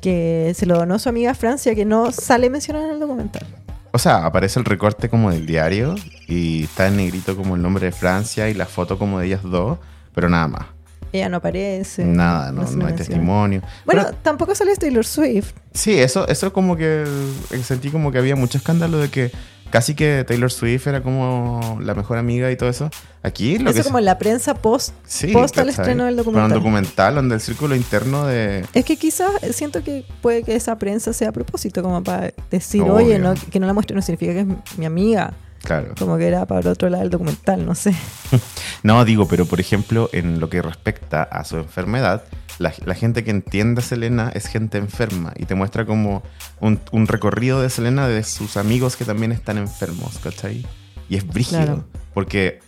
Que 0.00 0.52
se 0.56 0.66
lo 0.66 0.76
donó 0.76 0.98
su 0.98 1.08
amiga 1.08 1.32
Francia, 1.32 1.76
que 1.76 1.84
no 1.84 2.10
sale 2.10 2.50
mencionada 2.50 2.86
en 2.86 2.94
el 2.94 2.98
documental. 3.00 3.46
O 3.92 3.98
sea, 3.98 4.24
aparece 4.26 4.58
el 4.58 4.64
recorte 4.64 5.08
como 5.08 5.30
del 5.30 5.46
diario 5.46 5.94
y 6.26 6.64
está 6.64 6.88
en 6.88 6.96
negrito 6.96 7.36
como 7.36 7.54
el 7.54 7.62
nombre 7.62 7.86
de 7.86 7.92
Francia 7.92 8.48
y 8.48 8.54
la 8.54 8.66
foto 8.66 8.98
como 8.98 9.20
de 9.20 9.26
ellas 9.26 9.42
dos, 9.44 9.78
pero 10.12 10.28
nada 10.28 10.48
más. 10.48 10.66
Ella 11.12 11.28
no 11.28 11.36
aparece. 11.36 12.04
nada, 12.04 12.50
no, 12.50 12.66
se 12.66 12.74
no 12.74 12.86
hay 12.86 12.94
testimonio. 12.94 13.60
Bueno, 13.84 14.02
Pero- 14.06 14.16
tampoco 14.22 14.54
sale 14.56 14.74
Taylor 14.74 15.04
Swift. 15.06 15.52
Sí, 15.72 15.96
eso, 15.96 16.26
eso 16.26 16.52
como 16.52 16.74
que 16.76 17.04
eh, 17.52 17.62
sentí 17.62 17.90
como 17.90 18.10
que 18.10 18.18
había 18.18 18.34
mucho 18.34 18.58
escándalo 18.58 18.98
de 18.98 19.08
que 19.08 19.30
casi 19.72 19.96
que 19.96 20.22
Taylor 20.24 20.52
Swift 20.52 20.86
era 20.86 21.02
como 21.02 21.78
la 21.82 21.94
mejor 21.94 22.18
amiga 22.18 22.48
y 22.52 22.56
todo 22.56 22.68
eso. 22.68 22.90
Aquí 23.24 23.58
lo 23.58 23.70
Eso 23.70 23.78
que 23.80 23.84
como 23.84 23.98
en 23.98 24.04
la 24.04 24.18
prensa 24.18 24.54
post. 24.54 24.94
sí, 25.06 25.32
post 25.32 25.56
al 25.58 25.68
estreno 25.70 26.04
del 26.04 26.14
Pero 26.14 26.24
documental. 26.24 26.50
un 26.52 26.62
documental 26.62 27.14
donde 27.16 27.34
el 27.36 27.40
círculo 27.40 27.74
interno 27.74 28.26
de... 28.26 28.64
Es 28.74 28.84
que 28.84 28.96
quizás 28.96 29.30
siento 29.52 29.82
que 29.82 30.04
puede 30.20 30.42
que 30.42 30.54
esa 30.54 30.76
prensa 30.78 31.12
sea 31.12 31.30
a 31.30 31.32
propósito, 31.32 31.82
como 31.82 32.02
para 32.04 32.32
decir, 32.50 32.82
Obvio. 32.82 32.94
oye, 32.94 33.18
no, 33.18 33.34
que 33.50 33.58
no 33.58 33.66
la 33.66 33.72
muestre 33.72 33.96
no 33.96 34.02
significa 34.02 34.32
que 34.34 34.40
es 34.40 34.78
mi 34.78 34.86
amiga. 34.86 35.32
Claro. 35.62 35.94
Como 35.98 36.18
que 36.18 36.26
era 36.26 36.44
para 36.46 36.60
el 36.60 36.66
otro 36.66 36.88
lado 36.88 37.02
del 37.02 37.10
documental, 37.10 37.64
no 37.64 37.74
sé. 37.74 37.94
No, 38.82 39.04
digo, 39.04 39.28
pero 39.28 39.46
por 39.46 39.60
ejemplo, 39.60 40.10
en 40.12 40.40
lo 40.40 40.48
que 40.50 40.60
respecta 40.60 41.22
a 41.22 41.44
su 41.44 41.56
enfermedad, 41.56 42.24
la, 42.58 42.72
la 42.84 42.94
gente 42.96 43.22
que 43.22 43.30
entiende 43.30 43.80
a 43.80 43.84
Selena 43.84 44.32
es 44.34 44.46
gente 44.48 44.76
enferma 44.78 45.32
y 45.36 45.44
te 45.44 45.54
muestra 45.54 45.86
como 45.86 46.24
un, 46.58 46.80
un 46.90 47.06
recorrido 47.06 47.62
de 47.62 47.70
Selena 47.70 48.08
de 48.08 48.24
sus 48.24 48.56
amigos 48.56 48.96
que 48.96 49.04
también 49.04 49.30
están 49.30 49.56
enfermos, 49.58 50.18
¿cachai? 50.18 50.66
Y 51.08 51.16
es 51.16 51.24
brígido, 51.26 51.62
Claro. 51.62 51.84
porque 52.12 52.58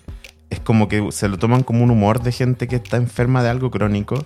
es 0.50 0.60
como 0.60 0.86
que 0.86 1.08
se 1.10 1.26
lo 1.28 1.36
toman 1.36 1.64
como 1.64 1.82
un 1.82 1.90
humor 1.90 2.22
de 2.22 2.30
gente 2.30 2.68
que 2.68 2.76
está 2.76 2.96
enferma 2.96 3.42
de 3.42 3.48
algo 3.50 3.72
crónico 3.72 4.24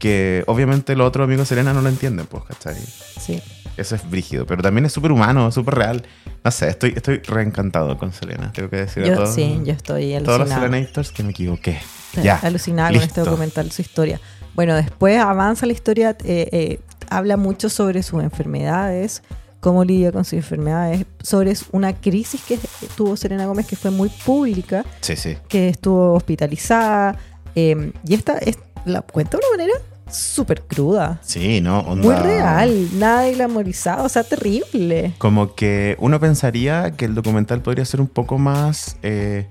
que 0.00 0.42
obviamente 0.48 0.96
los 0.96 1.06
otros 1.06 1.24
amigos 1.26 1.42
de 1.48 1.54
Selena 1.54 1.72
no 1.72 1.82
lo 1.82 1.88
entienden, 1.88 2.26
pues, 2.26 2.42
¿cachai? 2.44 2.74
Sí. 3.20 3.40
Eso 3.76 3.94
es 3.94 4.10
brígido, 4.10 4.46
pero 4.46 4.62
también 4.62 4.84
es 4.86 4.92
súper 4.92 5.12
humano, 5.12 5.52
súper 5.52 5.74
real. 5.76 6.02
No 6.42 6.50
sé, 6.50 6.68
estoy, 6.70 6.92
estoy 6.96 7.18
reencantado 7.18 7.96
con 7.98 8.12
Selena, 8.12 8.50
tengo 8.52 8.68
que 8.68 8.76
decir 8.78 9.04
a 9.04 9.06
Yo, 9.06 9.14
todos, 9.14 9.34
sí, 9.34 9.60
yo 9.64 9.72
estoy 9.72 10.18
todos 10.24 10.40
los. 10.40 10.48
Selenators 10.48 11.12
que 11.12 11.22
me 11.22 11.30
equivoqué. 11.30 11.78
Estoy 12.08 12.24
Ya, 12.24 12.36
alucinada 12.42 12.90
con 12.92 13.00
este 13.02 13.20
documental, 13.20 13.70
su 13.70 13.82
historia. 13.82 14.20
Bueno, 14.54 14.74
después 14.74 15.16
avanza 15.18 15.66
la 15.66 15.72
historia, 15.74 16.16
eh, 16.24 16.48
eh, 16.50 16.80
habla 17.08 17.36
mucho 17.36 17.68
sobre 17.68 18.02
sus 18.02 18.22
enfermedades, 18.22 19.22
cómo 19.60 19.84
lidia 19.84 20.10
con 20.12 20.24
sus 20.24 20.32
enfermedades, 20.34 21.04
sobre 21.22 21.52
una 21.72 21.92
crisis 21.94 22.40
que 22.42 22.58
tuvo 22.96 23.16
Serena 23.16 23.46
Gómez 23.46 23.66
que 23.66 23.76
fue 23.76 23.90
muy 23.90 24.08
pública, 24.08 24.84
Sí, 25.02 25.14
sí. 25.16 25.36
que 25.48 25.68
estuvo 25.68 26.14
hospitalizada. 26.14 27.16
eh, 27.54 27.92
y 28.06 28.14
esta 28.14 28.38
es, 28.38 28.56
la 28.84 29.02
cuenta 29.02 29.36
de 29.36 29.42
una 29.46 29.56
manera 29.56 29.78
súper 30.10 30.62
cruda, 30.62 31.20
Sí, 31.22 31.60
¿no? 31.60 31.80
Onda- 31.80 32.02
muy 32.04 32.14
real, 32.16 32.88
nada 32.98 33.22
de 33.22 33.34
glamorizado, 33.34 34.04
o 34.04 34.08
sea, 34.08 34.24
terrible. 34.24 35.14
Como 35.18 35.54
que 35.54 35.96
uno 36.00 36.18
pensaría 36.18 36.90
que 36.92 37.04
el 37.04 37.14
documental 37.14 37.60
podría 37.62 37.84
ser 37.84 38.00
un 38.00 38.08
poco 38.08 38.36
más 38.36 38.96
eh, 39.02 39.46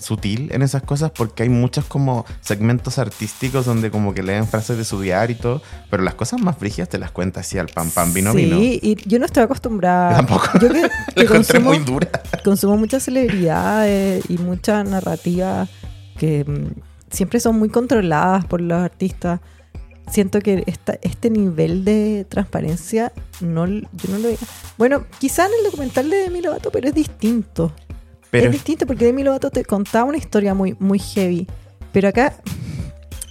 sutil 0.00 0.50
en 0.52 0.62
esas 0.62 0.82
cosas 0.82 1.12
porque 1.12 1.44
hay 1.44 1.48
muchos 1.48 1.84
como 1.84 2.24
segmentos 2.40 2.98
artísticos 2.98 3.66
donde 3.66 3.90
como 3.92 4.12
que 4.14 4.22
leen 4.24 4.48
frases 4.48 4.76
de 4.78 4.84
su 4.84 5.00
diario 5.00 5.36
y 5.36 5.38
todo, 5.38 5.62
pero 5.90 6.02
las 6.02 6.14
cosas 6.14 6.40
más 6.40 6.56
frígidas 6.58 6.88
te 6.88 6.98
las 6.98 7.12
cuenta 7.12 7.40
así 7.40 7.58
al 7.58 7.68
pan 7.68 7.90
pan 7.90 8.12
vino 8.12 8.32
sí, 8.32 8.38
vino. 8.38 8.56
y 8.60 8.96
yo 9.06 9.18
no 9.20 9.26
estoy 9.26 9.44
acostumbrada. 9.44 10.10
Yo 10.10 10.16
tampoco. 10.16 10.46
Yo 10.60 10.68
que, 10.70 10.90
que 11.14 11.26
consumo- 11.28 11.66
muy 11.68 11.78
dura. 11.78 12.08
consumo 12.42 12.76
muchas 12.76 13.04
celebridades 13.04 14.24
y 14.28 14.38
mucha 14.38 14.82
narrativa 14.82 15.68
que 16.18 16.44
mm, 16.44 16.80
siempre 17.10 17.40
son 17.40 17.58
muy 17.58 17.68
controladas 17.68 18.44
por 18.46 18.60
los 18.60 18.80
artistas. 18.80 19.40
Siento 20.10 20.40
que 20.40 20.64
esta, 20.66 20.98
este 21.02 21.30
nivel 21.30 21.84
de 21.84 22.26
transparencia 22.28 23.12
no, 23.40 23.66
yo 23.66 24.08
no 24.08 24.18
lo 24.18 24.28
Bueno, 24.76 25.06
quizá 25.18 25.46
en 25.46 25.52
el 25.58 25.64
documental 25.70 26.10
de 26.10 26.16
Demi 26.16 26.40
Lovato, 26.40 26.70
pero 26.70 26.88
es 26.88 26.94
distinto. 26.94 27.72
Pero 28.30 28.46
es 28.46 28.52
distinto 28.52 28.86
porque 28.86 29.04
Demi 29.04 29.22
Lovato 29.22 29.50
te 29.50 29.64
contaba 29.64 30.04
una 30.04 30.18
historia 30.18 30.54
muy, 30.54 30.76
muy 30.78 30.98
heavy. 30.98 31.46
Pero 31.92 32.08
acá, 32.08 32.34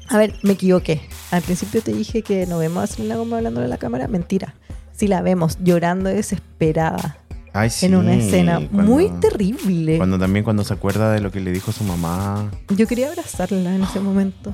a 0.08 0.18
ver, 0.18 0.36
me 0.44 0.54
equivoqué. 0.54 1.02
Al 1.32 1.42
principio 1.42 1.82
te 1.82 1.94
dije 1.94 2.22
que 2.22 2.46
no 2.46 2.58
vemos 2.58 2.84
a 2.84 2.88
Selena 2.88 3.18
Gomez 3.18 3.38
hablando 3.38 3.62
en 3.64 3.70
la 3.70 3.78
cámara. 3.78 4.08
Mentira. 4.08 4.56
Sí 4.94 5.08
la 5.08 5.22
vemos 5.22 5.58
llorando 5.62 6.10
desesperada 6.10 7.20
Ay, 7.54 7.70
sí, 7.70 7.88
en 7.88 7.96
una 7.96 8.14
escena 8.14 8.60
cuando- 8.72 8.84
muy 8.92 9.10
terrible. 9.20 9.98
Cuando 9.98 10.20
también 10.20 10.44
cuando 10.44 10.64
se 10.64 10.74
acuerda 10.74 11.12
de 11.12 11.20
lo 11.20 11.32
que 11.32 11.40
le 11.40 11.52
dijo 11.52 11.72
su 11.72 11.84
mamá, 11.84 12.50
Yo 12.70 12.88
quería 12.88 13.08
abrazarla 13.10 13.76
en 13.76 13.84
ese 13.84 14.00
momento. 14.00 14.54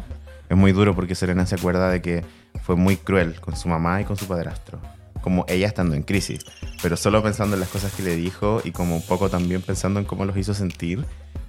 es 0.50 0.58
muy 0.58 0.72
duro 0.72 0.96
porque 0.96 1.16
Serena 1.16 1.46
se 1.46 1.56
acuerda 1.56 1.90
de 1.90 2.02
que 2.02 2.24
fue 2.64 2.76
muy 2.76 2.96
cruel 2.98 3.40
con 3.42 3.56
su 3.56 3.68
mamá 3.68 4.02
y 4.02 4.06
con 4.06 4.16
su 4.18 4.26
padrastro. 4.28 4.80
Como 5.22 5.46
ella 5.50 5.68
estando 5.68 5.96
en 5.96 6.04
crisis, 6.04 6.42
pero 6.82 6.96
solo 6.98 7.22
pensando 7.24 7.56
en 7.56 7.60
las 7.60 7.70
cosas 7.70 7.92
que 7.94 8.04
le 8.04 8.16
dijo 8.16 8.62
y 8.64 8.72
como 8.72 8.96
un 8.96 9.02
poco 9.02 9.30
también 9.30 9.62
pensando 9.62 10.00
en 10.00 10.06
cómo 10.06 10.24
los 10.26 10.38
hizo 10.38 10.54
sentir 10.54 11.04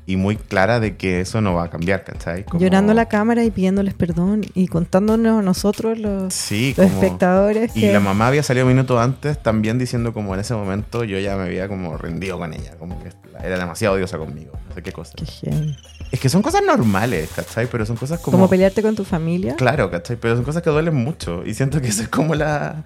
y 0.08 0.16
muy 0.16 0.36
clara 0.36 0.78
de 0.78 0.96
que 0.96 1.20
eso 1.20 1.40
no 1.40 1.54
va 1.54 1.64
a 1.64 1.70
cambiar, 1.70 2.04
¿cachai? 2.04 2.44
Como- 2.44 2.60
Llorando 2.62 2.92
a 2.92 2.94
la 2.94 3.06
cámara 3.06 3.42
y 3.42 3.50
pidiéndoles 3.50 3.92
perdón 3.94 4.42
y 4.54 4.68
contándonos 4.68 5.40
a 5.40 5.42
nosotros 5.42 5.98
los, 5.98 6.32
Sí, 6.32 6.74
los 6.76 6.86
como... 6.86 7.02
espectadores 7.02 7.76
Y 7.76 7.80
que 7.80 7.92
la 7.92 7.98
mamá 7.98 8.28
había 8.28 8.44
salido 8.44 8.66
minutos 8.66 9.00
antes 9.00 9.42
también 9.42 9.78
diciendo 9.78 10.12
como 10.12 10.32
en 10.34 10.40
ese 10.40 10.54
momento 10.54 11.02
yo 11.02 11.18
ya 11.18 11.36
me 11.36 11.42
había 11.44 11.66
como 11.66 11.96
rendido 11.98 12.38
con 12.38 12.54
ella, 12.54 12.76
como 12.78 13.02
que 13.02 13.10
era 13.44 13.58
demasiado 13.58 13.96
odiosa 13.96 14.16
conmigo, 14.16 14.52
no 14.68 14.74
sé 14.74 14.82
qué 14.82 14.92
cosa. 14.92 15.12
Qué. 15.16 15.74
Es 16.12 16.20
que 16.20 16.28
son 16.28 16.40
cosas 16.40 16.62
normales, 16.64 17.28
¿cachai? 17.34 17.66
Pero 17.66 17.84
son 17.84 17.96
cosas 17.96 18.20
como... 18.20 18.36
como 18.38 18.48
pelearte 18.48 18.82
con 18.82 18.94
tu 18.94 19.04
familia. 19.04 19.56
Claro, 19.56 19.90
¿cachai? 19.90 20.16
Pero 20.16 20.36
son 20.36 20.44
cosas 20.44 20.62
que 20.62 20.70
duelen 20.70 20.94
mucho. 20.94 21.44
Y 21.44 21.52
siento 21.54 21.80
que 21.80 21.88
esa 21.88 22.02
es 22.02 22.08
como 22.08 22.36
la, 22.36 22.84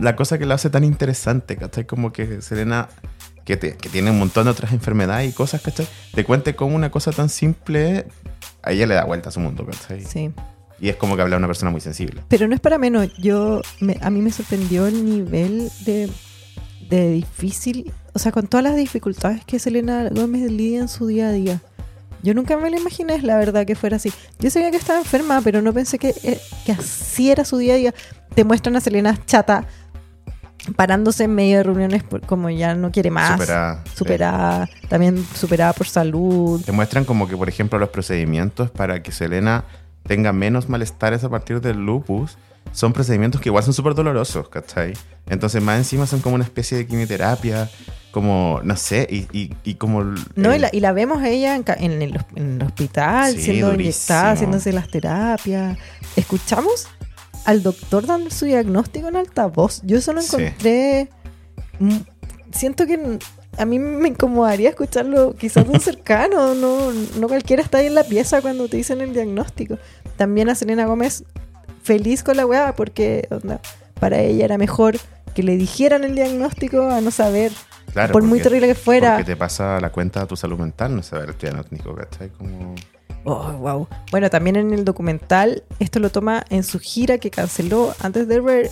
la 0.00 0.16
cosa 0.16 0.36
que 0.36 0.46
la 0.46 0.56
hace 0.56 0.68
tan 0.68 0.82
interesante, 0.82 1.56
¿cachai? 1.56 1.86
Como 1.86 2.12
que 2.12 2.42
Selena, 2.42 2.88
que, 3.46 3.56
te- 3.56 3.76
que 3.78 3.88
tiene 3.88 4.10
un 4.10 4.18
montón 4.18 4.44
de 4.44 4.50
otras 4.50 4.72
enfermedades 4.72 5.30
y 5.30 5.32
cosas, 5.32 5.62
¿cachai? 5.62 5.86
Te 6.14 6.24
cuente 6.24 6.54
como 6.54 6.76
una 6.76 6.90
cosa 6.90 7.12
tan 7.12 7.30
simple, 7.30 8.06
a 8.62 8.72
ella 8.72 8.86
le 8.86 8.94
da 8.94 9.04
vuelta 9.04 9.30
a 9.30 9.32
su 9.32 9.40
mundo, 9.40 9.64
¿cachai? 9.64 10.04
Sí. 10.04 10.30
Y 10.78 10.90
es 10.90 10.96
como 10.96 11.16
que 11.16 11.22
habla 11.22 11.36
de 11.36 11.38
una 11.38 11.46
persona 11.46 11.70
muy 11.70 11.80
sensible. 11.80 12.20
Pero 12.28 12.46
no 12.48 12.54
es 12.54 12.60
para 12.60 12.76
menos. 12.76 13.08
Yo, 13.16 13.62
me- 13.80 13.96
a 14.02 14.10
mí 14.10 14.20
me 14.20 14.30
sorprendió 14.30 14.86
el 14.86 15.02
nivel 15.06 15.70
de, 15.86 16.10
de 16.90 17.10
difícil, 17.12 17.92
o 18.12 18.18
sea, 18.18 18.32
con 18.32 18.46
todas 18.46 18.64
las 18.64 18.76
dificultades 18.76 19.42
que 19.46 19.58
Selena 19.58 20.08
Gómez 20.10 20.50
lidia 20.50 20.80
en 20.80 20.88
su 20.88 21.06
día 21.06 21.28
a 21.28 21.32
día. 21.32 21.62
Yo 22.22 22.34
nunca 22.34 22.56
me 22.56 22.68
lo 22.70 22.76
imaginé, 22.76 23.22
la 23.22 23.36
verdad, 23.38 23.64
que 23.64 23.76
fuera 23.76 23.96
así. 23.96 24.12
Yo 24.40 24.50
sabía 24.50 24.70
que 24.70 24.76
estaba 24.78 24.98
enferma, 24.98 25.40
pero 25.42 25.62
no 25.62 25.72
pensé 25.72 25.98
que, 25.98 26.12
eh, 26.24 26.40
que 26.64 26.72
así 26.72 27.30
era 27.30 27.44
su 27.44 27.56
día 27.58 27.74
a 27.74 27.76
día. 27.76 27.94
Te 28.34 28.42
muestran 28.42 28.74
a 28.74 28.80
Selena 28.80 29.16
chata, 29.26 29.64
parándose 30.74 31.24
en 31.24 31.34
medio 31.34 31.58
de 31.58 31.62
reuniones 31.62 32.02
por- 32.02 32.20
como 32.22 32.50
ya 32.50 32.74
no 32.74 32.90
quiere 32.90 33.10
más. 33.10 33.32
Superada, 33.32 33.82
sí. 33.84 33.90
Superada, 33.94 34.68
también 34.88 35.24
superada 35.34 35.72
por 35.72 35.86
salud. 35.86 36.60
Te 36.64 36.72
muestran 36.72 37.04
como 37.04 37.28
que, 37.28 37.36
por 37.36 37.48
ejemplo, 37.48 37.78
los 37.78 37.90
procedimientos 37.90 38.70
para 38.70 39.02
que 39.02 39.12
Selena 39.12 39.64
tenga 40.06 40.32
menos 40.32 40.68
malestares 40.68 41.22
a 41.24 41.28
partir 41.28 41.60
del 41.60 41.84
lupus 41.84 42.36
son 42.72 42.92
procedimientos 42.92 43.40
que 43.40 43.48
igual 43.48 43.64
son 43.64 43.72
súper 43.74 43.94
dolorosos, 43.94 44.48
¿cachai? 44.48 44.92
Entonces, 45.28 45.62
más 45.62 45.78
encima 45.78 46.06
son 46.06 46.20
como 46.20 46.34
una 46.34 46.44
especie 46.44 46.76
de 46.76 46.86
quimioterapia, 46.86 47.70
como, 48.10 48.60
no 48.64 48.76
sé, 48.76 49.06
y, 49.10 49.26
y, 49.36 49.54
y 49.64 49.74
como... 49.76 50.02
No, 50.34 50.52
y 50.52 50.56
el- 50.56 50.62
la, 50.62 50.70
y 50.72 50.80
la 50.80 50.92
vemos 50.92 51.22
a 51.22 51.28
ella 51.28 51.54
en, 51.56 51.64
en 51.78 52.02
el, 52.02 52.20
en 52.34 52.60
el 52.60 52.62
hospital, 52.62 53.32
Sí, 53.34 53.42
siendo 53.42 53.66
durísimo. 53.70 53.82
inyectada, 53.90 54.30
haciéndose 54.32 54.72
las 54.72 54.88
terapias. 54.88 55.78
Escuchamos 56.16 56.88
al 57.46 57.62
doctor 57.62 58.06
dando 58.06 58.28
su 58.30 58.44
diagnóstico 58.44 59.08
en 59.08 59.16
altavoz. 59.16 59.80
Yo 59.84 59.96
eso 59.98 60.12
lo 60.12 60.20
Sí. 60.20 60.36
encontré. 60.36 61.08
mm, 61.78 61.96
Siento 62.52 62.86
que 62.86 63.18
a 63.58 63.64
mí 63.66 63.78
me 63.78 64.08
incomodaría 64.08 64.70
escucharlo 64.70 65.34
quizás 65.34 65.64
de 65.66 65.70
un 65.72 65.80
cercano. 65.80 66.54
No, 66.54 66.92
no 66.92 67.28
cualquiera 67.28 67.62
está 67.62 67.78
ahí 67.78 67.86
en 67.86 67.94
la 67.94 68.04
pieza 68.04 68.40
cuando 68.42 68.68
te 68.68 68.76
dicen 68.76 69.00
el 69.00 69.12
diagnóstico. 69.12 69.78
También 70.16 70.48
a 70.48 70.54
Selena 70.54 70.86
Gómez 70.86 71.24
feliz 71.82 72.22
con 72.22 72.36
la 72.36 72.46
weá 72.46 72.74
porque 72.74 73.26
onda, 73.30 73.60
para 74.00 74.20
ella 74.20 74.44
era 74.44 74.58
mejor 74.58 74.96
que 75.34 75.42
le 75.42 75.56
dijeran 75.56 76.02
el 76.04 76.14
diagnóstico 76.14 76.88
a 76.88 77.00
no 77.00 77.10
saber. 77.10 77.52
Claro, 77.92 78.12
por 78.12 78.22
muy 78.22 78.40
terrible 78.40 78.66
que 78.68 78.74
fuera. 78.74 79.16
Porque 79.16 79.32
te 79.32 79.36
pasa 79.36 79.78
la 79.80 79.90
cuenta 79.90 80.22
a 80.22 80.26
tu 80.26 80.36
salud 80.36 80.58
mental, 80.58 80.96
no 80.96 81.02
saber 81.02 81.30
el 81.30 81.38
diagnóstico, 81.38 81.94
¿cachai? 81.94 82.30
Como... 82.30 82.74
Oh, 83.28 83.52
wow. 83.52 83.88
Bueno, 84.12 84.30
también 84.30 84.54
en 84.56 84.72
el 84.72 84.84
documental, 84.84 85.64
esto 85.80 85.98
lo 85.98 86.10
toma 86.10 86.44
en 86.48 86.62
su 86.62 86.78
gira 86.78 87.18
que 87.18 87.30
canceló 87.30 87.92
antes 88.00 88.28
de 88.28 88.40
ver, 88.40 88.70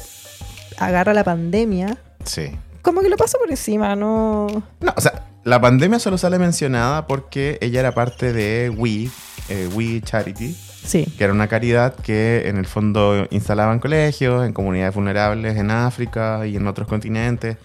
agarra 0.78 1.12
la 1.12 1.24
pandemia. 1.24 1.98
Sí. 2.24 2.52
Como 2.80 3.00
que 3.00 3.08
lo 3.08 3.16
pasa 3.16 3.36
por 3.38 3.50
encima, 3.50 3.96
no. 3.96 4.46
No, 4.80 4.92
o 4.96 5.00
sea, 5.00 5.24
la 5.42 5.60
pandemia 5.60 5.98
solo 5.98 6.18
sale 6.18 6.38
mencionada 6.38 7.06
porque 7.08 7.58
ella 7.60 7.80
era 7.80 7.92
parte 7.92 8.32
de 8.32 8.70
We, 8.70 9.10
eh, 9.48 9.68
We 9.74 10.00
Charity, 10.02 10.54
Sí. 10.84 11.04
que 11.18 11.24
era 11.24 11.32
una 11.32 11.48
caridad 11.48 11.94
que 11.96 12.48
en 12.48 12.56
el 12.56 12.66
fondo 12.66 13.26
instalaban 13.30 13.80
colegios, 13.80 14.46
en 14.46 14.52
comunidades 14.52 14.94
vulnerables 14.94 15.56
en 15.56 15.70
África 15.72 16.46
y 16.46 16.56
en 16.56 16.66
otros 16.68 16.86
continentes. 16.86 17.56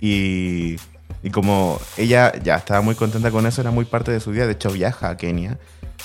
Y, 0.00 0.76
y 1.22 1.30
como 1.30 1.78
ella 1.98 2.32
ya 2.42 2.56
estaba 2.56 2.80
muy 2.80 2.94
contenta 2.94 3.30
con 3.30 3.46
eso, 3.46 3.60
era 3.60 3.70
muy 3.70 3.84
parte 3.84 4.12
de 4.12 4.20
su 4.20 4.32
día. 4.32 4.46
De 4.46 4.52
hecho, 4.52 4.70
viaja 4.70 5.10
a 5.10 5.16
Kenia. 5.18 5.58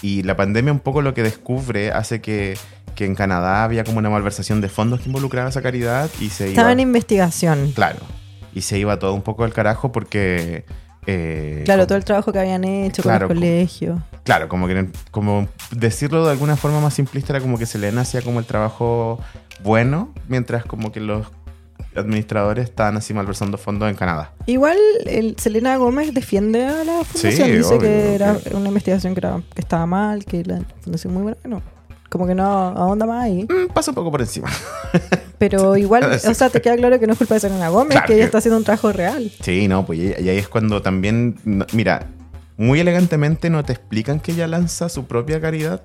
Y 0.03 0.21
la 0.23 0.35
pandemia 0.35 0.71
un 0.71 0.79
poco 0.81 1.01
lo 1.01 1.13
que 1.15 1.23
descubre 1.23 1.91
hace 1.91 2.21
que, 2.21 2.57
que 2.93 3.05
en 3.05 3.15
Canadá 3.15 3.63
había 3.63 3.83
como 3.85 3.97
una 3.99 4.09
malversación 4.11 4.61
de 4.61 4.69
fondos 4.69 4.99
que 4.99 5.07
involucraba 5.07 5.49
esa 5.49 5.61
caridad 5.63 6.09
y 6.19 6.29
se 6.29 6.49
Estaba 6.49 6.67
iba... 6.67 6.73
en 6.73 6.79
investigación. 6.81 7.71
Claro. 7.73 7.99
Y 8.53 8.61
se 8.61 8.77
iba 8.77 8.99
todo 8.99 9.13
un 9.13 9.21
poco 9.23 9.45
al 9.45 9.53
carajo 9.53 9.91
porque... 9.91 10.65
eh, 11.07 11.61
Claro, 11.65 11.79
como- 11.83 11.87
todo 11.87 11.97
el 11.97 12.03
trabajo 12.05 12.31
que 12.33 12.39
habían 12.39 12.63
hecho 12.65 13.01
Claro, 13.01 13.27
con 13.27 13.37
los 13.37 13.41
colegios. 13.45 13.99
Claro, 14.25 14.47
como 14.49 14.67
que 14.67 14.87
como 15.11 15.47
decirlo 15.71 16.25
de 16.25 16.31
alguna 16.31 16.55
forma 16.57 16.79
más 16.81 16.93
simplista 16.93 17.33
era 17.33 17.41
como 17.41 17.57
que 17.57 17.65
Selena 17.65 18.01
hacía 18.01 18.21
como 18.21 18.39
el 18.39 18.45
trabajo 18.45 19.19
bueno, 19.63 20.13
mientras 20.27 20.65
como 20.65 20.91
que 20.91 20.99
los 20.99 21.27
administradores 21.95 22.65
estaban 22.69 22.97
así 22.97 23.13
malversando 23.13 23.57
fondos 23.57 23.89
en 23.89 23.95
Canadá. 23.95 24.33
Igual 24.45 24.77
el 25.05 25.35
Selena 25.37 25.75
Gómez 25.77 26.13
defiende 26.13 26.65
a 26.65 26.83
la 26.83 27.03
fundación. 27.03 27.51
Dice 27.51 27.63
obvio, 27.69 27.79
que 27.79 28.15
era 28.15 28.33
obvio. 28.33 28.57
una 28.57 28.67
investigación 28.69 29.13
que, 29.13 29.19
era- 29.19 29.41
que 29.53 29.61
estaba 29.61 29.85
mal, 29.85 30.25
que 30.25 30.43
la 30.43 30.61
fundación 30.81 31.13
muy 31.13 31.23
buena. 31.23 31.37
No, 31.45 31.61
como 32.09 32.27
que 32.27 32.35
no 32.35 32.43
ahonda 32.45 33.05
más 33.05 33.23
ahí. 33.25 33.43
Mm, 33.43 33.71
pasa 33.73 33.91
un 33.91 33.95
poco 33.95 34.11
por 34.11 34.21
encima. 34.21 34.49
Pero 35.37 35.75
igual, 35.77 36.03
Sí. 36.19 36.27
o 36.27 36.33
sea, 36.33 36.49
te 36.49 36.61
queda 36.61 36.75
claro 36.77 36.99
que 36.99 37.07
no 37.07 37.13
es 37.13 37.17
culpa 37.17 37.33
de 37.35 37.39
Selena 37.41 37.69
Gómez, 37.69 37.91
Claro 37.91 38.07
que 38.07 38.13
ella 38.13 38.21
que- 38.21 38.25
está 38.25 38.37
haciendo 38.37 38.57
un 38.57 38.63
trabajo 38.63 38.91
real. 38.93 39.31
Sí, 39.41 39.67
no, 39.67 39.85
pues 39.85 39.99
y, 39.99 40.13
ahí 40.29 40.37
es 40.37 40.47
cuando 40.47 40.81
también, 40.81 41.35
mira, 41.73 42.07
muy 42.57 42.79
elegantemente 42.79 43.49
no 43.49 43.63
te 43.63 43.73
explican 43.73 44.19
que 44.19 44.31
ella 44.31 44.47
lanza 44.47 44.87
su 44.89 45.05
propia 45.05 45.41
caridad, 45.41 45.81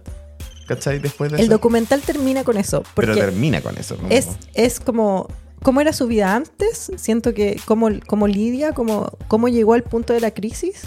¿cachai? 0.68 0.98
Después 0.98 1.30
de 1.32 1.38
El 1.38 1.44
eso. 1.44 1.52
documental 1.52 2.02
termina 2.02 2.44
con 2.44 2.56
eso. 2.58 2.82
Pero 2.94 3.14
termina 3.14 3.60
con 3.62 3.76
eso. 3.78 3.96
es, 4.10 4.28
es 4.54 4.78
como 4.80 5.28
cómo 5.68 5.82
era 5.82 5.92
su 5.92 6.06
vida 6.06 6.34
antes, 6.34 6.90
siento 6.96 7.34
que 7.34 7.60
cómo, 7.66 7.90
cómo 8.06 8.26
lidia, 8.26 8.72
cómo, 8.72 9.12
cómo 9.28 9.48
llegó 9.48 9.74
al 9.74 9.82
punto 9.82 10.14
de 10.14 10.20
la 10.20 10.30
crisis, 10.30 10.80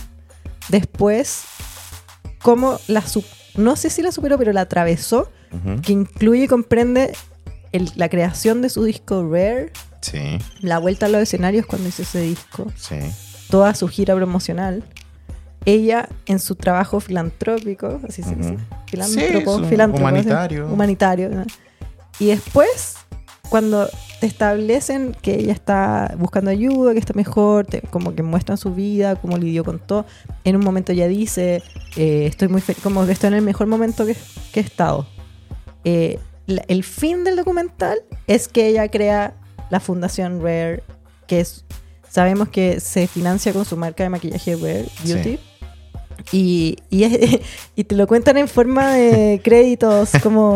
después 0.70 1.44
cómo 2.42 2.80
la 2.88 3.04
no 3.58 3.76
sé 3.76 3.92
si 3.92 4.02
la 4.02 4.12
superó, 4.12 4.40
pero 4.40 4.54
la 4.54 4.62
atravesó, 4.62 5.30
que 5.84 5.92
incluye 5.92 6.46
y 6.46 6.48
comprende 6.48 7.14
el- 7.74 7.92
la 7.96 8.10
creación 8.10 8.64
de 8.64 8.70
su 8.70 8.84
disco 8.84 9.24
Rare, 9.30 9.72
Sí, 10.02 10.40
la 10.62 10.80
vuelta 10.80 11.06
a 11.06 11.10
los 11.10 11.22
escenarios 11.22 11.68
cuando 11.68 11.88
hizo 11.88 12.02
ese 12.02 12.22
disco, 12.22 12.66
sí. 12.76 12.96
toda 13.52 13.76
su 13.76 13.88
gira 13.88 14.16
promocional, 14.16 14.84
ella 15.66 16.10
en 16.26 16.40
su 16.40 16.56
trabajo 16.56 17.00
filantrópico, 17.00 18.00
así 18.10 18.24
se 18.24 18.34
dice, 18.34 18.58
filántropo, 18.88 19.60
Sí, 19.60 19.66
filántropo, 19.66 20.02
humanitario. 20.10 20.66
humanitario, 20.66 21.30
¿no? 21.30 21.44
Y 22.18 22.26
después, 22.30 22.96
cuando 23.50 23.88
te 24.22 24.28
establecen 24.28 25.16
que 25.20 25.34
ella 25.34 25.52
está 25.52 26.14
buscando 26.18 26.52
ayuda, 26.52 26.94
que 26.94 27.00
está 27.00 27.14
mejor, 27.14 27.66
te- 27.66 27.82
como 27.82 28.14
que 28.16 28.22
muestran 28.24 28.56
su 28.58 28.74
vida, 28.74 29.16
cómo 29.16 29.36
lidió 29.38 29.64
con 29.66 29.80
todo, 29.80 30.06
en 30.44 30.56
un 30.56 30.64
momento 30.64 30.92
ella 30.92 31.08
dice, 31.08 31.64
eh, 31.98 32.28
estoy 32.28 32.48
muy 32.48 32.62
feliz, 32.62 32.82
como 32.84 33.04
que 33.06 33.12
estoy 33.14 33.30
en 33.30 33.34
el 33.34 33.42
mejor 33.42 33.66
momento 33.66 34.06
que, 34.06 34.16
que 34.54 34.60
he 34.60 34.64
estado. 34.64 35.08
Eh, 35.84 36.20
la- 36.46 36.64
el 36.68 36.84
fin 36.84 37.24
del 37.24 37.36
documental 37.36 37.98
es 38.28 38.48
que 38.48 38.68
ella 38.68 38.88
crea 38.90 39.34
la 39.72 39.80
fundación 39.80 40.40
Rare, 40.42 40.84
que 41.26 41.40
es, 41.40 41.66
sabemos 42.08 42.50
que 42.50 42.80
se 42.80 43.08
financia 43.08 43.52
con 43.54 43.66
su 43.66 43.76
marca 43.76 44.04
de 44.04 44.10
maquillaje 44.10 44.56
Rare 44.56 44.86
Beauty. 45.04 45.40
Y, 46.32 46.78
y, 46.92 47.04
es- 47.06 47.40
y 47.76 47.84
te 47.86 47.96
lo 47.96 48.06
cuentan 48.06 48.38
en 48.38 48.48
forma 48.48 48.94
de 48.94 49.42
créditos, 49.44 50.12
como, 50.22 50.54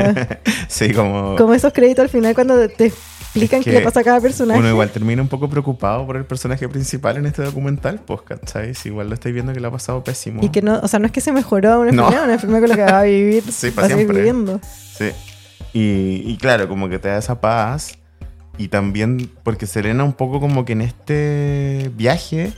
Sí, 0.68 0.94
como 0.94 1.36
como 1.36 1.56
esos 1.56 1.74
créditos 1.74 2.04
al 2.04 2.10
final 2.10 2.36
cuando 2.36 2.70
te 2.70 2.92
explican 3.40 3.60
Es 3.60 3.66
qué 3.66 3.72
le 3.72 3.82
pasa 3.82 4.00
a 4.00 4.04
cada 4.04 4.22
personaje. 4.22 4.60
uno 4.60 4.70
igual 4.70 4.90
termina 4.90 5.22
un 5.22 5.28
poco 5.28 5.50
preocupado 5.50 6.06
por 6.06 6.18
el 6.18 6.26
personaje 6.26 6.68
principal 6.70 7.18
en 7.18 7.26
este 7.26 7.42
documental, 7.44 8.00
pues, 8.06 8.22
¿cachai? 8.22 8.74
Si 8.76 8.90
igual 8.90 9.08
lo 9.10 9.14
estáis 9.16 9.34
viendo 9.34 9.54
que 9.54 9.60
le 9.60 9.68
ha 9.68 9.72
pasado 9.72 10.04
pésimo. 10.04 10.42
Y 10.44 10.50
que 10.50 10.62
no, 10.62 10.80
o 10.82 10.88
sea, 10.88 11.00
no 11.00 11.06
es 11.06 11.12
que 11.12 11.22
se 11.22 11.32
mejoró 11.32 11.82
una 11.82 11.92
No. 11.92 12.04
enfermedad, 12.04 12.24
una 12.26 12.34
enfermedad 12.34 12.60
con 12.62 12.70
la 12.70 12.76
que 12.76 12.92
va 12.92 13.00
a 13.00 13.04
vivir, 13.04 13.44
Sí, 13.52 13.70
va 13.72 13.84
a 13.84 13.88
seguir 13.88 14.08
viviendo. 14.12 14.60
Sí. 14.98 15.10
Y, 15.74 16.24
y 16.32 16.38
claro, 16.38 16.68
como 16.70 16.88
que 16.90 17.00
te 17.00 17.10
da 17.10 17.18
esa 17.18 17.40
paz. 17.42 17.98
Y 18.58 18.70
también 18.70 19.30
porque 19.44 19.68
Selena 19.68 20.04
un 20.06 20.14
poco 20.14 20.40
como 20.40 20.64
que 20.64 20.72
en 20.74 20.82
este 20.82 21.92
viaje, 21.96 22.54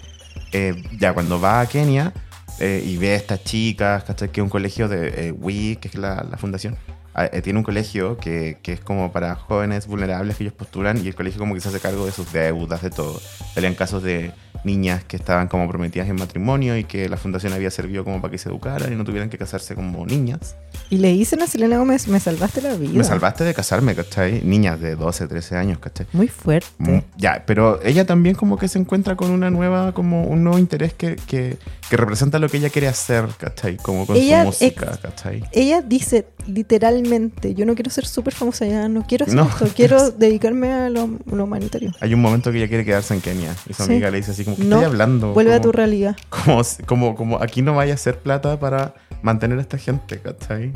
eh, 0.53 0.75
ya 0.99 1.13
cuando 1.13 1.41
va 1.41 1.61
a 1.61 1.65
Kenia 1.65 2.13
eh, 2.59 2.83
y 2.85 2.97
ve 2.97 3.13
a 3.13 3.15
estas 3.15 3.43
chicas, 3.43 4.03
¿cachai? 4.03 4.29
Que 4.29 4.41
es 4.41 4.43
un 4.43 4.49
colegio 4.51 4.87
de 4.87 5.29
eh, 5.29 5.31
WI, 5.31 5.77
que 5.77 5.87
es 5.87 5.95
la, 5.95 6.23
la 6.29 6.37
fundación. 6.37 6.75
Ah, 7.17 7.25
eh, 7.25 7.41
tiene 7.41 7.59
un 7.59 7.63
colegio 7.65 8.17
que, 8.17 8.57
que 8.61 8.71
es 8.73 8.79
como 8.79 9.11
para 9.11 9.35
jóvenes 9.35 9.87
vulnerables 9.87 10.37
que 10.37 10.43
ellos 10.45 10.53
postulan 10.53 11.03
y 11.03 11.07
el 11.07 11.15
colegio 11.15 11.39
como 11.39 11.53
que 11.53 11.59
se 11.61 11.67
hace 11.69 11.79
cargo 11.81 12.05
de 12.05 12.11
sus 12.13 12.31
deudas, 12.31 12.81
de 12.81 12.89
todo. 12.89 13.19
Salían 13.53 13.75
casos 13.75 14.01
de 14.03 14.31
niñas 14.63 15.03
que 15.03 15.15
estaban 15.17 15.47
como 15.47 15.67
prometidas 15.69 16.09
en 16.09 16.15
matrimonio 16.15 16.77
y 16.77 16.83
que 16.83 17.07
la 17.09 17.17
fundación 17.17 17.53
había 17.53 17.71
servido 17.71 18.03
como 18.03 18.21
para 18.21 18.31
que 18.31 18.37
se 18.37 18.49
educaran 18.49 18.91
y 18.91 18.95
no 18.95 19.03
tuvieran 19.03 19.29
que 19.29 19.37
casarse 19.37 19.75
como 19.75 20.05
niñas. 20.05 20.55
Y 20.89 20.97
le 20.97 21.09
dicen 21.13 21.41
a 21.41 21.47
Selena 21.47 21.77
Gómez, 21.77 22.07
me 22.07 22.19
salvaste 22.19 22.61
la 22.61 22.75
vida. 22.75 22.93
Me 22.93 23.03
salvaste 23.03 23.43
de 23.43 23.53
casarme, 23.53 23.95
¿cachai? 23.95 24.41
Niñas 24.43 24.79
de 24.79 24.95
12, 24.95 25.27
13 25.27 25.55
años, 25.55 25.79
¿cachai? 25.79 26.07
Muy 26.13 26.27
fuerte. 26.27 26.67
Mm, 26.79 26.99
Ya, 27.17 27.43
pero 27.45 27.79
ella 27.83 28.05
también 28.05 28.35
como 28.35 28.57
que 28.57 28.67
se 28.67 28.79
encuentra 28.79 29.15
con 29.15 29.31
una 29.31 29.49
nueva, 29.49 29.93
como 29.93 30.23
un 30.23 30.43
nuevo 30.43 30.59
interés 30.59 30.93
que, 30.93 31.15
que, 31.15 31.57
que 31.89 31.97
representa 31.97 32.39
lo 32.39 32.49
que 32.49 32.57
ella 32.57 32.69
quiere 32.69 32.87
hacer, 32.87 33.25
¿cachai? 33.37 33.77
Como 33.77 34.05
con 34.05 34.15
Ella 34.17 34.41
su 34.41 34.47
música, 34.47 34.97
¿cachai? 35.01 35.43
Ella 35.51 35.81
dice 35.81 36.25
literalmente, 36.47 37.06
yo 37.55 37.65
no 37.65 37.75
quiero 37.75 37.89
ser 37.91 38.05
súper 38.05 38.33
famosa 38.33 38.65
ya, 38.65 38.87
no 38.89 39.05
quiero 39.07 39.25
hacer 39.25 39.35
No. 39.35 39.47
esto, 39.47 39.67
quiero 39.75 40.11
dedicarme 40.17 40.71
a 40.73 40.89
lo, 40.89 41.09
lo 41.25 41.43
humanitario. 41.43 41.93
Hay 41.99 42.13
un 42.13 42.21
momento 42.21 42.51
que 42.51 42.57
ella 42.59 42.67
quiere 42.67 42.85
quedarse 42.85 43.13
en 43.13 43.21
Kenia 43.21 43.55
y 43.69 43.73
su 43.73 43.83
Sí. 43.83 43.91
amiga 43.91 44.09
le 44.11 44.17
dice 44.17 44.31
así 44.31 44.43
como, 44.43 44.57
¿qué 44.57 44.63
No, 44.63 44.77
estoy 44.77 44.85
hablando? 44.85 45.33
Vuelve 45.33 45.53
a 45.53 45.61
tu 45.61 45.71
realidad. 45.71 46.15
Como, 46.29 46.61
como, 46.85 47.15
como 47.15 47.41
aquí 47.41 47.61
no 47.61 47.75
vaya 47.75 47.93
a 47.93 47.95
hacer 47.95 48.19
plata 48.19 48.59
para 48.59 48.93
mantener 49.21 49.57
a 49.57 49.61
esta 49.61 49.77
gente, 49.77 50.19
¿cachai? 50.19 50.73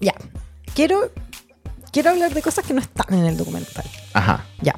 Ya. 0.00 0.14
Quiero, 0.74 1.10
quiero 1.92 2.10
hablar 2.10 2.32
de 2.34 2.42
cosas 2.42 2.64
que 2.66 2.74
no 2.74 2.80
están 2.80 3.06
en 3.18 3.26
el 3.26 3.36
documental. 3.36 3.84
Ajá. 4.14 4.44
Ya. 4.62 4.74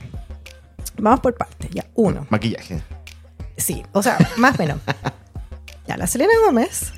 Vamos 0.99 1.21
por 1.21 1.35
partes. 1.35 1.71
Ya. 1.73 1.85
Uno. 1.95 2.27
Maquillaje. 2.31 2.81
Sí. 3.57 3.83
O 3.93 4.03
sea, 4.03 4.19
más 4.37 4.55
o 4.57 4.59
menos. 4.59 4.79
Ya, 5.87 5.97
la 5.97 6.07
Selena 6.07 6.33
Gómez 6.47 6.93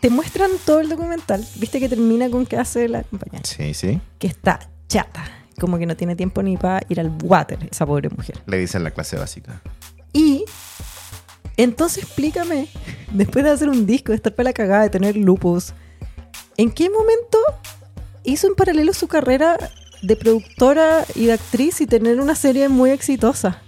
te 0.00 0.10
muestran 0.10 0.50
todo 0.64 0.80
el 0.80 0.88
documental. 0.88 1.44
Viste 1.56 1.80
que 1.80 1.88
termina 1.88 2.30
con 2.30 2.46
que 2.46 2.56
hace 2.56 2.88
la 2.88 3.02
compañera. 3.02 3.42
Sí, 3.44 3.74
sí. 3.74 4.00
Que 4.18 4.28
está 4.28 4.60
chata. 4.88 5.24
Como 5.58 5.78
que 5.78 5.86
no 5.86 5.96
tiene 5.96 6.16
tiempo 6.16 6.42
ni 6.42 6.56
para 6.56 6.84
ir 6.88 7.00
al 7.00 7.12
water, 7.22 7.58
esa 7.70 7.84
pobre 7.84 8.08
mujer. 8.10 8.40
Le 8.46 8.58
dicen 8.58 8.84
la 8.84 8.90
clase 8.90 9.16
básica. 9.16 9.60
Y 10.12 10.44
entonces 11.56 12.04
explícame, 12.04 12.68
después 13.12 13.44
de 13.44 13.50
hacer 13.50 13.68
un 13.68 13.86
disco, 13.86 14.12
de 14.12 14.16
estar 14.16 14.34
para 14.34 14.50
la 14.50 14.52
cagada, 14.52 14.82
de 14.84 14.90
tener 14.90 15.16
lupus, 15.16 15.74
¿en 16.56 16.70
qué 16.70 16.88
momento 16.90 17.38
hizo 18.24 18.46
en 18.46 18.54
paralelo 18.54 18.92
su 18.92 19.08
carrera 19.08 19.58
de 20.02 20.16
productora 20.16 21.04
y 21.14 21.26
de 21.26 21.34
actriz 21.34 21.80
y 21.80 21.86
tener 21.86 22.20
una 22.20 22.34
serie 22.34 22.68
muy 22.68 22.90
exitosa? 22.90 23.62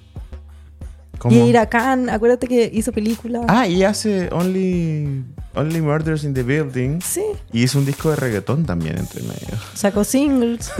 ¿Cómo? 1.24 1.34
Y 1.34 1.48
ir 1.48 1.56
a 1.56 1.70
Cannes, 1.70 2.14
acuérdate 2.14 2.46
que 2.46 2.70
hizo 2.70 2.92
películas. 2.92 3.44
Ah, 3.48 3.66
y 3.66 3.82
hace 3.82 4.28
Only, 4.30 5.24
Only 5.54 5.80
Murders 5.80 6.22
in 6.22 6.34
the 6.34 6.42
Building. 6.42 7.00
Sí, 7.00 7.22
Y 7.50 7.62
hizo 7.62 7.78
un 7.78 7.86
disco 7.86 8.10
de 8.10 8.16
reggaetón 8.16 8.66
también 8.66 8.98
entre 8.98 9.22
medio. 9.22 9.48
sacó 9.74 10.04
singles. 10.04 10.70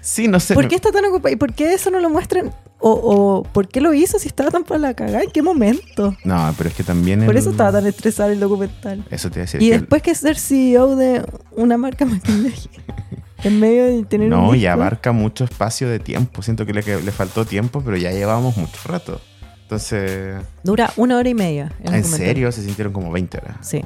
Sí, 0.00 0.26
no 0.28 0.40
sé. 0.40 0.54
¿Por 0.54 0.68
qué 0.68 0.74
está 0.76 0.90
tan 0.90 1.04
ocupada? 1.04 1.32
¿Y 1.32 1.36
por 1.36 1.52
qué 1.52 1.74
eso 1.74 1.90
no 1.90 2.00
lo 2.00 2.08
muestran? 2.08 2.50
O, 2.78 2.90
o 2.90 3.42
¿por 3.44 3.68
qué 3.68 3.80
lo 3.82 3.92
hizo 3.94 4.18
si 4.18 4.26
estaba 4.28 4.50
tan 4.50 4.64
para 4.64 4.80
la 4.80 4.94
cagada? 4.94 5.22
¿En 5.22 5.30
qué 5.30 5.42
momento? 5.42 6.16
No, 6.24 6.54
pero 6.56 6.70
es 6.70 6.74
que 6.74 6.82
también. 6.82 7.20
Por 7.26 7.34
el- 7.34 7.40
eso 7.40 7.50
estaba 7.50 7.72
tan 7.72 7.86
estresado 7.86 8.30
el 8.30 8.40
documental. 8.40 9.04
Eso 9.10 9.30
te 9.30 9.38
iba 9.38 9.42
a 9.42 9.46
decir. 9.46 9.62
Y 9.62 9.68
que 9.70 9.78
después 9.80 10.02
que 10.02 10.14
ser 10.14 10.38
CEO 10.38 10.96
de 10.96 11.22
una 11.56 11.76
marca 11.76 12.04
maquillaje. 12.06 12.70
en 13.44 13.60
medio 13.60 13.84
de 13.86 14.04
tener 14.04 14.28
No, 14.28 14.48
un 14.48 14.54
y 14.54 14.60
disco. 14.60 14.72
abarca 14.72 15.12
mucho 15.12 15.44
espacio 15.44 15.88
de 15.90 15.98
tiempo. 15.98 16.42
Siento 16.42 16.64
que 16.64 16.72
le, 16.72 16.82
que 16.82 17.00
le 17.02 17.12
faltó 17.12 17.44
tiempo, 17.44 17.82
pero 17.84 17.96
ya 17.98 18.10
llevamos 18.12 18.56
mucho 18.56 18.78
rato. 18.86 19.20
Entonces, 19.72 20.44
Dura 20.62 20.92
una 20.96 21.16
hora 21.16 21.26
y 21.30 21.34
media. 21.34 21.72
¿en 21.82 22.04
serio? 22.04 22.52
Se 22.52 22.62
sintieron 22.62 22.92
como 22.92 23.10
20 23.10 23.38
horas. 23.38 23.56
Sí. 23.62 23.82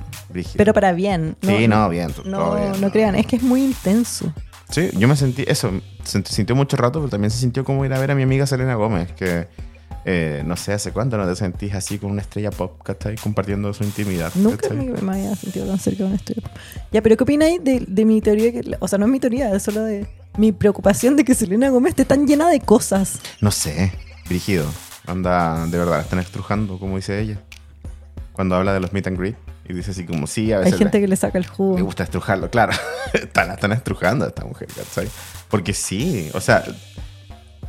Pero 0.57 0.75
para 0.75 0.93
bien. 0.93 1.37
Sí, 1.43 1.69
no, 1.69 1.89
bien. 1.89 2.11
todo 2.13 2.25
No, 2.25 2.57
bien, 2.57 2.81
no 2.81 2.91
crean, 2.91 3.15
es 3.15 3.25
que 3.25 3.37
es 3.37 3.43
muy 3.45 3.63
intenso. 3.63 4.33
Sí, 4.69 4.91
yo 4.99 5.07
me 5.07 5.15
sentí, 5.15 5.45
eso, 5.47 5.71
se 6.03 6.25
sintió 6.25 6.57
mucho 6.57 6.77
rato, 6.77 6.99
pero 6.99 7.09
también 7.09 7.31
se 7.31 7.39
sintió 7.39 7.65
como 7.65 7.85
ir 7.85 7.93
a 7.93 8.01
ver 8.01 8.11
a 8.11 8.17
mi 8.17 8.25
amiga 8.25 8.49
Selena 8.49 8.75
Gómez, 8.75 9.13
que 9.13 9.47
eh, 10.05 10.43
no 10.45 10.57
sé 10.57 10.73
hace 10.73 10.91
cuánto 10.91 11.17
no 11.19 11.25
te 11.25 11.37
sentís 11.37 11.73
así 11.73 11.99
con 11.99 12.11
una 12.11 12.23
estrella 12.23 12.51
pop, 12.51 12.83
¿cachai? 12.83 13.15
Compartiendo 13.15 13.73
su 13.73 13.85
intimidad. 13.85 14.33
Nunca 14.35 14.71
me, 14.71 14.87
me 14.87 15.13
había 15.13 15.37
sentido 15.37 15.69
tan 15.69 15.79
cerca 15.79 15.99
de 15.99 16.07
una 16.07 16.17
historia. 16.17 16.51
Ya, 16.91 17.01
pero 17.01 17.17
¿qué 17.17 17.23
opináis 17.23 17.63
de, 17.63 17.85
de 17.87 18.05
mi 18.05 18.21
teoría? 18.21 18.51
Que, 18.51 18.77
o 18.81 18.89
sea, 18.89 18.99
no 18.99 19.05
es 19.05 19.13
mi 19.13 19.21
teoría, 19.21 19.55
es 19.55 19.63
solo 19.63 19.85
de 19.85 20.09
mi 20.37 20.51
preocupación 20.51 21.15
de 21.15 21.25
que 21.25 21.37
Selena 21.37 21.69
Gómez 21.69 21.91
esté 21.91 22.05
tan 22.05 22.27
llena 22.27 22.49
de 22.51 22.59
cosas. 22.59 23.21
No 23.41 23.53
sé, 23.53 23.93
Brígido. 24.29 24.67
Anda, 25.07 25.67
de 25.67 25.79
verdad, 25.79 25.97
la 25.97 26.03
están 26.03 26.19
estrujando, 26.19 26.79
como 26.79 26.97
dice 26.97 27.21
ella. 27.21 27.39
Cuando 28.33 28.55
habla 28.57 28.73
de 28.73 28.81
los 28.81 28.93
meet 28.93 29.07
and 29.07 29.19
greet. 29.19 29.37
Y 29.69 29.73
dice 29.73 29.91
así 29.91 30.07
como, 30.07 30.27
sí, 30.27 30.53
a 30.53 30.59
Hay 30.59 30.65
veces 30.67 30.79
gente 30.79 30.99
le, 30.99 31.03
que 31.05 31.09
le 31.09 31.17
saca 31.17 31.39
el 31.39 31.45
le 31.45 31.51
jugo. 31.51 31.83
gusta 31.85 32.05
estrujarlo, 32.05 32.51
claro. 32.51 32.73
La 33.35 33.55
están 33.55 33.73
estrujando 33.73 34.25
a 34.25 34.29
esta 34.29 34.45
mujer, 34.45 34.69
¿cachai? 34.69 35.09
Porque 35.49 35.73
sí, 35.73 36.31
o 36.35 36.41
sea, 36.41 36.63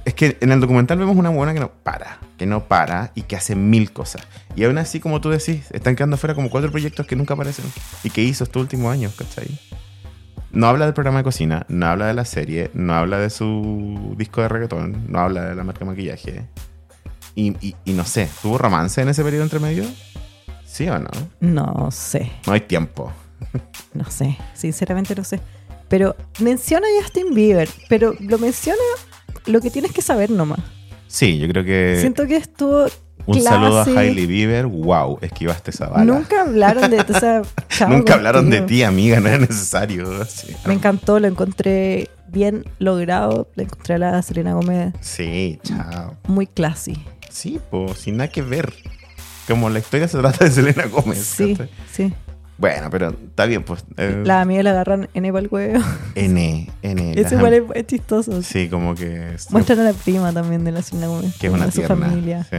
es 0.05 0.13
que 0.13 0.37
en 0.41 0.51
el 0.51 0.59
documental 0.59 0.99
vemos 0.99 1.15
una 1.15 1.29
buena 1.29 1.53
que 1.53 1.59
no 1.59 1.71
para, 1.71 2.19
que 2.37 2.45
no 2.45 2.65
para 2.67 3.11
y 3.15 3.23
que 3.23 3.35
hace 3.35 3.55
mil 3.55 3.91
cosas. 3.91 4.21
Y 4.55 4.63
aún 4.65 4.77
así, 4.77 4.99
como 4.99 5.21
tú 5.21 5.29
decís, 5.31 5.65
están 5.71 5.95
quedando 5.95 6.15
afuera 6.15 6.35
como 6.35 6.49
cuatro 6.49 6.69
proyectos 6.69 7.07
que 7.07 7.15
nunca 7.15 7.33
aparecen 7.33 7.65
y 8.03 8.09
que 8.11 8.21
hizo 8.21 8.43
estos 8.43 8.61
últimos 8.61 8.93
años, 8.93 9.13
¿cachai? 9.17 9.47
No 10.51 10.67
habla 10.67 10.85
del 10.85 10.93
programa 10.93 11.19
de 11.19 11.23
cocina, 11.23 11.65
no 11.67 11.87
habla 11.87 12.07
de 12.07 12.13
la 12.13 12.25
serie, 12.25 12.69
no 12.73 12.93
habla 12.93 13.17
de 13.19 13.29
su 13.29 14.15
disco 14.17 14.41
de 14.41 14.49
reggaetón, 14.49 15.11
no 15.11 15.19
habla 15.19 15.45
de 15.45 15.55
la 15.55 15.63
marca 15.63 15.79
de 15.79 15.85
maquillaje. 15.85 16.45
Y, 17.37 17.55
y- 17.65 17.75
y 17.85 17.93
no 17.93 18.03
sé, 18.03 18.27
¿tuvo 18.41 18.57
romance 18.57 18.99
en 18.99 19.09
ese 19.09 19.23
periodo 19.23 19.43
entre 19.43 19.59
medio? 19.59 19.83
¿Sí 20.65 20.87
o 20.89 20.97
no? 20.97 21.09
No 21.39 21.91
sé, 21.91 22.31
No 22.47 22.53
hay 22.53 22.61
tiempo. 22.61 23.11
no 23.93 24.09
sé. 24.09 24.35
Sinceramente 24.55 25.13
no 25.15 25.23
sé. 25.23 25.39
Pero 25.87 26.15
menciona 26.39 26.87
a 26.87 27.03
Justin 27.03 27.35
Bieber, 27.35 27.69
pero 27.89 28.13
lo 28.19 28.39
menciona 28.39 28.79
lo 29.45 29.61
que 29.61 29.69
tienes 29.69 29.91
que 29.91 30.01
saber 30.01 30.31
nomás. 30.31 30.59
Sí, 31.07 31.37
yo 31.37 31.47
creo 31.47 31.63
que 31.63 31.97
Siento 32.01 32.25
que 32.25 32.37
estuvo 32.37 32.87
un 33.27 33.41
saludo 33.41 33.81
a. 33.81 33.83
Hailey 33.83 34.25
Bieber. 34.25 34.65
Wow, 34.65 35.19
esquivaste 35.21 35.69
esa 35.71 35.87
bala. 35.89 36.05
Nunca 36.05 36.41
hablaron 36.41 36.89
de 36.89 36.99
o 37.01 37.19
sea, 37.19 37.43
Nunca 37.87 38.15
hablaron 38.15 38.49
de 38.49 38.61
ti, 38.61 38.81
amiga, 38.81 39.19
no 39.19 39.27
era 39.29 39.37
necesario. 39.37 40.25
Sí, 40.25 40.55
Me 40.65 40.73
encantó, 40.73 41.19
lo 41.19 41.27
encontré 41.27 42.09
bien 42.27 42.65
logrado. 42.79 43.47
Le 43.55 43.63
encontré 43.63 43.93
a 43.95 43.97
la 43.99 44.21
Selena 44.23 44.53
Gómez 44.55 44.93
Sí, 45.01 45.59
chao. 45.63 46.17
muy 46.27 46.47
classy. 46.47 46.97
Sí, 47.37 47.59
pues, 47.69 47.99
sin 47.99 48.17
nada 48.17 48.29
que 48.29 48.41
ver. 48.41 48.73
Como 49.47 49.69
la 49.69 49.77
historia 49.79 50.07
se 50.07 50.17
trata 50.17 50.43
de 50.45 50.51
Selena 50.51 50.85
Gómez. 50.87 51.19
Sí, 51.19 51.51
¿cachai? 51.55 51.69
sí. 51.91 52.13
Bueno, 52.57 52.89
pero 52.89 53.09
está 53.11 53.45
bien, 53.45 53.61
pues. 53.63 53.85
eh, 53.97 54.23
La 54.25 54.41
amiga 54.41 54.63
le 54.63 54.71
agarran 54.71 55.07
en 55.13 55.25
el 55.25 55.31
huevo. 55.47 55.83
N, 56.15 56.69
N. 56.81 57.13
Eso 57.15 57.35
igual 57.35 57.53
es, 57.53 57.63
es 57.75 57.85
chistoso. 57.85 58.41
Sí, 58.41 58.67
como 58.67 58.95
que. 58.95 59.35
es- 59.35 59.51
Muestran 59.51 59.79
a 59.79 59.83
la 59.83 59.93
prima 59.93 60.33
también 60.33 60.63
de 60.63 60.71
la 60.71 60.81
Selena 60.81 61.07
Gómez. 61.07 61.35
Que 61.37 61.47
es 61.47 61.53
una 61.53 61.65
de 61.67 61.71
su 61.71 61.81
tierna. 61.81 62.07
familia. 62.07 62.43
Sí. 62.49 62.57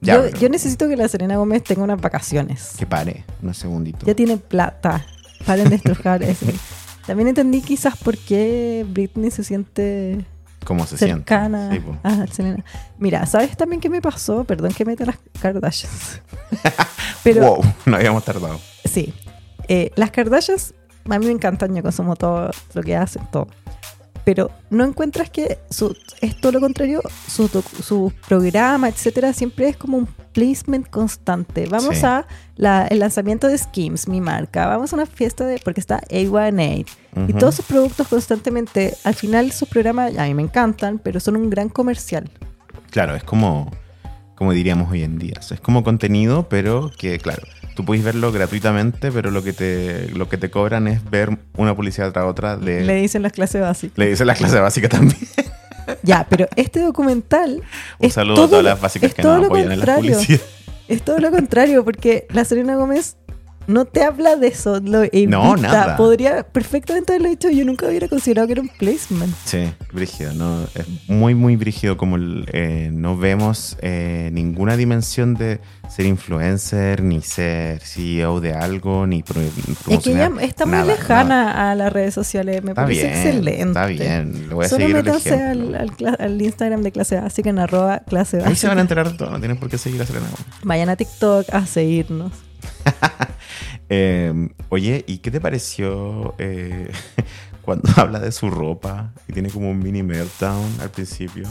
Ya, 0.00 0.16
yo, 0.16 0.22
pero 0.24 0.36
yo 0.38 0.48
necesito 0.48 0.88
que 0.88 0.96
la 0.96 1.06
Selena 1.08 1.36
Gómez 1.36 1.62
tenga 1.62 1.82
unas 1.84 2.00
vacaciones. 2.00 2.72
Que 2.76 2.84
pare, 2.86 3.24
unos 3.42 3.56
segunditos. 3.56 4.02
Ya 4.04 4.14
tiene 4.16 4.36
plata. 4.38 5.06
Paren 5.46 5.68
de 5.70 5.76
estrujar 5.76 6.22
ese. 6.24 6.52
También 7.06 7.28
entendí 7.28 7.60
quizás 7.62 7.96
por 7.96 8.18
qué 8.18 8.84
Britney 8.88 9.30
se 9.30 9.44
siente 9.44 10.24
¿Cómo 10.64 10.86
se 10.86 10.96
cercana 10.96 11.70
siente? 11.70 11.86
Sí, 11.86 11.92
po. 11.92 12.08
a 12.08 12.26
Selena. 12.26 12.64
Mira, 12.98 13.26
¿sabes 13.26 13.56
también 13.56 13.80
qué 13.80 13.88
me 13.90 14.00
pasó? 14.00 14.44
Perdón 14.44 14.72
que 14.72 14.84
meta 14.84 15.04
las 15.04 15.16
Kardashians. 15.40 16.20
Pero 17.24 17.42
Wow, 17.56 17.64
no 17.86 17.96
habíamos 17.96 18.24
tardado. 18.24 18.58
sí, 18.84 19.14
eh, 19.68 19.90
las 19.96 20.10
Kardashians 20.10 20.74
a 21.08 21.18
mí 21.18 21.26
me 21.26 21.32
encantan, 21.32 21.74
yo 21.74 21.82
consumo 21.82 22.16
todo 22.16 22.50
lo 22.72 22.82
que 22.82 22.96
hacen, 22.96 23.26
todo. 23.30 23.46
Pero 24.24 24.50
no 24.70 24.84
encuentras 24.84 25.28
que 25.28 25.58
su, 25.68 25.94
es 26.22 26.40
todo 26.40 26.52
lo 26.52 26.60
contrario, 26.60 27.02
su, 27.28 27.48
doc- 27.48 27.82
su 27.82 28.10
programa, 28.26 28.88
etcétera, 28.88 29.32
siempre 29.34 29.68
es 29.68 29.76
como 29.76 29.98
un 29.98 30.06
placement 30.32 30.88
constante. 30.88 31.66
Vamos 31.66 31.98
Sí. 31.98 32.06
a 32.06 32.26
la- 32.56 32.86
el 32.86 33.00
lanzamiento 33.00 33.48
de 33.48 33.58
Skims, 33.58 34.08
mi 34.08 34.20
marca. 34.22 34.66
Vamos 34.66 34.92
a 34.92 34.96
una 34.96 35.06
fiesta 35.06 35.44
de 35.46 35.58
porque 35.62 35.80
está 35.80 36.00
A1A. 36.10 36.86
Y 37.28 37.32
todos 37.34 37.56
sus 37.56 37.66
productos 37.66 38.08
constantemente, 38.08 38.96
al 39.04 39.14
final 39.14 39.52
sus 39.52 39.68
programas 39.68 40.16
a 40.16 40.24
mí 40.24 40.34
me 40.34 40.42
encantan, 40.42 40.98
pero 40.98 41.20
son 41.20 41.36
un 41.36 41.50
gran 41.50 41.68
comercial. 41.68 42.28
Claro, 42.90 43.14
es 43.14 43.22
como, 43.24 43.70
como 44.36 44.52
diríamos 44.52 44.90
hoy 44.90 45.02
en 45.02 45.18
día. 45.18 45.34
Es 45.38 45.60
como 45.60 45.84
contenido, 45.84 46.48
pero 46.48 46.90
que, 46.96 47.18
claro, 47.18 47.42
tú 47.74 47.84
puedes 47.84 48.04
verlo 48.04 48.32
gratuitamente, 48.32 49.12
pero 49.12 49.30
lo 49.30 49.42
que 49.42 49.52
te, 49.52 50.08
lo 50.10 50.28
que 50.28 50.38
te 50.38 50.50
cobran 50.50 50.88
es 50.88 51.08
ver 51.10 51.38
una 51.56 51.74
publicidad 51.74 52.12
tras 52.12 52.24
otra 52.26 52.56
de... 52.56 52.84
Le 52.84 52.94
dicen 52.94 53.22
las 53.22 53.32
clases 53.32 53.60
básicas. 53.60 53.98
Le 53.98 54.08
dice 54.08 54.24
la 54.24 54.34
clase 54.34 54.60
básica 54.60 54.88
también. 54.88 55.18
Ya, 56.02 56.26
pero 56.30 56.48
este 56.56 56.80
documental 56.80 57.62
Un 57.98 58.06
es 58.06 58.14
saludo 58.14 58.36
todo 58.36 58.44
a 58.44 58.48
todas 58.48 58.64
las 58.64 58.80
básicas 58.80 59.12
que 59.12 59.22
nos 59.22 59.44
apoyan 59.44 59.70
en 59.70 59.80
la 59.80 59.96
publicidad. 59.96 60.40
Es 60.88 61.02
todo 61.02 61.18
lo 61.18 61.30
contrario, 61.30 61.84
porque 61.84 62.26
la 62.30 62.44
Serena 62.46 62.74
Gómez 62.76 63.16
no 63.66 63.84
te 63.84 64.02
habla 64.02 64.36
de 64.36 64.48
eso, 64.48 64.80
lo. 64.80 65.02
No, 65.28 65.56
nada. 65.56 65.96
Podría 65.96 66.42
perfectamente 66.44 67.12
haberlo 67.12 67.28
hecho, 67.28 67.50
yo 67.50 67.64
nunca 67.64 67.86
hubiera 67.86 68.08
considerado 68.08 68.46
que 68.46 68.52
era 68.52 68.62
un 68.62 68.68
placement. 68.68 69.34
Sí, 69.44 69.72
brígido, 69.92 70.32
¿no? 70.34 70.64
Es 70.74 70.86
muy, 71.08 71.34
muy 71.34 71.56
brígido 71.56 71.96
como 71.96 72.16
eh, 72.18 72.90
no 72.92 73.16
vemos 73.16 73.76
eh, 73.80 74.30
ninguna 74.32 74.76
dimensión 74.76 75.34
de 75.34 75.60
ser 75.88 76.06
influencer, 76.06 77.02
ni 77.02 77.20
ser 77.20 77.80
CEO 77.80 78.40
de 78.40 78.52
algo, 78.54 79.06
ni 79.06 79.22
pro, 79.22 79.40
Es 79.88 80.00
que 80.02 80.10
ella 80.12 80.30
está 80.40 80.64
muy 80.66 80.72
nada, 80.78 80.86
lejana 80.86 81.44
nada. 81.44 81.70
a 81.70 81.74
las 81.74 81.92
redes 81.92 82.14
sociales, 82.14 82.62
me 82.64 82.70
Está 82.70 82.82
parece 82.82 83.02
bien, 83.02 83.14
excelente. 83.14 83.62
está 83.62 83.86
bien, 83.86 84.48
lo 84.48 84.56
voy 84.56 84.64
a 84.66 84.68
Solo 84.68 84.80
seguir 84.86 84.96
métanse 84.96 85.34
al, 85.42 85.74
al 85.74 85.90
cla- 85.96 86.16
al 86.18 86.40
Instagram 86.40 86.82
de 86.82 86.92
clase 86.92 87.20
básica 87.20 87.50
en 87.50 87.58
arroba 87.58 88.00
clase 88.00 88.38
Ahí 88.38 88.42
se 88.42 88.48
básica. 88.48 88.68
van 88.68 88.78
a 88.78 88.80
enterar 88.82 89.10
de 89.12 89.18
todo, 89.18 89.30
no 89.30 89.38
tienen 89.38 89.56
por 89.58 89.68
qué 89.68 89.78
seguir 89.78 90.00
a 90.02 90.06
Selena. 90.06 90.26
Vayan 90.62 90.88
a 90.88 90.96
TikTok 90.96 91.46
a 91.52 91.66
seguirnos. 91.66 92.32
Eh, 93.90 94.32
oye, 94.70 95.04
¿y 95.06 95.18
qué 95.18 95.30
te 95.30 95.40
pareció 95.40 96.34
eh, 96.38 96.90
cuando 97.62 97.90
habla 97.96 98.18
de 98.18 98.32
su 98.32 98.50
ropa 98.50 99.12
y 99.28 99.32
tiene 99.32 99.50
como 99.50 99.70
un 99.70 99.78
mini 99.78 100.02
meltdown 100.02 100.80
al 100.80 100.90
principio? 100.90 101.46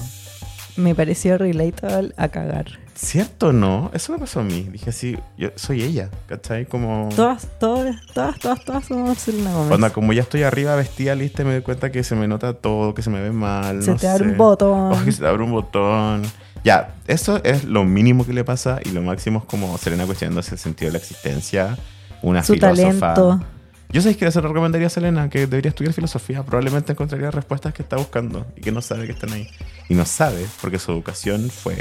Me 0.75 0.95
pareció 0.95 1.37
relatable 1.37 2.13
a 2.17 2.27
cagar. 2.29 2.65
¿Cierto 2.95 3.47
o 3.47 3.53
no? 3.53 3.89
Eso 3.93 4.13
me 4.13 4.19
pasó 4.19 4.41
a 4.41 4.43
mí. 4.43 4.67
Dije 4.71 4.89
así, 4.91 5.17
yo 5.37 5.49
soy 5.55 5.83
ella, 5.83 6.09
¿cachai? 6.27 6.65
Como... 6.65 7.09
Todas, 7.15 7.47
todas, 7.59 7.95
todas, 8.13 8.39
todas, 8.39 8.63
todas 8.63 8.85
somos 8.85 9.17
Selena 9.17 9.51
Gómez. 9.51 9.67
Cuando 9.69 9.93
como 9.93 10.13
ya 10.13 10.21
estoy 10.21 10.43
arriba 10.43 10.75
vestida, 10.75 11.15
lista, 11.15 11.43
me 11.43 11.53
doy 11.53 11.61
cuenta 11.61 11.91
que 11.91 12.03
se 12.03 12.15
me 12.15 12.27
nota 12.27 12.53
todo, 12.53 12.93
que 12.93 13.01
se 13.01 13.09
me 13.09 13.19
ve 13.19 13.31
mal. 13.31 13.81
Se 13.83 13.91
no 13.91 13.97
te 13.97 14.07
abre 14.07 14.29
un 14.29 14.37
botón. 14.37 14.93
Oh, 14.93 15.03
que 15.03 15.11
se 15.11 15.21
te 15.21 15.27
abre 15.27 15.43
un 15.43 15.51
botón. 15.51 16.21
Ya, 16.63 16.95
eso 17.07 17.43
es 17.43 17.65
lo 17.65 17.83
mínimo 17.83 18.25
que 18.25 18.33
le 18.33 18.43
pasa 18.43 18.79
y 18.85 18.89
lo 18.89 19.01
máximo 19.01 19.39
es 19.39 19.45
como 19.45 19.77
Selena 19.77 20.05
cuestionándose 20.05 20.55
el 20.55 20.59
sentido 20.59 20.89
de 20.89 20.93
la 20.93 20.99
existencia. 20.99 21.77
Una 22.21 22.43
Su 22.43 22.53
filósofa. 22.53 23.13
talento. 23.15 23.45
Yo 23.89 24.01
sé 24.01 24.17
que 24.17 24.31
se 24.31 24.41
lo 24.41 24.47
recomendaría 24.47 24.87
a 24.87 24.89
Selena 24.89 25.29
que 25.29 25.45
debería 25.45 25.69
estudiar 25.69 25.93
filosofía. 25.93 26.43
Probablemente 26.43 26.93
encontraría 26.93 27.29
respuestas 27.29 27.73
que 27.73 27.83
está 27.83 27.95
buscando 27.97 28.45
y 28.55 28.61
que 28.61 28.71
no 28.71 28.81
sabe 28.81 29.05
que 29.05 29.11
están 29.11 29.31
ahí. 29.33 29.47
Y 29.87 29.93
no 29.93 30.05
sabe 30.05 30.45
porque 30.61 30.79
su 30.79 30.91
educación 30.91 31.49
fue 31.51 31.75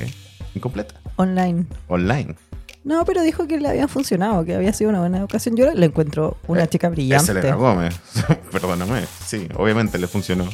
incompleta, 0.54 0.94
Online. 1.16 1.64
online. 1.88 2.34
No, 2.84 3.04
pero 3.04 3.22
dijo 3.22 3.46
que 3.46 3.58
le 3.60 3.68
había 3.68 3.86
funcionado, 3.88 4.44
que 4.44 4.54
había 4.56 4.72
sido 4.72 4.90
una 4.90 5.00
buena 5.00 5.18
educación. 5.18 5.56
Yo 5.56 5.72
le 5.72 5.86
encuentro 5.86 6.36
una 6.48 6.64
Eh, 6.64 6.68
chica 6.68 6.88
brillante. 6.90 7.26
Selena 7.26 7.54
Gómez. 7.54 7.94
Perdóname. 8.52 9.04
Sí, 9.24 9.48
obviamente 9.56 9.98
le 9.98 10.08
funcionó. 10.08 10.46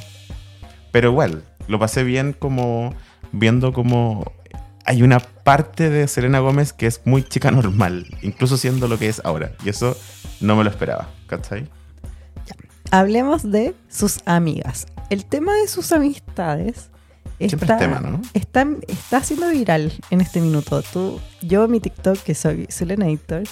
Pero 0.93 1.11
igual, 1.11 1.43
lo 1.69 1.79
pasé 1.79 2.05
bien 2.05 2.35
como 2.39 2.95
viendo 3.33 3.73
como 3.73 4.31
hay 4.89 5.03
una 5.03 5.21
parte 5.21 5.91
de 5.91 6.09
Selena 6.09 6.39
Gómez 6.39 6.73
que 6.73 6.87
es 6.87 7.03
muy 7.05 7.23
chica 7.23 7.51
normal, 7.51 8.07
incluso 8.23 8.57
siendo 8.57 8.89
lo 8.89 8.99
que 8.99 9.11
es 9.11 9.21
ahora. 9.23 9.53
Y 9.63 9.69
eso 9.69 9.95
no 10.41 10.57
me 10.57 10.65
lo 10.65 10.71
esperaba, 10.71 11.11
¿cachai? 11.27 11.69
Hablemos 12.91 13.43
de 13.43 13.75
sus 13.91 14.21
amigas. 14.25 14.87
El 15.11 15.27
tema 15.27 15.53
de 15.53 15.69
sus 15.69 15.93
amistades 15.93 16.89
está, 17.39 17.75
es 17.75 17.81
tema, 17.81 18.01
¿no? 18.01 18.23
está, 18.33 18.67
está 18.87 19.23
siendo 19.23 19.51
viral 19.51 19.93
en 20.09 20.23
este 20.23 20.41
minuto. 20.41 20.81
Tú, 20.81 21.21
yo 21.43 21.67
en 21.67 21.71
mi 21.71 21.81
TikTok, 21.81 22.19
que 22.21 22.35
soy 22.35 22.65
Selenator, 22.71 23.43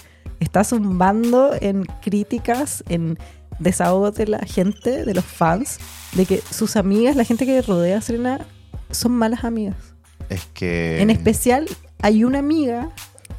está 0.41 0.65
zumbando 0.65 1.51
en 1.61 1.85
críticas, 2.01 2.83
en 2.89 3.19
desahogos 3.59 4.15
de 4.15 4.27
la 4.27 4.39
gente, 4.39 5.05
de 5.05 5.13
los 5.13 5.25
fans, 5.27 5.81
de 6.15 6.25
que 6.25 6.41
sus 6.51 6.77
amigas, 6.77 7.15
la 7.15 7.25
gente 7.25 7.45
que 7.45 7.61
rodea 7.61 7.99
a 7.99 8.01
Selena, 8.01 8.41
son 8.91 9.13
malas 9.13 9.45
amigas. 9.45 9.96
Es 10.29 10.45
que... 10.55 11.01
En 11.01 11.11
especial, 11.11 11.69
hay 12.03 12.25
una 12.25 12.39
amiga 12.39 12.91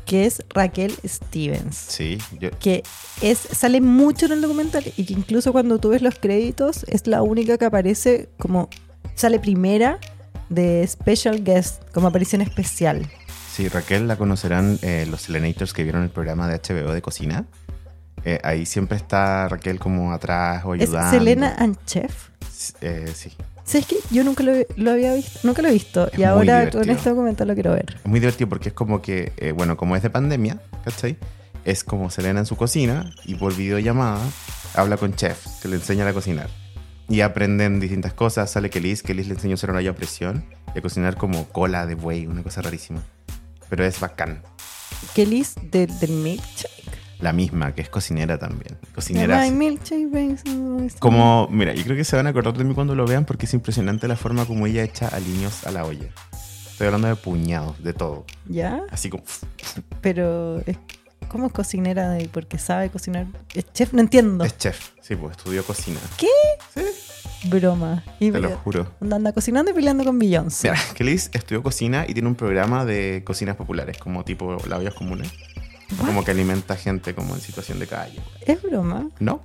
que 0.05 0.25
es 0.25 0.43
Raquel 0.49 0.95
Stevens. 1.05 1.75
Sí, 1.75 2.17
yo... 2.39 2.49
que 2.59 2.83
es 3.21 3.37
sale 3.37 3.81
mucho 3.81 4.25
en 4.27 4.33
el 4.33 4.41
documental 4.41 4.83
y 4.95 5.05
que 5.05 5.13
incluso 5.13 5.51
cuando 5.51 5.79
tú 5.79 5.89
ves 5.89 6.01
los 6.01 6.17
créditos 6.17 6.85
es 6.87 7.07
la 7.07 7.21
única 7.21 7.57
que 7.57 7.65
aparece 7.65 8.29
como 8.37 8.69
sale 9.15 9.39
primera 9.39 9.99
de 10.49 10.87
special 10.87 11.43
guest 11.43 11.83
como 11.91 12.07
aparición 12.07 12.41
especial 12.41 13.09
Sí, 13.57 13.69
Raquel 13.69 14.07
la 14.07 14.17
conocerán 14.17 14.77
eh, 14.83 15.07
los 15.09 15.23
Selenators 15.23 15.73
que 15.73 15.81
vieron 15.81 16.03
el 16.03 16.11
programa 16.11 16.47
de 16.47 16.59
HBO 16.59 16.93
de 16.93 17.01
cocina. 17.01 17.45
Eh, 18.23 18.39
ahí 18.43 18.67
siempre 18.67 18.97
está 18.97 19.49
Raquel 19.49 19.79
como 19.79 20.13
atrás 20.13 20.63
o 20.63 20.75
es 20.75 20.83
ayudando. 20.83 21.17
Selena 21.17 21.55
and 21.57 21.75
Chef 21.87 22.29
Eh, 22.81 23.11
sí. 23.15 23.31
¿Sabes 23.67 23.85
qué? 23.85 23.97
Yo 24.11 24.23
nunca 24.23 24.43
lo, 24.43 24.53
lo 24.77 24.91
había 24.91 25.13
visto, 25.13 25.39
nunca 25.43 25.61
lo 25.61 25.67
he 25.67 25.73
visto 25.73 26.09
Es 26.11 26.17
y 26.19 26.23
ahora 26.23 26.59
divertido. 26.59 26.81
con 26.83 26.89
este 26.89 27.09
documental 27.09 27.47
lo 27.49 27.53
quiero 27.53 27.73
ver. 27.73 27.97
Es 27.99 28.05
muy 28.05 28.19
divertido 28.21 28.47
porque 28.47 28.69
es 28.69 28.73
como 28.73 29.01
que, 29.01 29.33
eh, 29.37 29.51
bueno, 29.51 29.75
como 29.75 29.95
es 29.97 30.01
de 30.03 30.09
pandemia, 30.09 30.61
¿cachai? 30.85 31.17
Es 31.65 31.83
como 31.83 32.09
Selena 32.09 32.39
en 32.39 32.45
su 32.45 32.55
cocina 32.55 33.13
y 33.25 33.35
por 33.35 33.53
videollamada 33.55 34.21
habla 34.73 34.95
con 34.95 35.13
chef 35.15 35.45
que 35.61 35.67
le 35.67 35.75
enseña 35.75 36.07
a 36.07 36.13
cocinar. 36.13 36.49
Y 37.09 37.21
aprenden 37.21 37.79
distintas 37.81 38.13
cosas. 38.13 38.49
Sale 38.51 38.69
que 38.69 38.79
Liz, 38.81 39.03
que 39.03 39.13
Liz 39.13 39.27
le 39.27 39.33
enseñó 39.33 39.53
a 39.53 39.55
hacer 39.55 39.69
una 39.69 39.79
olla 39.79 39.91
a 39.91 39.95
presión 39.95 40.45
y 40.73 40.79
a 40.79 40.81
cocinar 40.81 41.17
como 41.17 41.47
cola 41.49 41.85
de 41.85 41.95
buey, 41.95 42.25
una 42.25 42.43
cosa 42.43 42.61
rarísima. 42.61 43.01
Pero 43.69 43.85
es 43.85 43.99
bacán. 43.99 44.43
Kelly's 45.13 45.55
de, 45.71 45.87
del 45.87 46.11
milkshake. 46.11 46.76
La 47.19 47.33
misma, 47.33 47.73
que 47.73 47.81
es 47.81 47.89
cocinera 47.89 48.37
también. 48.37 48.77
Cocinera. 48.93 49.43
Como, 50.99 51.47
mira, 51.49 51.73
yo 51.73 51.83
creo 51.83 51.95
que 51.97 52.03
se 52.03 52.15
van 52.15 52.27
a 52.27 52.29
acordar 52.29 52.55
de 52.55 52.63
mí 52.63 52.75
cuando 52.75 52.93
lo 52.93 53.05
vean 53.07 53.25
porque 53.25 53.47
es 53.47 53.53
impresionante 53.53 54.07
la 54.07 54.15
forma 54.15 54.45
como 54.45 54.67
ella 54.67 54.83
echa 54.83 55.07
aliños 55.07 55.65
a 55.65 55.71
la 55.71 55.83
olla. 55.83 56.07
Estoy 56.71 56.87
hablando 56.87 57.07
de 57.07 57.15
puñados, 57.15 57.81
de 57.81 57.93
todo. 57.93 58.25
¿Ya? 58.47 58.83
Así 58.91 59.09
como... 59.09 59.23
Pero 60.01 60.61
¿cómo 61.27 61.47
es 61.47 61.53
cocinera 61.53 62.11
de 62.11 62.29
porque 62.29 62.59
sabe 62.59 62.91
cocinar? 62.91 63.25
¿Es 63.55 63.65
chef? 63.73 63.93
No 63.93 64.01
entiendo. 64.01 64.43
Es 64.43 64.55
chef. 64.57 64.91
Sí, 65.01 65.15
pues 65.15 65.37
estudió 65.37 65.65
cocina. 65.65 65.99
¿Qué? 66.17 66.27
Sí, 66.75 67.49
Broma. 67.49 68.03
Y 68.19 68.31
te 68.31 68.39
lo 68.39 68.57
juro. 68.57 68.91
anda 69.01 69.33
cocinando 69.33 69.71
y 69.71 69.73
peleando 69.73 70.03
con 70.03 70.19
Beyoncé. 70.19 70.69
Mira, 70.69 70.81
que 70.93 71.03
Liz 71.03 71.29
estudió 71.33 71.63
cocina 71.63 72.05
y 72.07 72.13
tiene 72.13 72.27
un 72.27 72.35
programa 72.35 72.85
de 72.85 73.23
cocinas 73.25 73.55
populares, 73.55 73.97
como 73.97 74.23
tipo 74.23 74.57
la 74.67 74.77
ollas 74.77 74.93
comunes. 74.93 75.31
What? 75.99 76.07
Como 76.07 76.23
que 76.23 76.31
alimenta 76.31 76.75
gente 76.75 77.15
como 77.15 77.35
en 77.35 77.41
situación 77.41 77.79
de 77.79 77.87
calle. 77.87 78.19
¿Es 78.45 78.61
broma? 78.61 79.09
¿No? 79.19 79.41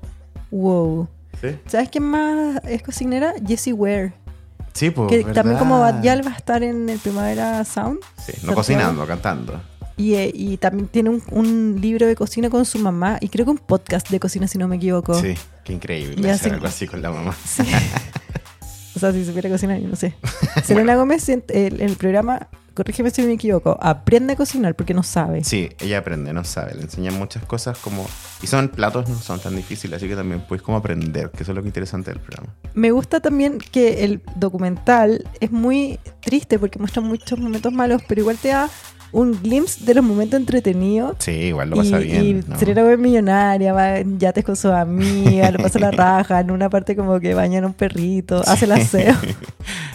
Wow. 0.51 1.09
Sí. 1.40 1.59
¿Sabes 1.66 1.88
quién 1.88 2.05
más 2.05 2.61
es 2.64 2.82
cocinera? 2.82 3.34
Jessie 3.47 3.72
Ware. 3.72 4.12
Sí, 4.72 4.90
pues. 4.90 5.09
que 5.09 5.18
¿verdad? 5.18 5.34
también 5.34 5.59
como 5.59 5.80
Badial 5.80 6.26
va 6.26 6.32
a 6.32 6.36
estar 6.36 6.62
en 6.62 6.88
el 6.88 6.99
Primavera 6.99 7.64
Sound. 7.64 8.01
Sí, 8.24 8.32
no 8.43 8.55
cocinando, 8.55 9.07
cantando. 9.07 9.61
Y, 9.97 10.14
eh, 10.14 10.30
y 10.32 10.57
también 10.57 10.88
tiene 10.88 11.11
un, 11.11 11.22
un 11.30 11.78
libro 11.80 12.07
de 12.07 12.16
cocina 12.16 12.49
con 12.49 12.64
su 12.64 12.78
mamá. 12.78 13.18
Y 13.20 13.28
creo 13.28 13.45
que 13.45 13.51
un 13.51 13.59
podcast 13.59 14.09
de 14.11 14.18
cocina, 14.18 14.49
si 14.49 14.59
no 14.59 14.68
me 14.68 14.76
equivoco. 14.76 15.14
Sí, 15.14 15.34
qué 15.64 15.74
increíble 15.74 16.30
hacer 16.30 16.55
algo 16.55 16.66
así 16.66 16.86
con 16.86 17.03
la 17.03 17.11
mamá. 17.11 17.36
Sí. 17.45 17.62
o 18.97 18.99
sea, 18.99 19.12
si 19.12 19.24
supiera 19.24 19.51
cocinar, 19.51 19.78
yo 19.78 19.88
no 19.88 19.97
sé. 19.97 20.14
Selena 20.64 20.97
Gómez, 20.97 21.28
en 21.28 21.45
el, 21.49 21.80
el 21.80 21.97
programa, 21.97 22.49
corrígeme 22.75 23.11
si 23.11 23.23
me 23.23 23.33
equivoco, 23.33 23.79
aprende 23.81 24.35
a 24.35 24.37
cocinar 24.37 24.75
porque 24.75 24.95
no 24.95 25.03
sabe. 25.03 25.45
Sí, 25.45 25.70
ella 25.81 25.99
aprende, 25.99 26.33
no 26.33 26.45
sabe, 26.45 26.75
le 26.75 26.83
enseñan 26.83 27.18
muchas 27.18 27.45
cosas 27.45 27.79
como... 27.79 28.07
Y 28.43 28.47
son 28.47 28.68
platos, 28.68 29.09
no 29.09 29.16
son 29.16 29.41
tan 29.41 29.57
difíciles, 29.57 29.97
así 29.97 30.09
que 30.09 30.16
también 30.16 30.45
puedes 30.47 30.62
como 30.62 30.79
aprender, 30.79 31.31
que 31.31 31.43
eso 31.43 31.53
es 31.53 31.57
lo 31.57 31.62
que 31.62 31.68
interesante 31.68 32.11
del 32.11 32.20
programa. 32.20 32.55
Me 32.75 32.91
gusta 32.91 33.20
también 33.20 33.59
que 33.59 34.05
el 34.05 34.23
documental 34.37 35.25
es 35.41 35.51
muy 35.51 35.99
triste 36.20 36.59
porque 36.59 36.79
muestra 36.79 37.03
muchos 37.03 37.39
momentos 37.39 37.73
malos, 37.73 38.03
pero 38.07 38.20
igual 38.20 38.39
te 38.39 38.49
da 38.49 38.68
un 39.13 39.41
glimpse 39.43 39.85
de 39.85 39.95
los 39.95 40.05
momentos 40.05 40.41
entretenidos. 40.41 41.17
Sí, 41.19 41.33
igual 41.33 41.71
lo 41.71 41.77
pasa 41.77 42.01
y, 42.01 42.05
bien. 42.05 42.45
y 42.45 42.73
¿no? 42.73 42.83
Gómez 42.83 42.99
millonaria, 42.99 43.73
va 43.73 43.99
en 43.99 44.19
yates 44.19 44.45
con 44.45 44.57
sus 44.57 44.73
amigas, 44.73 45.53
le 45.53 45.59
pasa 45.59 45.79
la 45.79 45.91
raja, 45.93 46.41
en 46.41 46.51
una 46.51 46.71
parte 46.71 46.97
como 46.97 47.21
que 47.21 47.35
bañan 47.35 47.65
a 47.65 47.67
un 47.69 47.75
perrito, 47.75 48.43
hace 48.47 48.65
el 48.65 48.73
aseo. 48.73 49.15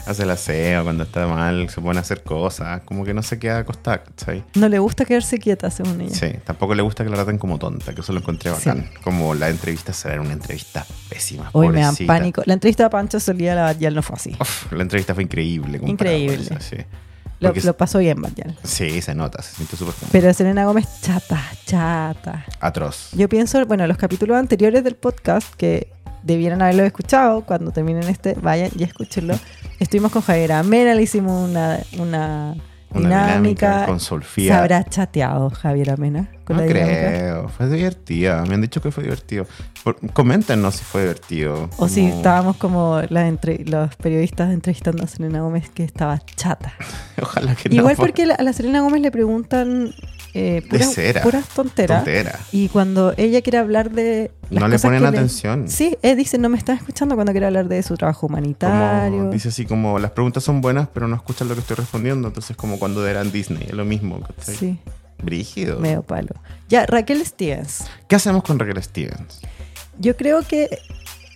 Hace 0.05 0.23
el 0.23 0.31
aseo 0.31 0.83
cuando 0.83 1.03
está 1.03 1.27
mal, 1.27 1.69
se 1.69 1.81
pone 1.81 1.99
a 1.99 2.01
hacer 2.01 2.23
cosas, 2.23 2.81
como 2.83 3.03
que 3.03 3.13
no 3.13 3.21
se 3.21 3.39
queda 3.39 3.57
acostada. 3.57 4.03
No 4.55 4.69
le 4.69 4.79
gusta 4.79 5.03
quedarse 5.03 5.37
quieta, 5.37 5.69
según 5.69 5.99
ella. 5.99 6.15
Sí, 6.15 6.31
tampoco 6.45 6.73
le 6.75 6.81
gusta 6.81 7.03
que 7.03 7.09
la 7.09 7.17
traten 7.17 7.37
como 7.37 7.59
tonta, 7.59 7.93
que 7.93 7.99
eso 7.99 8.13
lo 8.13 8.19
encontré 8.19 8.49
bacán. 8.51 8.89
Como 9.03 9.35
la 9.35 9.49
entrevista 9.49 9.91
será 9.91 10.21
una 10.21 10.31
entrevista 10.31 10.85
pésima. 11.09 11.49
Hoy 11.51 11.67
me 11.67 11.81
dan 11.81 11.97
pánico. 12.05 12.41
La 12.45 12.53
entrevista 12.53 12.85
a 12.85 12.89
Pancho 12.89 13.19
Solía 13.19 13.53
la 13.53 13.63
Badial 13.63 13.95
no 13.95 14.01
fue 14.01 14.15
así. 14.15 14.33
Uf, 14.39 14.71
la 14.71 14.83
entrevista 14.83 15.13
fue 15.13 15.23
increíble. 15.23 15.81
Increíble. 15.83 16.57
sí. 16.61 16.77
Lo, 17.39 17.53
lo 17.53 17.77
pasó 17.77 17.99
bien, 17.99 18.21
Badial. 18.21 18.57
Sí, 18.63 19.01
se 19.01 19.13
nota, 19.13 19.41
se 19.43 19.55
siente 19.55 19.75
súper 19.77 19.93
Pero 20.11 20.33
Selena 20.33 20.65
Gómez, 20.65 20.87
chata, 21.01 21.39
chata. 21.65 22.45
atroz. 22.59 23.11
Yo 23.13 23.29
pienso, 23.29 23.63
bueno, 23.65 23.85
los 23.87 23.97
capítulos 23.97 24.37
anteriores 24.37 24.83
del 24.83 24.95
podcast 24.95 25.53
que 25.55 25.91
debieran 26.23 26.61
haberlo 26.61 26.83
escuchado 26.83 27.41
cuando 27.45 27.71
terminen 27.71 28.03
este, 28.09 28.33
vayan 28.33 28.71
y 28.77 28.83
escúchenlo. 28.83 29.35
Estuvimos 29.79 30.11
con 30.11 30.21
Javier 30.23 30.53
Amena, 30.53 30.95
le 30.95 31.03
hicimos 31.03 31.47
una, 31.49 31.79
una, 31.99 32.55
Una 32.91 33.27
dinámica. 33.27 33.85
con 33.85 33.99
¿Se 33.99 34.07
Solfía. 34.07 34.57
habrá 34.57 34.83
chateado 34.83 35.49
Javier 35.51 35.91
Amena 35.91 36.29
con 36.43 36.57
No 36.57 36.63
la 36.63 36.67
dinámica? 36.67 37.07
creo, 37.09 37.49
fue 37.49 37.69
divertida. 37.69 38.43
Me 38.45 38.55
han 38.55 38.61
dicho 38.61 38.81
que 38.81 38.89
fue 38.91 39.03
divertido. 39.03 39.45
Coméntenos 40.13 40.75
si 40.75 40.83
fue 40.83 41.01
divertido. 41.01 41.69
O 41.77 41.87
si 41.87 42.05
estábamos 42.07 42.57
como 42.57 43.01
las 43.09 43.27
entre- 43.27 43.63
los 43.65 43.95
periodistas 43.95 44.51
entrevistando 44.53 45.03
a 45.03 45.07
Selena 45.07 45.41
Gómez 45.41 45.69
que 45.69 45.83
estaba 45.83 46.19
chata. 46.35 46.73
Ojalá 47.21 47.55
que 47.55 47.69
no. 47.69 47.75
Igual 47.75 47.95
fue 47.95 48.05
porque 48.05 48.25
la- 48.25 48.35
a 48.35 48.43
la 48.43 48.53
Selena 48.53 48.81
Gómez 48.81 49.01
le 49.01 49.11
preguntan 49.11 49.93
eh, 50.33 50.61
puras, 50.69 50.93
cera. 50.93 51.21
puras 51.23 51.47
tonteras. 51.49 52.03
tontera. 52.03 52.39
Y 52.51 52.69
cuando 52.69 53.13
ella 53.17 53.41
quiere 53.41 53.57
hablar 53.57 53.89
de. 53.91 54.31
las 54.49 54.61
No 54.61 54.67
le 54.67 54.77
ponen 54.79 55.05
atención. 55.05 55.67
Sí, 55.69 55.97
él 56.01 56.17
dice, 56.17 56.37
no 56.37 56.49
me 56.49 56.57
están 56.57 56.77
escuchando 56.77 57.15
cuando 57.15 57.31
quiere 57.31 57.47
hablar 57.47 57.67
de 57.67 57.81
su 57.83 57.95
trabajo 57.97 58.27
humanitario. 58.27 59.17
Como, 59.19 59.31
dice 59.31 59.49
así 59.49 59.65
como, 59.65 59.97
las 59.99 60.11
preguntas 60.11 60.43
son 60.43 60.61
buenas, 60.61 60.87
pero 60.93 61.07
no 61.07 61.15
escuchan 61.15 61.47
lo 61.47 61.55
que 61.55 61.61
estoy 61.61 61.77
respondiendo. 61.77 62.27
Entonces, 62.27 62.55
como 62.55 62.77
cuando 62.79 63.05
eran 63.07 63.31
Disney, 63.31 63.63
es 63.67 63.73
lo 63.73 63.85
mismo. 63.85 64.19
¿cachai? 64.21 64.55
Sí, 64.55 64.79
Brígido. 65.23 65.79
medio 65.79 66.03
palo. 66.03 66.35
Ya, 66.69 66.85
Raquel 66.85 67.25
Stevens. 67.25 67.85
¿Qué 68.07 68.15
hacemos 68.15 68.43
con 68.43 68.59
Raquel 68.59 68.81
Stevens? 68.83 69.39
Yo 69.99 70.15
creo 70.15 70.41
que 70.43 70.79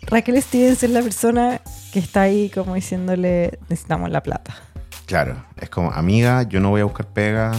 Raquel 0.07 0.41
Stevens 0.41 0.83
es 0.83 0.89
la 0.89 1.01
persona 1.01 1.61
que 1.91 1.99
está 1.99 2.21
ahí 2.21 2.49
como 2.49 2.75
diciéndole, 2.75 3.59
necesitamos 3.69 4.09
la 4.09 4.21
plata. 4.21 4.55
Claro, 5.05 5.43
es 5.59 5.69
como, 5.69 5.91
amiga, 5.91 6.43
yo 6.43 6.59
no 6.59 6.69
voy 6.69 6.81
a 6.81 6.85
buscar 6.85 7.07
pega. 7.07 7.51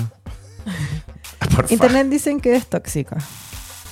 Internet 1.70 2.08
dicen 2.08 2.40
que 2.40 2.54
es 2.54 2.66
tóxica. 2.66 3.18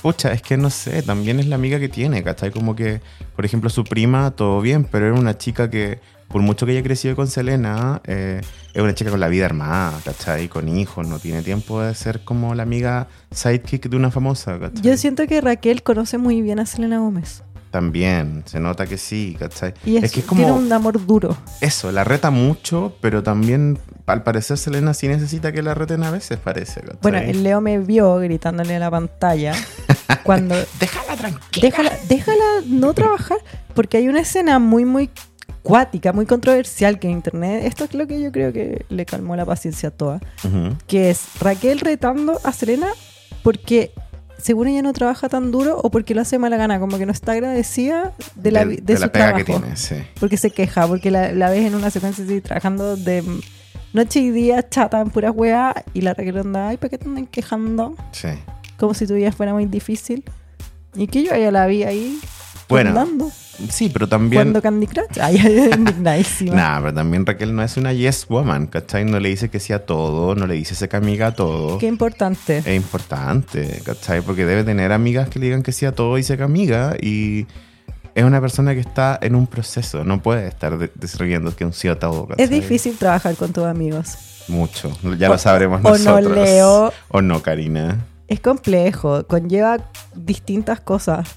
Pucha, 0.01 0.31
es 0.31 0.41
que 0.41 0.57
no 0.57 0.71
sé, 0.71 1.03
también 1.03 1.39
es 1.39 1.45
la 1.45 1.55
amiga 1.55 1.79
que 1.79 1.87
tiene, 1.87 2.23
¿cachai? 2.23 2.49
Como 2.51 2.75
que, 2.75 3.01
por 3.35 3.45
ejemplo, 3.45 3.69
su 3.69 3.83
prima, 3.83 4.31
todo 4.31 4.59
bien, 4.61 4.83
pero 4.83 5.07
era 5.07 5.15
una 5.15 5.37
chica 5.37 5.69
que, 5.69 5.99
por 6.31 6.41
mucho 6.41 6.65
que 6.65 6.71
haya 6.71 6.83
crecido 6.83 7.15
con 7.15 7.27
Selena, 7.27 8.01
eh, 8.05 8.41
es 8.73 8.81
una 8.81 8.93
chica 8.95 9.11
con 9.11 9.19
la 9.19 9.27
vida 9.27 9.45
armada, 9.45 9.99
¿cachai? 10.03 10.47
Con 10.47 10.67
hijos, 10.69 11.07
no 11.07 11.19
tiene 11.19 11.41
tiempo 11.43 11.81
de 11.81 11.93
ser 11.93 12.23
como 12.23 12.55
la 12.55 12.63
amiga 12.63 13.07
sidekick 13.31 13.89
de 13.89 13.97
una 13.97 14.11
famosa, 14.11 14.57
¿cachai? 14.59 14.81
Yo 14.81 14.95
siento 14.97 15.27
que 15.27 15.41
Raquel 15.41 15.83
conoce 15.83 16.17
muy 16.17 16.41
bien 16.41 16.59
a 16.59 16.65
Selena 16.65 16.99
Gómez. 16.99 17.43
También, 17.71 18.43
se 18.47 18.59
nota 18.59 18.85
que 18.85 18.97
sí, 18.97 19.37
¿cachai? 19.39 19.73
Y 19.85 19.95
es, 19.97 20.03
es 20.05 20.11
que 20.11 20.19
es 20.19 20.25
tiene 20.27 20.43
como 20.43 20.57
un 20.57 20.71
amor 20.73 21.05
duro. 21.05 21.37
eso, 21.61 21.91
la 21.91 22.03
reta 22.03 22.29
mucho, 22.29 22.95
pero 22.99 23.23
también, 23.23 23.79
al 24.07 24.23
parecer, 24.23 24.57
Selena 24.57 24.93
sí 24.93 25.07
necesita 25.07 25.51
que 25.53 25.61
la 25.61 25.73
reten 25.73 26.03
a 26.03 26.11
veces, 26.11 26.37
parece, 26.37 26.81
¿cachai? 26.81 26.97
Bueno, 27.01 27.17
el 27.19 27.43
Leo 27.43 27.61
me 27.61 27.79
vio 27.79 28.15
gritándole 28.17 28.75
a 28.75 28.79
la 28.79 28.91
pantalla 28.91 29.53
cuando 30.23 30.55
Déjala 30.79 31.15
tranquila. 31.15 31.61
déjala, 31.61 31.91
déjala 32.09 32.43
no 32.67 32.93
trabajar, 32.93 33.37
porque 33.73 33.97
hay 33.97 34.09
una 34.09 34.19
escena 34.19 34.59
muy, 34.59 34.83
muy 34.83 35.09
cuática, 35.63 36.11
muy 36.13 36.25
controversial 36.25 36.99
que 36.99 37.07
en 37.07 37.13
internet, 37.13 37.63
esto 37.65 37.83
es 37.85 37.93
lo 37.93 38.07
que 38.07 38.19
yo 38.21 38.31
creo 38.31 38.51
que 38.51 38.85
le 38.89 39.05
calmó 39.05 39.35
la 39.35 39.45
paciencia 39.45 39.89
a 39.89 39.91
toda, 39.91 40.19
Ujú. 40.43 40.75
que 40.87 41.09
es 41.11 41.21
Raquel 41.39 41.79
retando 41.79 42.39
a 42.43 42.51
Serena 42.51 42.87
porque 43.43 43.91
según 44.37 44.67
ella 44.67 44.81
no 44.81 44.91
trabaja 44.93 45.29
tan 45.29 45.51
duro 45.51 45.77
o 45.83 45.91
porque 45.91 46.15
lo 46.15 46.21
hace 46.21 46.39
mala 46.39 46.57
gana, 46.57 46.79
como 46.79 46.97
que 46.97 47.05
no 47.05 47.11
está 47.11 47.33
agradecida 47.33 48.13
de 48.35 48.51
la, 48.51 48.65
de 48.65 48.81
la 48.93 48.99
su 48.99 49.11
pega 49.11 49.11
trabajo. 49.11 49.37
que 49.37 49.43
tiene, 49.43 49.75
sí. 49.77 49.95
Porque 50.19 50.37
se 50.37 50.49
queja, 50.49 50.87
porque 50.87 51.11
la, 51.11 51.31
la 51.31 51.49
ves 51.51 51.63
en 51.65 51.75
una 51.75 51.91
secuencia 51.91 52.23
así 52.25 52.41
trabajando 52.41 52.95
de 52.97 53.23
noche 53.93 54.19
y 54.19 54.31
día 54.31 54.67
chata 54.67 54.99
en 54.99 55.11
puras 55.11 55.33
weas 55.35 55.75
y 55.93 56.01
la 56.01 56.15
Raquel 56.15 56.39
anda, 56.39 56.69
ay, 56.69 56.77
¿para 56.77 56.89
qué 56.89 56.97
te 56.97 57.05
andan 57.07 57.27
quejando? 57.27 57.95
Sí. 58.13 58.29
Como 58.77 58.95
si 58.95 59.05
tu 59.05 59.13
vida 59.13 59.31
fuera 59.31 59.53
muy 59.53 59.65
difícil. 59.67 60.23
Y 60.95 61.05
que 61.07 61.23
yo 61.23 61.35
ya 61.35 61.51
la 61.51 61.67
vi 61.67 61.83
ahí 61.83 62.19
Bueno, 62.71 63.31
Sí, 63.69 63.89
pero 63.93 64.07
también. 64.09 64.41
jugando 64.41 64.61
Candy 64.61 64.87
Crush. 64.87 65.19
Ay, 65.21 65.37
indignadísima. 65.75 66.55
Nah, 66.55 66.79
pero 66.81 66.93
también 66.95 67.25
Raquel 67.25 67.53
no 67.55 67.61
es 67.61 67.77
una 67.77 67.93
yes 67.93 68.25
woman, 68.27 68.65
¿cachai? 68.67 69.05
No 69.05 69.19
le 69.19 69.29
dice 69.29 69.49
que 69.49 69.59
sí 69.59 69.71
a 69.71 69.85
todo, 69.85 70.33
no 70.33 70.47
le 70.47 70.55
dice 70.55 70.73
se 70.73 70.89
amiga 70.95 71.27
a 71.27 71.35
todo. 71.35 71.77
Qué 71.77 71.85
importante. 71.87 72.57
Es 72.59 72.67
importante, 72.75 73.81
¿cachai? 73.85 74.21
Porque 74.21 74.45
debe 74.45 74.63
tener 74.63 74.91
amigas 74.91 75.29
que 75.29 75.37
le 75.39 75.45
digan 75.45 75.61
que 75.63 75.71
sí 75.73 75.85
a 75.85 75.91
todo 75.93 76.17
y 76.17 76.23
se 76.23 76.41
amiga 76.41 76.95
y 76.99 77.45
es 78.15 78.23
una 78.23 78.41
persona 78.41 78.73
que 78.73 78.79
está 78.79 79.19
en 79.21 79.35
un 79.35 79.45
proceso, 79.47 80.03
no 80.03 80.21
puede 80.21 80.47
estar 80.47 80.77
de- 80.79 80.91
desarrollando 80.95 81.55
que 81.55 81.63
un 81.63 81.73
sí. 82.37 82.43
Es 82.43 82.49
difícil 82.49 82.97
trabajar 82.97 83.35
con 83.35 83.53
tus 83.53 83.65
amigos. 83.65 84.15
Mucho, 84.47 84.91
ya 85.19 85.29
O- 85.29 85.33
lo 85.33 85.37
sabremos 85.37 85.81
o 85.85 85.89
no, 85.89 85.97
nosotros. 85.97 86.35
Leo. 86.35 86.93
O 87.09 87.21
no, 87.21 87.41
Karina. 87.43 88.05
Es 88.27 88.39
complejo, 88.39 89.25
conlleva 89.27 89.77
distintas 90.15 90.79
cosas. 90.79 91.27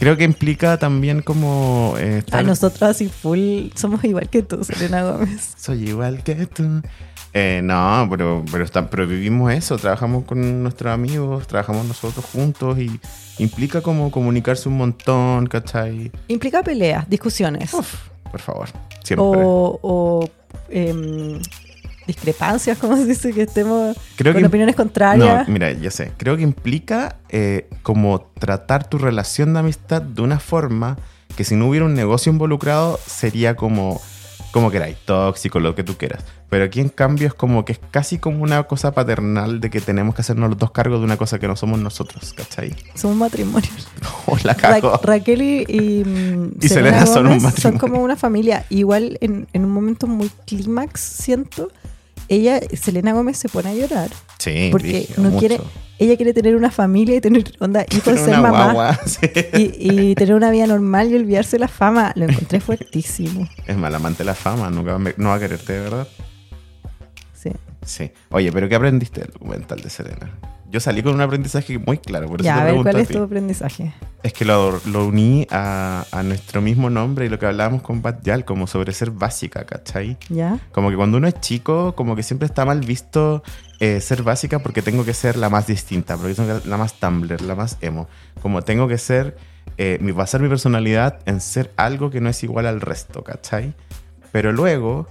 Creo 0.00 0.16
que 0.16 0.24
implica 0.24 0.78
también 0.78 1.20
como... 1.22 1.94
eh, 1.98 2.22
A 2.32 2.42
nosotros 2.42 2.82
así 2.82 3.08
full 3.08 3.68
somos 3.76 4.02
igual 4.04 4.28
que 4.28 4.42
tú, 4.42 4.64
Selena 4.64 5.02
Gómez. 5.04 5.54
Soy 5.56 5.90
igual 5.90 6.22
que 6.24 6.46
tú. 6.46 6.80
Eh, 7.32 7.60
no, 7.62 8.08
pero, 8.10 8.42
pero, 8.50 8.64
está- 8.64 8.90
pero 8.90 9.06
vivimos 9.06 9.52
eso, 9.52 9.76
trabajamos 9.76 10.24
con 10.24 10.62
nuestros 10.64 10.92
amigos, 10.92 11.46
trabajamos 11.46 11.86
nosotros 11.86 12.24
juntos 12.24 12.76
y 12.78 12.98
implica 13.38 13.82
como 13.82 14.10
comunicarse 14.10 14.68
un 14.68 14.78
montón, 14.78 15.46
¿cachai? 15.46 16.10
Implica 16.26 16.62
peleas, 16.64 17.08
discusiones. 17.08 17.72
Uf, 17.72 17.94
por 18.32 18.40
favor, 18.40 18.68
siempre. 19.04 19.16
o 19.44 19.78
o, 19.82 20.28
em, 20.70 21.38
discrepancias, 22.14 22.78
como 22.78 22.96
se 22.96 23.06
dice, 23.06 23.32
que 23.32 23.42
estemos 23.42 23.96
Creo 24.16 24.32
con 24.32 24.42
que- 24.42 24.46
opiniones 24.48 24.76
contrarias. 24.76 25.46
No, 25.48 25.52
mira, 25.52 25.72
ya 25.72 25.90
sé, 25.90 26.12
creo 26.16 26.36
que 26.36 26.42
implica 26.42 27.16
eh, 27.28 27.68
como 27.82 28.20
tratar 28.38 28.88
tu 28.88 28.98
relación 28.98 29.52
de 29.54 29.60
amistad 29.60 30.02
de 30.02 30.22
una 30.22 30.38
forma 30.40 30.96
que 31.36 31.44
si 31.44 31.54
no 31.56 31.68
hubiera 31.68 31.86
un 31.86 31.94
negocio 31.94 32.30
involucrado 32.32 32.98
sería 33.06 33.54
como, 33.56 34.00
como 34.52 34.70
queráis, 34.70 34.96
tóxico, 35.04 35.60
lo 35.60 35.74
que 35.74 35.84
tú 35.84 35.96
quieras. 35.96 36.24
Pero 36.50 36.64
aquí 36.64 36.80
en 36.80 36.88
cambio 36.88 37.28
es 37.28 37.34
como 37.34 37.64
que 37.64 37.70
es 37.74 37.80
casi 37.92 38.18
como 38.18 38.42
una 38.42 38.64
cosa 38.64 38.90
paternal 38.90 39.60
de 39.60 39.70
que 39.70 39.80
tenemos 39.80 40.16
que 40.16 40.22
hacernos 40.22 40.50
los 40.50 40.58
dos 40.58 40.72
cargos 40.72 40.98
de 40.98 41.04
una 41.04 41.16
cosa 41.16 41.38
que 41.38 41.46
no 41.46 41.54
somos 41.54 41.78
nosotros, 41.78 42.32
¿cachai? 42.34 42.74
Somos 42.96 43.16
matrimonios. 43.16 43.86
O 44.26 44.36
la 44.42 44.54
Ra- 44.54 44.80
cago. 44.80 45.00
Raquel 45.02 45.42
y, 45.42 45.64
y, 45.68 46.04
mm, 46.04 46.50
Y 46.60 46.68
Selena 46.68 47.06
son 47.06 47.28
un 47.28 47.38
Gómez 47.38 47.42
son 47.54 47.74
matrimonio. 47.74 47.80
como 47.80 48.02
una 48.02 48.16
familia. 48.16 48.64
Igual 48.68 49.16
en, 49.20 49.46
en 49.52 49.64
un 49.64 49.70
momento 49.70 50.08
muy 50.08 50.28
clímax, 50.46 51.00
siento, 51.00 51.70
ella, 52.30 52.60
Selena 52.80 53.12
Gómez 53.12 53.36
se 53.36 53.48
pone 53.50 53.68
a 53.70 53.74
llorar 53.74 54.08
Sí, 54.38 54.68
porque 54.72 55.06
no 55.18 55.24
mucho. 55.30 55.38
quiere, 55.38 55.60
ella 55.98 56.16
quiere 56.16 56.32
tener 56.32 56.56
una 56.56 56.70
familia 56.70 57.16
y 57.16 57.20
tener 57.20 57.44
onda 57.58 57.84
hijos, 57.90 58.18
ser 58.18 58.28
una 58.30 58.40
mamá 58.40 58.72
guagua, 58.72 59.00
sí. 59.06 59.18
y, 59.54 60.10
y 60.10 60.14
tener 60.14 60.34
una 60.34 60.50
vida 60.50 60.66
normal 60.66 61.10
y 61.10 61.16
olvidarse 61.16 61.56
de 61.56 61.60
la 61.60 61.68
fama. 61.68 62.12
Lo 62.14 62.24
encontré 62.26 62.60
fuertísimo. 62.60 63.46
Es 63.66 63.76
mal 63.76 63.94
amante 63.94 64.24
la 64.24 64.34
fama, 64.34 64.70
nunca 64.70 64.96
no 65.18 65.28
va 65.28 65.34
a 65.34 65.38
quererte, 65.40 65.74
de 65.74 65.80
verdad. 65.80 66.08
Sí. 67.34 67.50
Sí. 67.84 68.10
Oye, 68.30 68.52
pero 68.52 68.68
¿qué 68.68 68.74
aprendiste 68.74 69.20
del 69.20 69.30
documental 69.30 69.80
de 69.80 69.90
Serena? 69.90 70.30
Yo 70.70 70.78
salí 70.78 71.02
con 71.02 71.14
un 71.14 71.20
aprendizaje 71.20 71.78
muy 71.78 71.98
claro, 71.98 72.28
por 72.28 72.40
eso 72.40 72.46
Ya, 72.46 72.54
te 72.54 72.60
a 72.60 72.64
ver, 72.64 72.74
¿cuál 72.76 72.96
a 72.96 73.00
es 73.00 73.08
tu 73.08 73.20
aprendizaje? 73.20 73.92
Es 74.22 74.32
que 74.32 74.44
lo, 74.44 74.80
lo 74.86 75.06
uní 75.06 75.44
a, 75.50 76.04
a 76.12 76.22
nuestro 76.22 76.60
mismo 76.62 76.90
nombre 76.90 77.26
y 77.26 77.28
lo 77.28 77.40
que 77.40 77.46
hablábamos 77.46 77.82
con 77.82 78.02
Bat 78.02 78.22
Yal, 78.22 78.44
como 78.44 78.68
sobre 78.68 78.92
ser 78.92 79.10
básica, 79.10 79.64
¿cachai? 79.64 80.16
¿Ya? 80.28 80.60
Como 80.70 80.90
que 80.90 80.96
cuando 80.96 81.18
uno 81.18 81.26
es 81.26 81.40
chico, 81.40 81.96
como 81.96 82.14
que 82.14 82.22
siempre 82.22 82.46
está 82.46 82.64
mal 82.64 82.80
visto 82.80 83.42
eh, 83.80 84.00
ser 84.00 84.22
básica 84.22 84.60
porque 84.60 84.80
tengo 84.80 85.04
que 85.04 85.14
ser 85.14 85.36
la 85.36 85.48
más 85.48 85.66
distinta, 85.66 86.16
porque 86.16 86.34
soy 86.36 86.46
la 86.64 86.76
más 86.76 86.92
Tumblr, 87.00 87.40
la 87.40 87.56
más 87.56 87.76
emo. 87.80 88.08
Como 88.40 88.62
tengo 88.62 88.86
que 88.86 88.98
ser, 88.98 89.36
eh, 89.76 89.98
basar 90.14 90.40
mi 90.40 90.48
personalidad 90.48 91.18
en 91.26 91.40
ser 91.40 91.72
algo 91.76 92.10
que 92.10 92.20
no 92.20 92.28
es 92.28 92.44
igual 92.44 92.66
al 92.66 92.80
resto, 92.80 93.24
¿cachai? 93.24 93.74
Pero 94.32 94.52
luego 94.52 95.06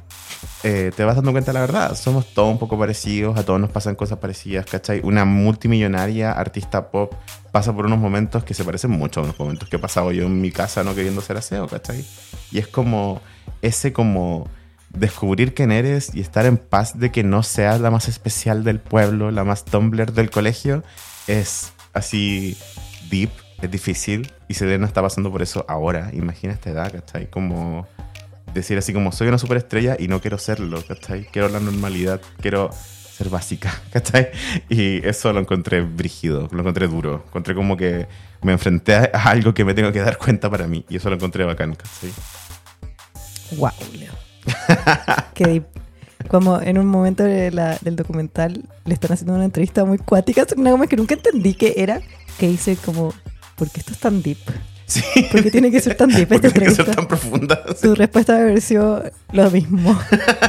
eh, 0.63 0.91
te 0.95 1.03
vas 1.03 1.15
dando 1.15 1.31
cuenta 1.31 1.51
de 1.51 1.53
la 1.55 1.61
verdad. 1.61 1.95
Somos 1.95 2.33
todos 2.33 2.51
un 2.51 2.59
poco 2.59 2.77
parecidos, 2.77 3.37
a 3.37 3.43
todos 3.43 3.59
nos 3.59 3.69
pasan 3.69 3.95
cosas 3.95 4.19
parecidas, 4.19 4.65
¿cachai? 4.65 5.01
Una 5.03 5.25
multimillonaria 5.25 6.31
artista 6.31 6.91
pop 6.91 7.13
pasa 7.51 7.73
por 7.73 7.85
unos 7.85 7.99
momentos 7.99 8.43
que 8.43 8.53
se 8.53 8.63
parecen 8.63 8.91
mucho 8.91 9.21
a 9.21 9.23
unos 9.23 9.39
momentos 9.39 9.69
que 9.69 9.77
he 9.77 9.79
pasado 9.79 10.11
yo 10.11 10.25
en 10.25 10.39
mi 10.39 10.51
casa 10.51 10.83
no 10.83 10.95
queriendo 10.95 11.21
ser 11.21 11.37
aseo, 11.37 11.67
¿cachai? 11.67 12.05
Y 12.51 12.59
es 12.59 12.67
como 12.67 13.21
ese 13.61 13.93
como 13.93 14.49
descubrir 14.89 15.53
quién 15.53 15.71
eres 15.71 16.13
y 16.15 16.21
estar 16.21 16.45
en 16.45 16.57
paz 16.57 16.97
de 16.97 17.11
que 17.11 17.23
no 17.23 17.43
seas 17.43 17.79
la 17.79 17.91
más 17.91 18.07
especial 18.07 18.63
del 18.63 18.79
pueblo, 18.79 19.31
la 19.31 19.43
más 19.43 19.65
Tumblr 19.65 20.13
del 20.13 20.29
colegio, 20.29 20.83
es 21.27 21.73
así 21.93 22.57
deep, 23.09 23.29
es 23.61 23.71
difícil. 23.71 24.31
Y 24.47 24.55
Selena 24.55 24.87
está 24.87 25.01
pasando 25.01 25.31
por 25.31 25.41
eso 25.41 25.63
ahora. 25.67 26.09
Imagina 26.13 26.53
esta 26.53 26.71
edad, 26.71 26.91
¿cachai? 26.91 27.29
Como 27.29 27.87
decir 28.53 28.77
así 28.77 28.93
como 28.93 29.11
soy 29.11 29.27
una 29.27 29.37
superestrella 29.37 29.95
y 29.99 30.07
no 30.07 30.21
quiero 30.21 30.37
serlo, 30.37 30.83
¿cachai? 30.87 31.25
Quiero 31.31 31.49
la 31.49 31.59
normalidad, 31.59 32.21
quiero 32.41 32.69
ser 33.11 33.29
básica, 33.29 33.71
¿cachai? 33.91 34.29
Y 34.69 35.05
eso 35.07 35.31
lo 35.33 35.39
encontré 35.39 35.81
brígido, 35.81 36.47
lo 36.51 36.59
encontré 36.61 36.87
duro. 36.87 37.23
Encontré 37.27 37.53
como 37.55 37.75
que 37.77 38.07
me 38.41 38.51
enfrenté 38.53 38.95
a 38.95 39.09
algo 39.25 39.53
que 39.53 39.65
me 39.65 39.73
tengo 39.73 39.91
que 39.91 39.99
dar 39.99 40.17
cuenta 40.17 40.49
para 40.49 40.67
mí. 40.67 40.85
Y 40.89 40.97
eso 40.97 41.09
lo 41.09 41.15
encontré 41.15 41.43
bacán, 41.43 41.75
¿cachai? 41.75 42.11
Wow, 43.57 43.71
Leo. 43.97 44.13
Qué 45.33 45.45
deep. 45.45 45.63
Como 46.27 46.61
en 46.61 46.77
un 46.77 46.85
momento 46.85 47.23
de 47.23 47.49
la- 47.51 47.77
del 47.81 47.95
documental 47.95 48.63
le 48.85 48.93
están 48.93 49.11
haciendo 49.13 49.33
una 49.33 49.45
entrevista 49.45 49.85
muy 49.85 49.97
cuática 49.97 50.45
una 50.57 50.71
goma 50.71 50.85
que 50.87 50.95
nunca 50.97 51.15
entendí 51.15 51.53
que 51.53 51.73
era, 51.77 52.01
que 52.37 52.47
dice 52.47 52.77
como, 52.77 53.13
¿por 53.55 53.69
qué 53.71 53.79
esto 53.79 53.93
es 53.93 53.99
tan 53.99 54.21
deep? 54.21 54.37
Sí. 54.89 55.03
¿Por 55.31 55.43
qué 55.43 55.51
tiene 55.51 55.69
que 55.71 55.79
ser 55.79 55.95
tan 55.95 56.09
deep 56.09 56.27
¿Por 56.27 56.37
esta 56.37 56.49
tiene 56.49 56.67
que 56.69 56.75
ser 56.75 56.85
tan 56.93 57.07
profunda? 57.07 57.61
Su 57.79 57.93
respuesta 57.95 58.33
debe 58.33 58.49
haber 58.49 58.61
sido 58.61 59.03
lo 59.31 59.51
mismo. 59.51 59.97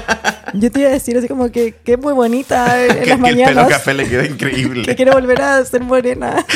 Yo 0.55 0.70
te 0.72 0.80
iba 0.80 0.88
a 0.88 0.93
decir 0.93 1.16
así 1.18 1.28
como 1.28 1.51
que, 1.53 1.74
que 1.84 1.93
es 1.93 1.99
muy 2.01 2.12
bonita 2.14 2.82
en 2.86 2.88
que, 3.01 3.07
las 3.07 3.20
que 3.20 3.28
el 3.30 3.45
pelo 3.45 3.68
café 3.68 3.95
le 3.95 4.09
queda 4.09 4.24
increíble. 4.26 4.82
Que 4.84 4.97
quiero 4.97 5.12
volver 5.12 5.41
a 5.43 5.64
ser 5.64 5.82
morena. 5.84 6.45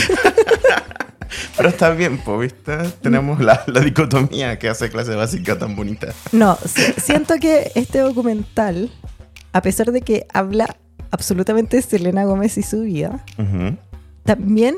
Pero 1.57 1.69
está 1.69 1.91
bien, 1.91 2.19
po, 2.19 2.39
¿viste? 2.39 2.77
Tenemos 3.03 3.41
la, 3.41 3.63
la 3.67 3.81
dicotomía 3.81 4.59
que 4.59 4.69
hace 4.69 4.89
clase 4.89 5.15
básica 5.15 5.59
tan 5.59 5.75
bonita. 5.77 6.09
No, 6.33 6.57
si- 6.65 6.93
siento 7.01 7.35
que 7.41 7.73
este 7.75 7.99
documental, 8.01 8.91
a 9.53 9.61
pesar 9.63 9.91
de 9.93 10.01
que 10.03 10.27
habla 10.33 10.77
absolutamente 11.11 11.77
de 11.77 11.83
Selena 11.83 12.25
Gómez 12.25 12.57
y 12.59 12.63
su 12.63 12.83
vida, 12.83 13.25
también 14.25 14.77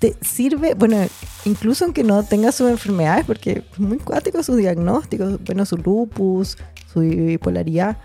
te 0.00 0.16
sirve, 0.22 0.74
bueno, 0.74 0.96
incluso 1.44 1.84
aunque 1.84 2.02
no 2.02 2.24
tenga 2.24 2.50
sus 2.50 2.68
enfermedades, 2.70 3.24
porque 3.26 3.62
es 3.72 3.78
muy 3.78 3.98
cuático 3.98 4.42
sus 4.42 4.56
diagnósticos, 4.56 5.38
bueno, 5.44 5.64
su 5.64 5.76
lupus, 5.76 6.56
su 6.92 7.00
bipolaridad, 7.00 7.98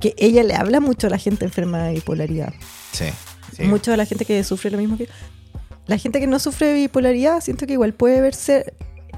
que 0.00 0.14
ella 0.18 0.42
le 0.42 0.54
habla 0.54 0.80
mucho 0.80 1.06
a 1.06 1.10
la 1.10 1.18
gente 1.18 1.44
enferma 1.44 1.84
de 1.84 1.94
bipolaridad, 1.94 2.52
Sí. 2.92 3.04
sí. 3.54 3.62
mucho 3.64 3.92
a 3.92 3.96
la 3.96 4.04
gente 4.06 4.24
que 4.24 4.42
sufre 4.42 4.70
lo 4.70 4.78
mismo 4.78 4.96
que... 4.96 5.08
La 5.86 5.96
gente 5.98 6.18
que 6.20 6.26
no 6.26 6.38
sufre 6.38 6.66
de 6.68 6.74
bipolaridad, 6.74 7.40
siento 7.40 7.66
que 7.66 7.74
igual 7.74 7.94
puede 7.94 8.20
verse 8.20 8.74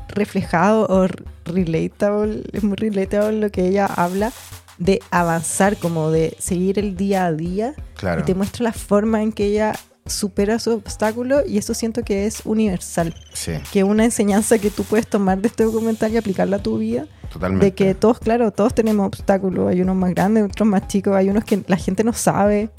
reflejado 0.08 0.86
o 0.88 1.08
relatable, 1.44 2.42
es 2.52 2.62
muy 2.62 2.76
relatable 2.76 3.38
lo 3.40 3.50
que 3.50 3.66
ella 3.68 3.86
habla 3.86 4.32
de 4.78 5.00
avanzar, 5.10 5.76
como 5.76 6.10
de 6.10 6.36
seguir 6.38 6.78
el 6.78 6.96
día 6.96 7.26
a 7.26 7.32
día 7.32 7.74
Claro. 7.96 8.20
y 8.22 8.24
te 8.24 8.34
muestra 8.34 8.64
la 8.64 8.72
forma 8.72 9.22
en 9.22 9.32
que 9.32 9.46
ella 9.46 9.74
supera 10.06 10.58
su 10.58 10.72
obstáculo 10.72 11.46
y 11.46 11.58
eso 11.58 11.74
siento 11.74 12.02
que 12.02 12.26
es 12.26 12.42
universal, 12.44 13.14
Sí, 13.32 13.52
que 13.72 13.84
una 13.84 14.04
enseñanza 14.04 14.58
que 14.58 14.70
tú 14.70 14.82
puedes 14.84 15.06
tomar 15.06 15.38
de 15.40 15.48
este 15.48 15.64
documental 15.64 16.12
y 16.12 16.16
aplicarla 16.16 16.56
a 16.56 16.62
tu 16.62 16.78
vida, 16.78 17.06
totalmente. 17.32 17.66
de 17.66 17.74
que 17.74 17.94
todos, 17.94 18.18
claro, 18.18 18.50
todos 18.50 18.74
tenemos 18.74 19.06
obstáculos, 19.06 19.68
hay 19.68 19.82
unos 19.82 19.96
más 19.96 20.10
grandes, 20.10 20.44
otros 20.44 20.66
más 20.68 20.88
chicos, 20.88 21.14
hay 21.14 21.28
unos 21.28 21.44
que 21.44 21.62
la 21.66 21.76
gente 21.76 22.02
no 22.02 22.12
sabe, 22.12 22.70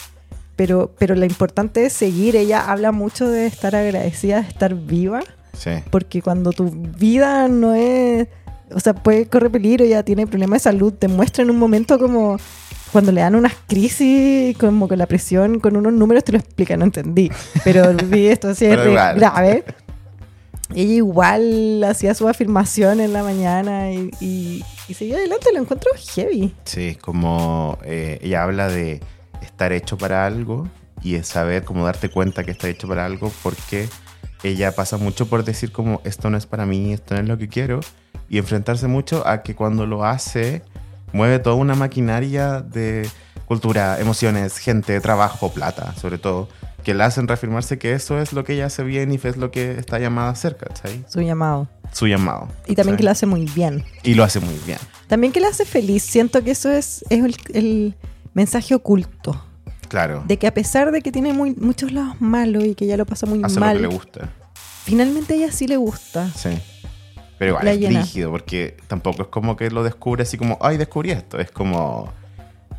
pero, 0.56 0.94
pero 1.00 1.16
lo 1.16 1.26
importante 1.26 1.86
es 1.86 1.94
seguir, 1.94 2.36
ella 2.36 2.70
habla 2.72 2.92
mucho 2.92 3.28
de 3.30 3.46
estar 3.48 3.76
agradecida, 3.76 4.42
de 4.42 4.48
estar 4.50 4.76
viva, 4.76 5.22
Sí. 5.54 5.72
porque 5.90 6.22
cuando 6.22 6.52
tu 6.52 6.70
vida 6.72 7.48
no 7.48 7.74
es, 7.76 8.28
o 8.74 8.80
sea, 8.80 8.94
puede 8.94 9.26
correr 9.28 9.52
peligro, 9.52 9.86
ya 9.86 10.02
tiene 10.04 10.26
problemas 10.28 10.62
de 10.64 10.72
salud, 10.72 10.94
te 10.94 11.08
muestra 11.08 11.44
en 11.44 11.50
un 11.52 11.60
momento 11.60 12.00
como 12.00 12.38
cuando 12.92 13.12
le 13.12 13.22
dan 13.22 13.36
unas 13.36 13.54
crisis, 13.68 14.58
como 14.58 14.88
con 14.88 14.98
la 14.98 15.06
presión, 15.06 15.60
con 15.60 15.76
unos 15.76 15.94
números, 15.94 16.24
te 16.24 16.32
lo 16.32 16.38
explica, 16.38 16.76
no 16.78 16.86
entendí, 16.86 17.32
pero 17.64 17.94
vi 17.94 18.28
esto 18.28 18.50
así 18.50 18.66
es 18.66 18.78
grave. 18.78 19.64
Ella 20.74 20.94
igual 20.94 21.84
hacía 21.84 22.14
su 22.14 22.28
afirmación 22.30 23.02
en 23.02 23.12
la 23.12 23.24
mañana 23.24 23.92
y, 23.92 24.10
y, 24.22 24.64
y 24.88 24.94
seguía 24.94 25.18
adelante, 25.18 25.50
lo 25.54 25.60
encuentro 25.60 25.92
heavy. 26.16 26.54
Sí, 26.64 26.98
como 27.02 27.78
eh, 27.84 28.20
ella 28.22 28.44
habla 28.44 28.70
de 28.70 29.02
estar 29.42 29.74
hecho 29.74 29.98
para 29.98 30.26
algo 30.26 30.70
y 31.04 31.16
es 31.16 31.28
saber 31.28 31.64
cómo 31.66 31.84
darte 31.84 32.10
cuenta 32.10 32.44
que 32.44 32.52
está 32.52 32.70
hecho 32.70 32.88
para 32.88 33.06
algo 33.06 33.32
porque 33.44 33.90
ella 34.44 34.72
pasa 34.72 34.98
mucho 34.98 35.28
por 35.28 35.44
decir 35.44 35.72
como 35.72 36.02
esto 36.04 36.30
no 36.30 36.38
es 36.38 36.46
para 36.46 36.66
mí, 36.66 36.94
esto 36.94 37.16
no 37.16 37.22
es 37.22 37.28
lo 37.28 37.38
que 37.38 37.50
quiero 37.50 37.82
y 38.30 38.38
enfrentarse 38.38 38.88
mucho 38.88 39.28
a 39.28 39.44
que 39.44 39.56
cuando 39.56 39.86
lo 39.86 40.06
hace 40.06 40.62
mueve 41.14 41.40
toda 41.40 41.56
una 41.56 41.76
maquinaria 41.76 42.62
de 42.62 43.08
cultura, 43.46 44.00
emociones, 44.00 44.58
gente, 44.58 45.00
trabajo, 45.02 45.52
plata, 45.52 45.94
sobre 45.96 46.18
todo, 46.18 46.48
que 46.84 46.94
la 46.94 47.06
hacen 47.06 47.28
reafirmarse 47.28 47.78
que 47.78 47.94
eso 47.94 48.20
es 48.20 48.34
lo 48.34 48.44
que 48.44 48.54
ella 48.54 48.68
hace 48.68 48.84
bien 48.84 49.12
y 49.12 49.20
es 49.22 49.38
lo 49.38 49.52
que 49.52 49.78
está 49.78 50.00
llamada 50.00 50.30
a 50.30 50.32
hacer, 50.32 50.58
¿cachai? 50.58 51.04
Su 51.08 51.22
llamado. 51.22 51.68
Su 51.92 52.08
llamado. 52.08 52.48
Y 52.68 52.76
también 52.76 52.98
que 52.98 53.04
lo 53.04 53.12
hace 53.12 53.26
muy 53.26 53.46
bien. 53.46 53.84
Y 54.04 54.14
lo 54.14 54.24
hace 54.24 54.40
muy 54.40 54.58
bien. 54.66 54.80
También 55.08 55.34
que 55.34 55.42
la 55.42 55.50
hace 55.50 55.66
feliz. 55.66 56.04
Siento 56.04 56.44
que 56.44 56.52
eso 56.52 56.72
es, 56.72 57.04
es 57.10 57.24
el, 57.24 57.36
el 57.54 57.96
mensaje 58.34 58.74
oculto. 58.74 59.44
Claro. 59.90 60.24
De 60.26 60.38
que 60.38 60.48
a 60.48 60.54
pesar 60.54 60.92
de 60.92 61.02
que 61.02 61.12
tiene 61.12 61.34
muy, 61.34 61.54
muchos 61.54 61.92
lados 61.92 62.16
malos 62.22 62.64
y 62.64 62.76
que 62.76 62.86
ya 62.86 62.96
lo 62.96 63.06
pasa 63.06 63.26
muy 63.26 63.42
hace 63.44 63.60
mal, 63.60 63.82
lo 63.82 63.82
que 63.82 63.88
le 63.90 63.94
gusta. 63.94 64.30
finalmente 64.86 65.34
a 65.34 65.38
ella 65.38 65.52
sí 65.52 65.68
le 65.68 65.76
gusta. 65.76 66.30
Sí. 66.34 66.58
Pero 67.42 67.54
igual 67.54 67.66
La 67.66 67.72
es 67.72 67.80
llena. 67.80 68.02
rígido, 68.02 68.30
porque 68.30 68.78
tampoco 68.86 69.24
es 69.24 69.28
como 69.30 69.56
que 69.58 69.72
lo 69.72 69.84
descubre 69.84 70.22
así 70.22 70.38
como, 70.38 70.60
ay, 70.62 70.78
descubrí 70.78 71.10
esto. 71.10 71.40
Es 71.40 71.50
como, 71.50 72.14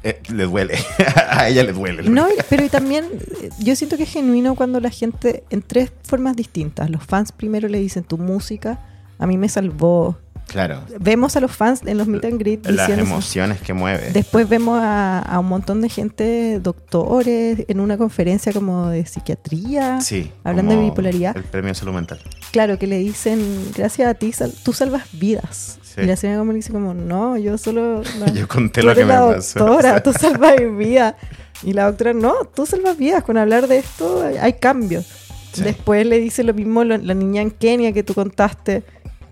eh, 0.04 0.20
le 0.32 0.44
duele. 0.44 0.78
a 1.28 1.48
ella 1.48 1.64
le 1.64 1.72
duele. 1.72 2.08
No, 2.08 2.28
pero 2.48 2.64
y 2.64 2.68
también 2.68 3.06
eh, 3.42 3.48
yo 3.58 3.74
siento 3.74 3.96
que 3.96 4.04
es 4.04 4.10
genuino 4.12 4.54
cuando 4.54 4.78
la 4.78 4.90
gente, 4.90 5.42
en 5.50 5.62
tres 5.62 5.92
formas 6.04 6.36
distintas, 6.36 6.88
los 6.90 7.02
fans 7.02 7.32
primero 7.32 7.66
le 7.66 7.80
dicen 7.80 8.04
tu 8.04 8.18
música, 8.18 8.78
a 9.18 9.26
mí 9.26 9.36
me 9.36 9.48
salvó. 9.48 10.16
Claro. 10.46 10.82
Vemos 11.00 11.34
a 11.36 11.40
los 11.40 11.50
fans 11.52 11.80
en 11.86 11.96
los 11.96 12.06
meet 12.06 12.24
and 12.26 12.38
greet 12.38 12.66
Las 12.66 12.86
diciendo... 12.88 13.04
emociones 13.04 13.60
que 13.62 13.72
mueve. 13.72 14.10
Después 14.12 14.46
vemos 14.48 14.78
a, 14.82 15.20
a 15.20 15.38
un 15.38 15.46
montón 15.46 15.80
de 15.80 15.88
gente, 15.88 16.60
doctores, 16.60 17.64
en 17.68 17.80
una 17.80 17.96
conferencia 17.96 18.52
como 18.52 18.88
de 18.88 19.06
psiquiatría, 19.06 20.00
sí. 20.02 20.30
hablando 20.44 20.74
de 20.76 20.82
bipolaridad. 20.82 21.36
El 21.36 21.44
premio 21.44 21.74
salud 21.74 21.94
mental. 21.94 22.20
claro, 22.50 22.78
que 22.78 22.86
le 22.86 22.98
dicen, 22.98 23.40
gracias 23.74 24.08
a 24.10 24.14
ti, 24.14 24.32
sal- 24.32 24.52
tú 24.62 24.72
salvas 24.74 25.04
vidas. 25.12 25.78
Sí. 25.82 26.02
Y 26.02 26.04
la 26.06 26.16
señora 26.16 26.38
como 26.40 26.52
le 26.52 26.56
dice 26.56 26.72
como, 26.72 26.92
no, 26.94 27.36
yo 27.38 27.56
solo... 27.56 28.02
no, 28.18 28.26
Yo 28.34 28.46
conté 28.48 28.82
lo 28.82 28.94
que 28.94 29.04
me 29.04 29.12
pasó. 29.14 29.58
doctora, 29.58 30.02
tú 30.02 30.12
salvas 30.12 30.54
vidas. 30.76 31.14
Y 31.62 31.72
la 31.72 31.86
doctora, 31.86 32.12
no, 32.12 32.34
tú 32.54 32.66
salvas 32.66 32.96
vidas. 32.98 33.22
Con 33.22 33.36
hablar 33.38 33.68
de 33.68 33.78
esto 33.78 34.22
hay, 34.40 34.54
cambios. 34.54 35.06
Sí. 35.52 35.62
Después 35.62 36.06
le 36.06 36.18
dice 36.18 36.42
lo 36.44 36.54
mismo 36.54 36.82
la 36.84 37.14
niña 37.14 37.42
en 37.42 37.50
Kenia 37.50 37.92
que 37.92 38.02
tú 38.02 38.14
contaste, 38.14 38.82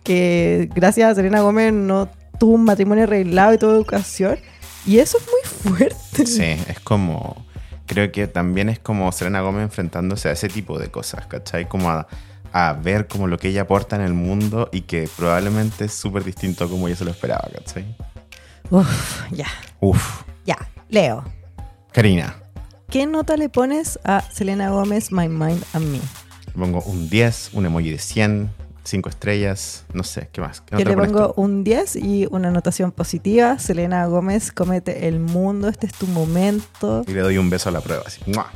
que 0.02 0.68
gracias 0.74 1.10
a 1.10 1.14
Selena 1.14 1.40
Gómez 1.40 1.72
no 1.72 2.08
tuvo 2.38 2.54
un 2.54 2.64
matrimonio 2.64 3.04
arreglado 3.04 3.54
y 3.54 3.58
tuvo 3.58 3.72
educación. 3.72 4.38
Y 4.86 4.98
eso 4.98 5.18
es 5.18 5.24
muy 5.26 5.72
fuerte. 5.78 6.26
Sí, 6.26 6.56
es 6.68 6.80
como. 6.80 7.44
Creo 7.86 8.12
que 8.12 8.26
también 8.28 8.68
es 8.68 8.78
como 8.78 9.10
Selena 9.12 9.40
Gómez 9.40 9.64
enfrentándose 9.64 10.28
a 10.28 10.32
ese 10.32 10.48
tipo 10.48 10.78
de 10.78 10.90
cosas, 10.90 11.26
¿cachai? 11.26 11.68
Como 11.68 11.90
a, 11.90 12.06
a 12.52 12.72
ver 12.74 13.08
como 13.08 13.26
lo 13.26 13.36
que 13.36 13.48
ella 13.48 13.62
aporta 13.62 13.96
en 13.96 14.02
el 14.02 14.14
mundo 14.14 14.68
y 14.72 14.82
que 14.82 15.08
probablemente 15.16 15.86
es 15.86 15.94
súper 15.94 16.22
distinto 16.24 16.64
a 16.64 16.68
como 16.68 16.86
ella 16.86 16.96
se 16.96 17.04
lo 17.04 17.10
esperaba, 17.10 17.48
¿cachai? 17.52 17.96
Uf, 18.70 19.22
ya, 19.32 19.48
Uf. 19.80 20.22
ya. 20.46 20.56
Leo, 20.88 21.24
Karina, 21.92 22.36
¿qué 22.88 23.06
nota 23.06 23.36
le 23.36 23.48
pones 23.48 23.98
a 24.04 24.22
Selena 24.32 24.70
Gómez, 24.70 25.10
My 25.12 25.28
Mind 25.28 25.62
and 25.72 25.86
Me? 25.86 25.98
le 26.46 26.52
pongo 26.52 26.80
un 26.82 27.08
10, 27.08 27.50
un 27.54 27.66
emoji 27.66 27.90
de 27.90 27.98
100, 27.98 28.50
5 28.84 29.08
estrellas, 29.08 29.84
no 29.92 30.02
sé, 30.02 30.28
¿qué 30.32 30.40
más? 30.40 30.60
¿Qué 30.60 30.78
Yo 30.78 30.84
le 30.84 30.96
pongo 30.96 31.34
un 31.36 31.64
10 31.64 31.96
y 31.96 32.26
una 32.30 32.48
anotación 32.48 32.92
positiva. 32.92 33.58
Selena 33.58 34.06
Gómez, 34.06 34.52
comete 34.52 35.08
el 35.08 35.20
mundo, 35.20 35.68
este 35.68 35.86
es 35.86 35.94
tu 35.94 36.06
momento. 36.06 37.04
Y 37.06 37.12
le 37.12 37.20
doy 37.20 37.38
un 37.38 37.50
beso 37.50 37.68
a 37.68 37.72
la 37.72 37.80
prueba, 37.80 38.04
así. 38.06 38.20
¡mua! 38.26 38.50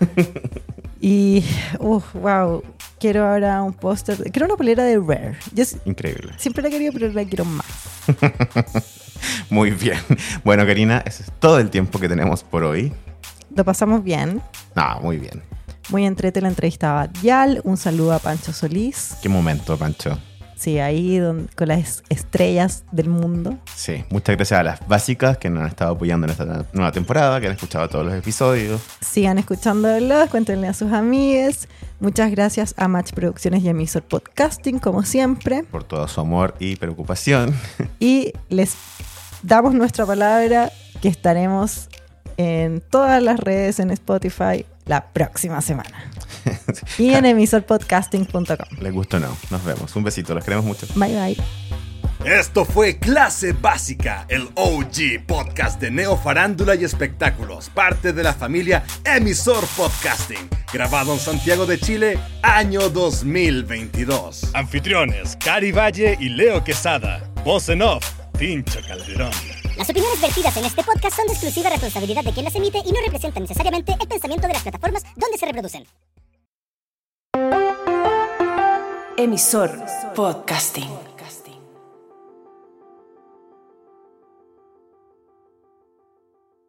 Y, 1.02 1.42
uff, 1.78 2.12
wow, 2.12 2.62
quiero 2.98 3.26
ahora 3.26 3.62
un 3.62 3.72
póster. 3.72 4.18
Quiero 4.30 4.46
una 4.46 4.56
polera 4.56 4.84
de 4.84 4.98
Rare. 4.98 5.38
Yo 5.54 5.64
Increíble. 5.86 6.34
siempre 6.36 6.62
la 6.62 6.68
he 6.68 6.72
querido, 6.72 6.92
pero 6.92 7.10
la 7.10 7.24
quiero 7.24 7.46
más. 7.46 7.66
Muy 9.50 9.70
bien. 9.70 9.98
Bueno, 10.44 10.66
Karina, 10.66 11.02
ese 11.06 11.22
es 11.22 11.32
todo 11.38 11.58
el 11.58 11.70
tiempo 11.70 11.98
que 11.98 12.08
tenemos 12.08 12.44
por 12.44 12.64
hoy. 12.64 12.92
Lo 13.54 13.64
pasamos 13.64 14.04
bien. 14.04 14.42
No, 14.76 15.00
muy 15.00 15.18
bien. 15.18 15.42
Muy 15.90 16.06
entrete 16.06 16.40
la 16.40 16.48
entrevista 16.48 16.90
a 16.90 17.06
Badial. 17.06 17.60
Un 17.64 17.76
saludo 17.76 18.12
a 18.12 18.20
Pancho 18.20 18.52
Solís. 18.52 19.16
Qué 19.20 19.28
momento, 19.28 19.76
Pancho. 19.76 20.16
Sí, 20.54 20.78
ahí 20.78 21.20
con 21.56 21.68
las 21.68 22.04
estrellas 22.10 22.84
del 22.92 23.08
mundo. 23.08 23.58
Sí, 23.74 24.04
muchas 24.10 24.36
gracias 24.36 24.60
a 24.60 24.62
las 24.62 24.86
básicas 24.86 25.38
que 25.38 25.50
nos 25.50 25.62
han 25.62 25.68
estado 25.68 25.92
apoyando 25.92 26.26
en 26.26 26.32
esta 26.32 26.66
nueva 26.72 26.92
temporada, 26.92 27.40
que 27.40 27.46
han 27.46 27.54
escuchado 27.54 27.88
todos 27.88 28.04
los 28.06 28.14
episodios. 28.14 28.80
Sigan 29.00 29.38
escuchándolos, 29.38 30.30
cuéntenle 30.30 30.68
a 30.68 30.74
sus 30.74 30.92
amigues. 30.92 31.66
Muchas 31.98 32.30
gracias 32.30 32.74
a 32.76 32.86
Match 32.86 33.12
Producciones 33.12 33.64
y 33.64 33.68
a 33.68 33.70
Emisor 33.70 34.02
Podcasting, 34.02 34.78
como 34.78 35.02
siempre. 35.02 35.64
por 35.64 35.82
todo 35.82 36.06
su 36.06 36.20
amor 36.20 36.54
y 36.60 36.76
preocupación. 36.76 37.52
Y 37.98 38.32
les 38.48 38.74
damos 39.42 39.74
nuestra 39.74 40.06
palabra 40.06 40.70
que 41.00 41.08
estaremos 41.08 41.88
en 42.36 42.80
todas 42.80 43.22
las 43.22 43.40
redes 43.40 43.80
en 43.80 43.90
Spotify 43.90 44.64
la 44.90 45.12
próxima 45.12 45.60
semana. 45.62 46.10
y 46.98 47.14
en 47.14 47.24
emisorpodcasting.com. 47.24 48.78
Les 48.80 48.92
gustó 48.92 49.16
o 49.18 49.20
no. 49.20 49.36
Nos 49.50 49.64
vemos. 49.64 49.94
Un 49.94 50.02
besito. 50.02 50.34
Los 50.34 50.44
queremos 50.44 50.66
mucho. 50.66 50.86
Bye 50.96 51.14
bye. 51.14 51.36
Esto 52.24 52.66
fue 52.66 52.98
Clase 52.98 53.54
Básica, 53.54 54.26
el 54.28 54.50
OG 54.54 55.24
podcast 55.26 55.80
de 55.80 55.90
Neo 55.90 56.18
Farándula 56.18 56.74
y 56.74 56.84
Espectáculos, 56.84 57.70
parte 57.70 58.12
de 58.12 58.22
la 58.22 58.34
familia 58.34 58.84
Emisor 59.04 59.64
Podcasting, 59.74 60.50
grabado 60.70 61.14
en 61.14 61.18
Santiago 61.18 61.64
de 61.64 61.78
Chile, 61.78 62.18
año 62.42 62.90
2022. 62.90 64.50
Anfitriones, 64.52 65.38
Cari 65.42 65.72
Valle 65.72 66.18
y 66.20 66.28
Leo 66.28 66.62
Quesada. 66.62 67.22
Voz 67.42 67.70
en 67.70 67.80
off, 67.80 68.04
Tincho 68.38 68.80
Calderón. 68.86 69.59
Las 69.76 69.88
opiniones 69.88 70.20
vertidas 70.20 70.56
en 70.56 70.64
este 70.64 70.82
podcast 70.82 71.16
son 71.16 71.26
de 71.26 71.32
exclusiva 71.32 71.70
responsabilidad 71.70 72.24
de 72.24 72.32
quien 72.32 72.44
las 72.44 72.54
emite 72.54 72.78
y 72.84 72.92
no 72.92 73.00
representan 73.04 73.42
necesariamente 73.42 73.96
el 74.00 74.08
pensamiento 74.08 74.46
de 74.46 74.52
las 74.52 74.62
plataformas 74.62 75.04
donde 75.16 75.38
se 75.38 75.46
reproducen. 75.46 75.86
Emisor 79.16 79.70
Podcasting. 80.14 81.09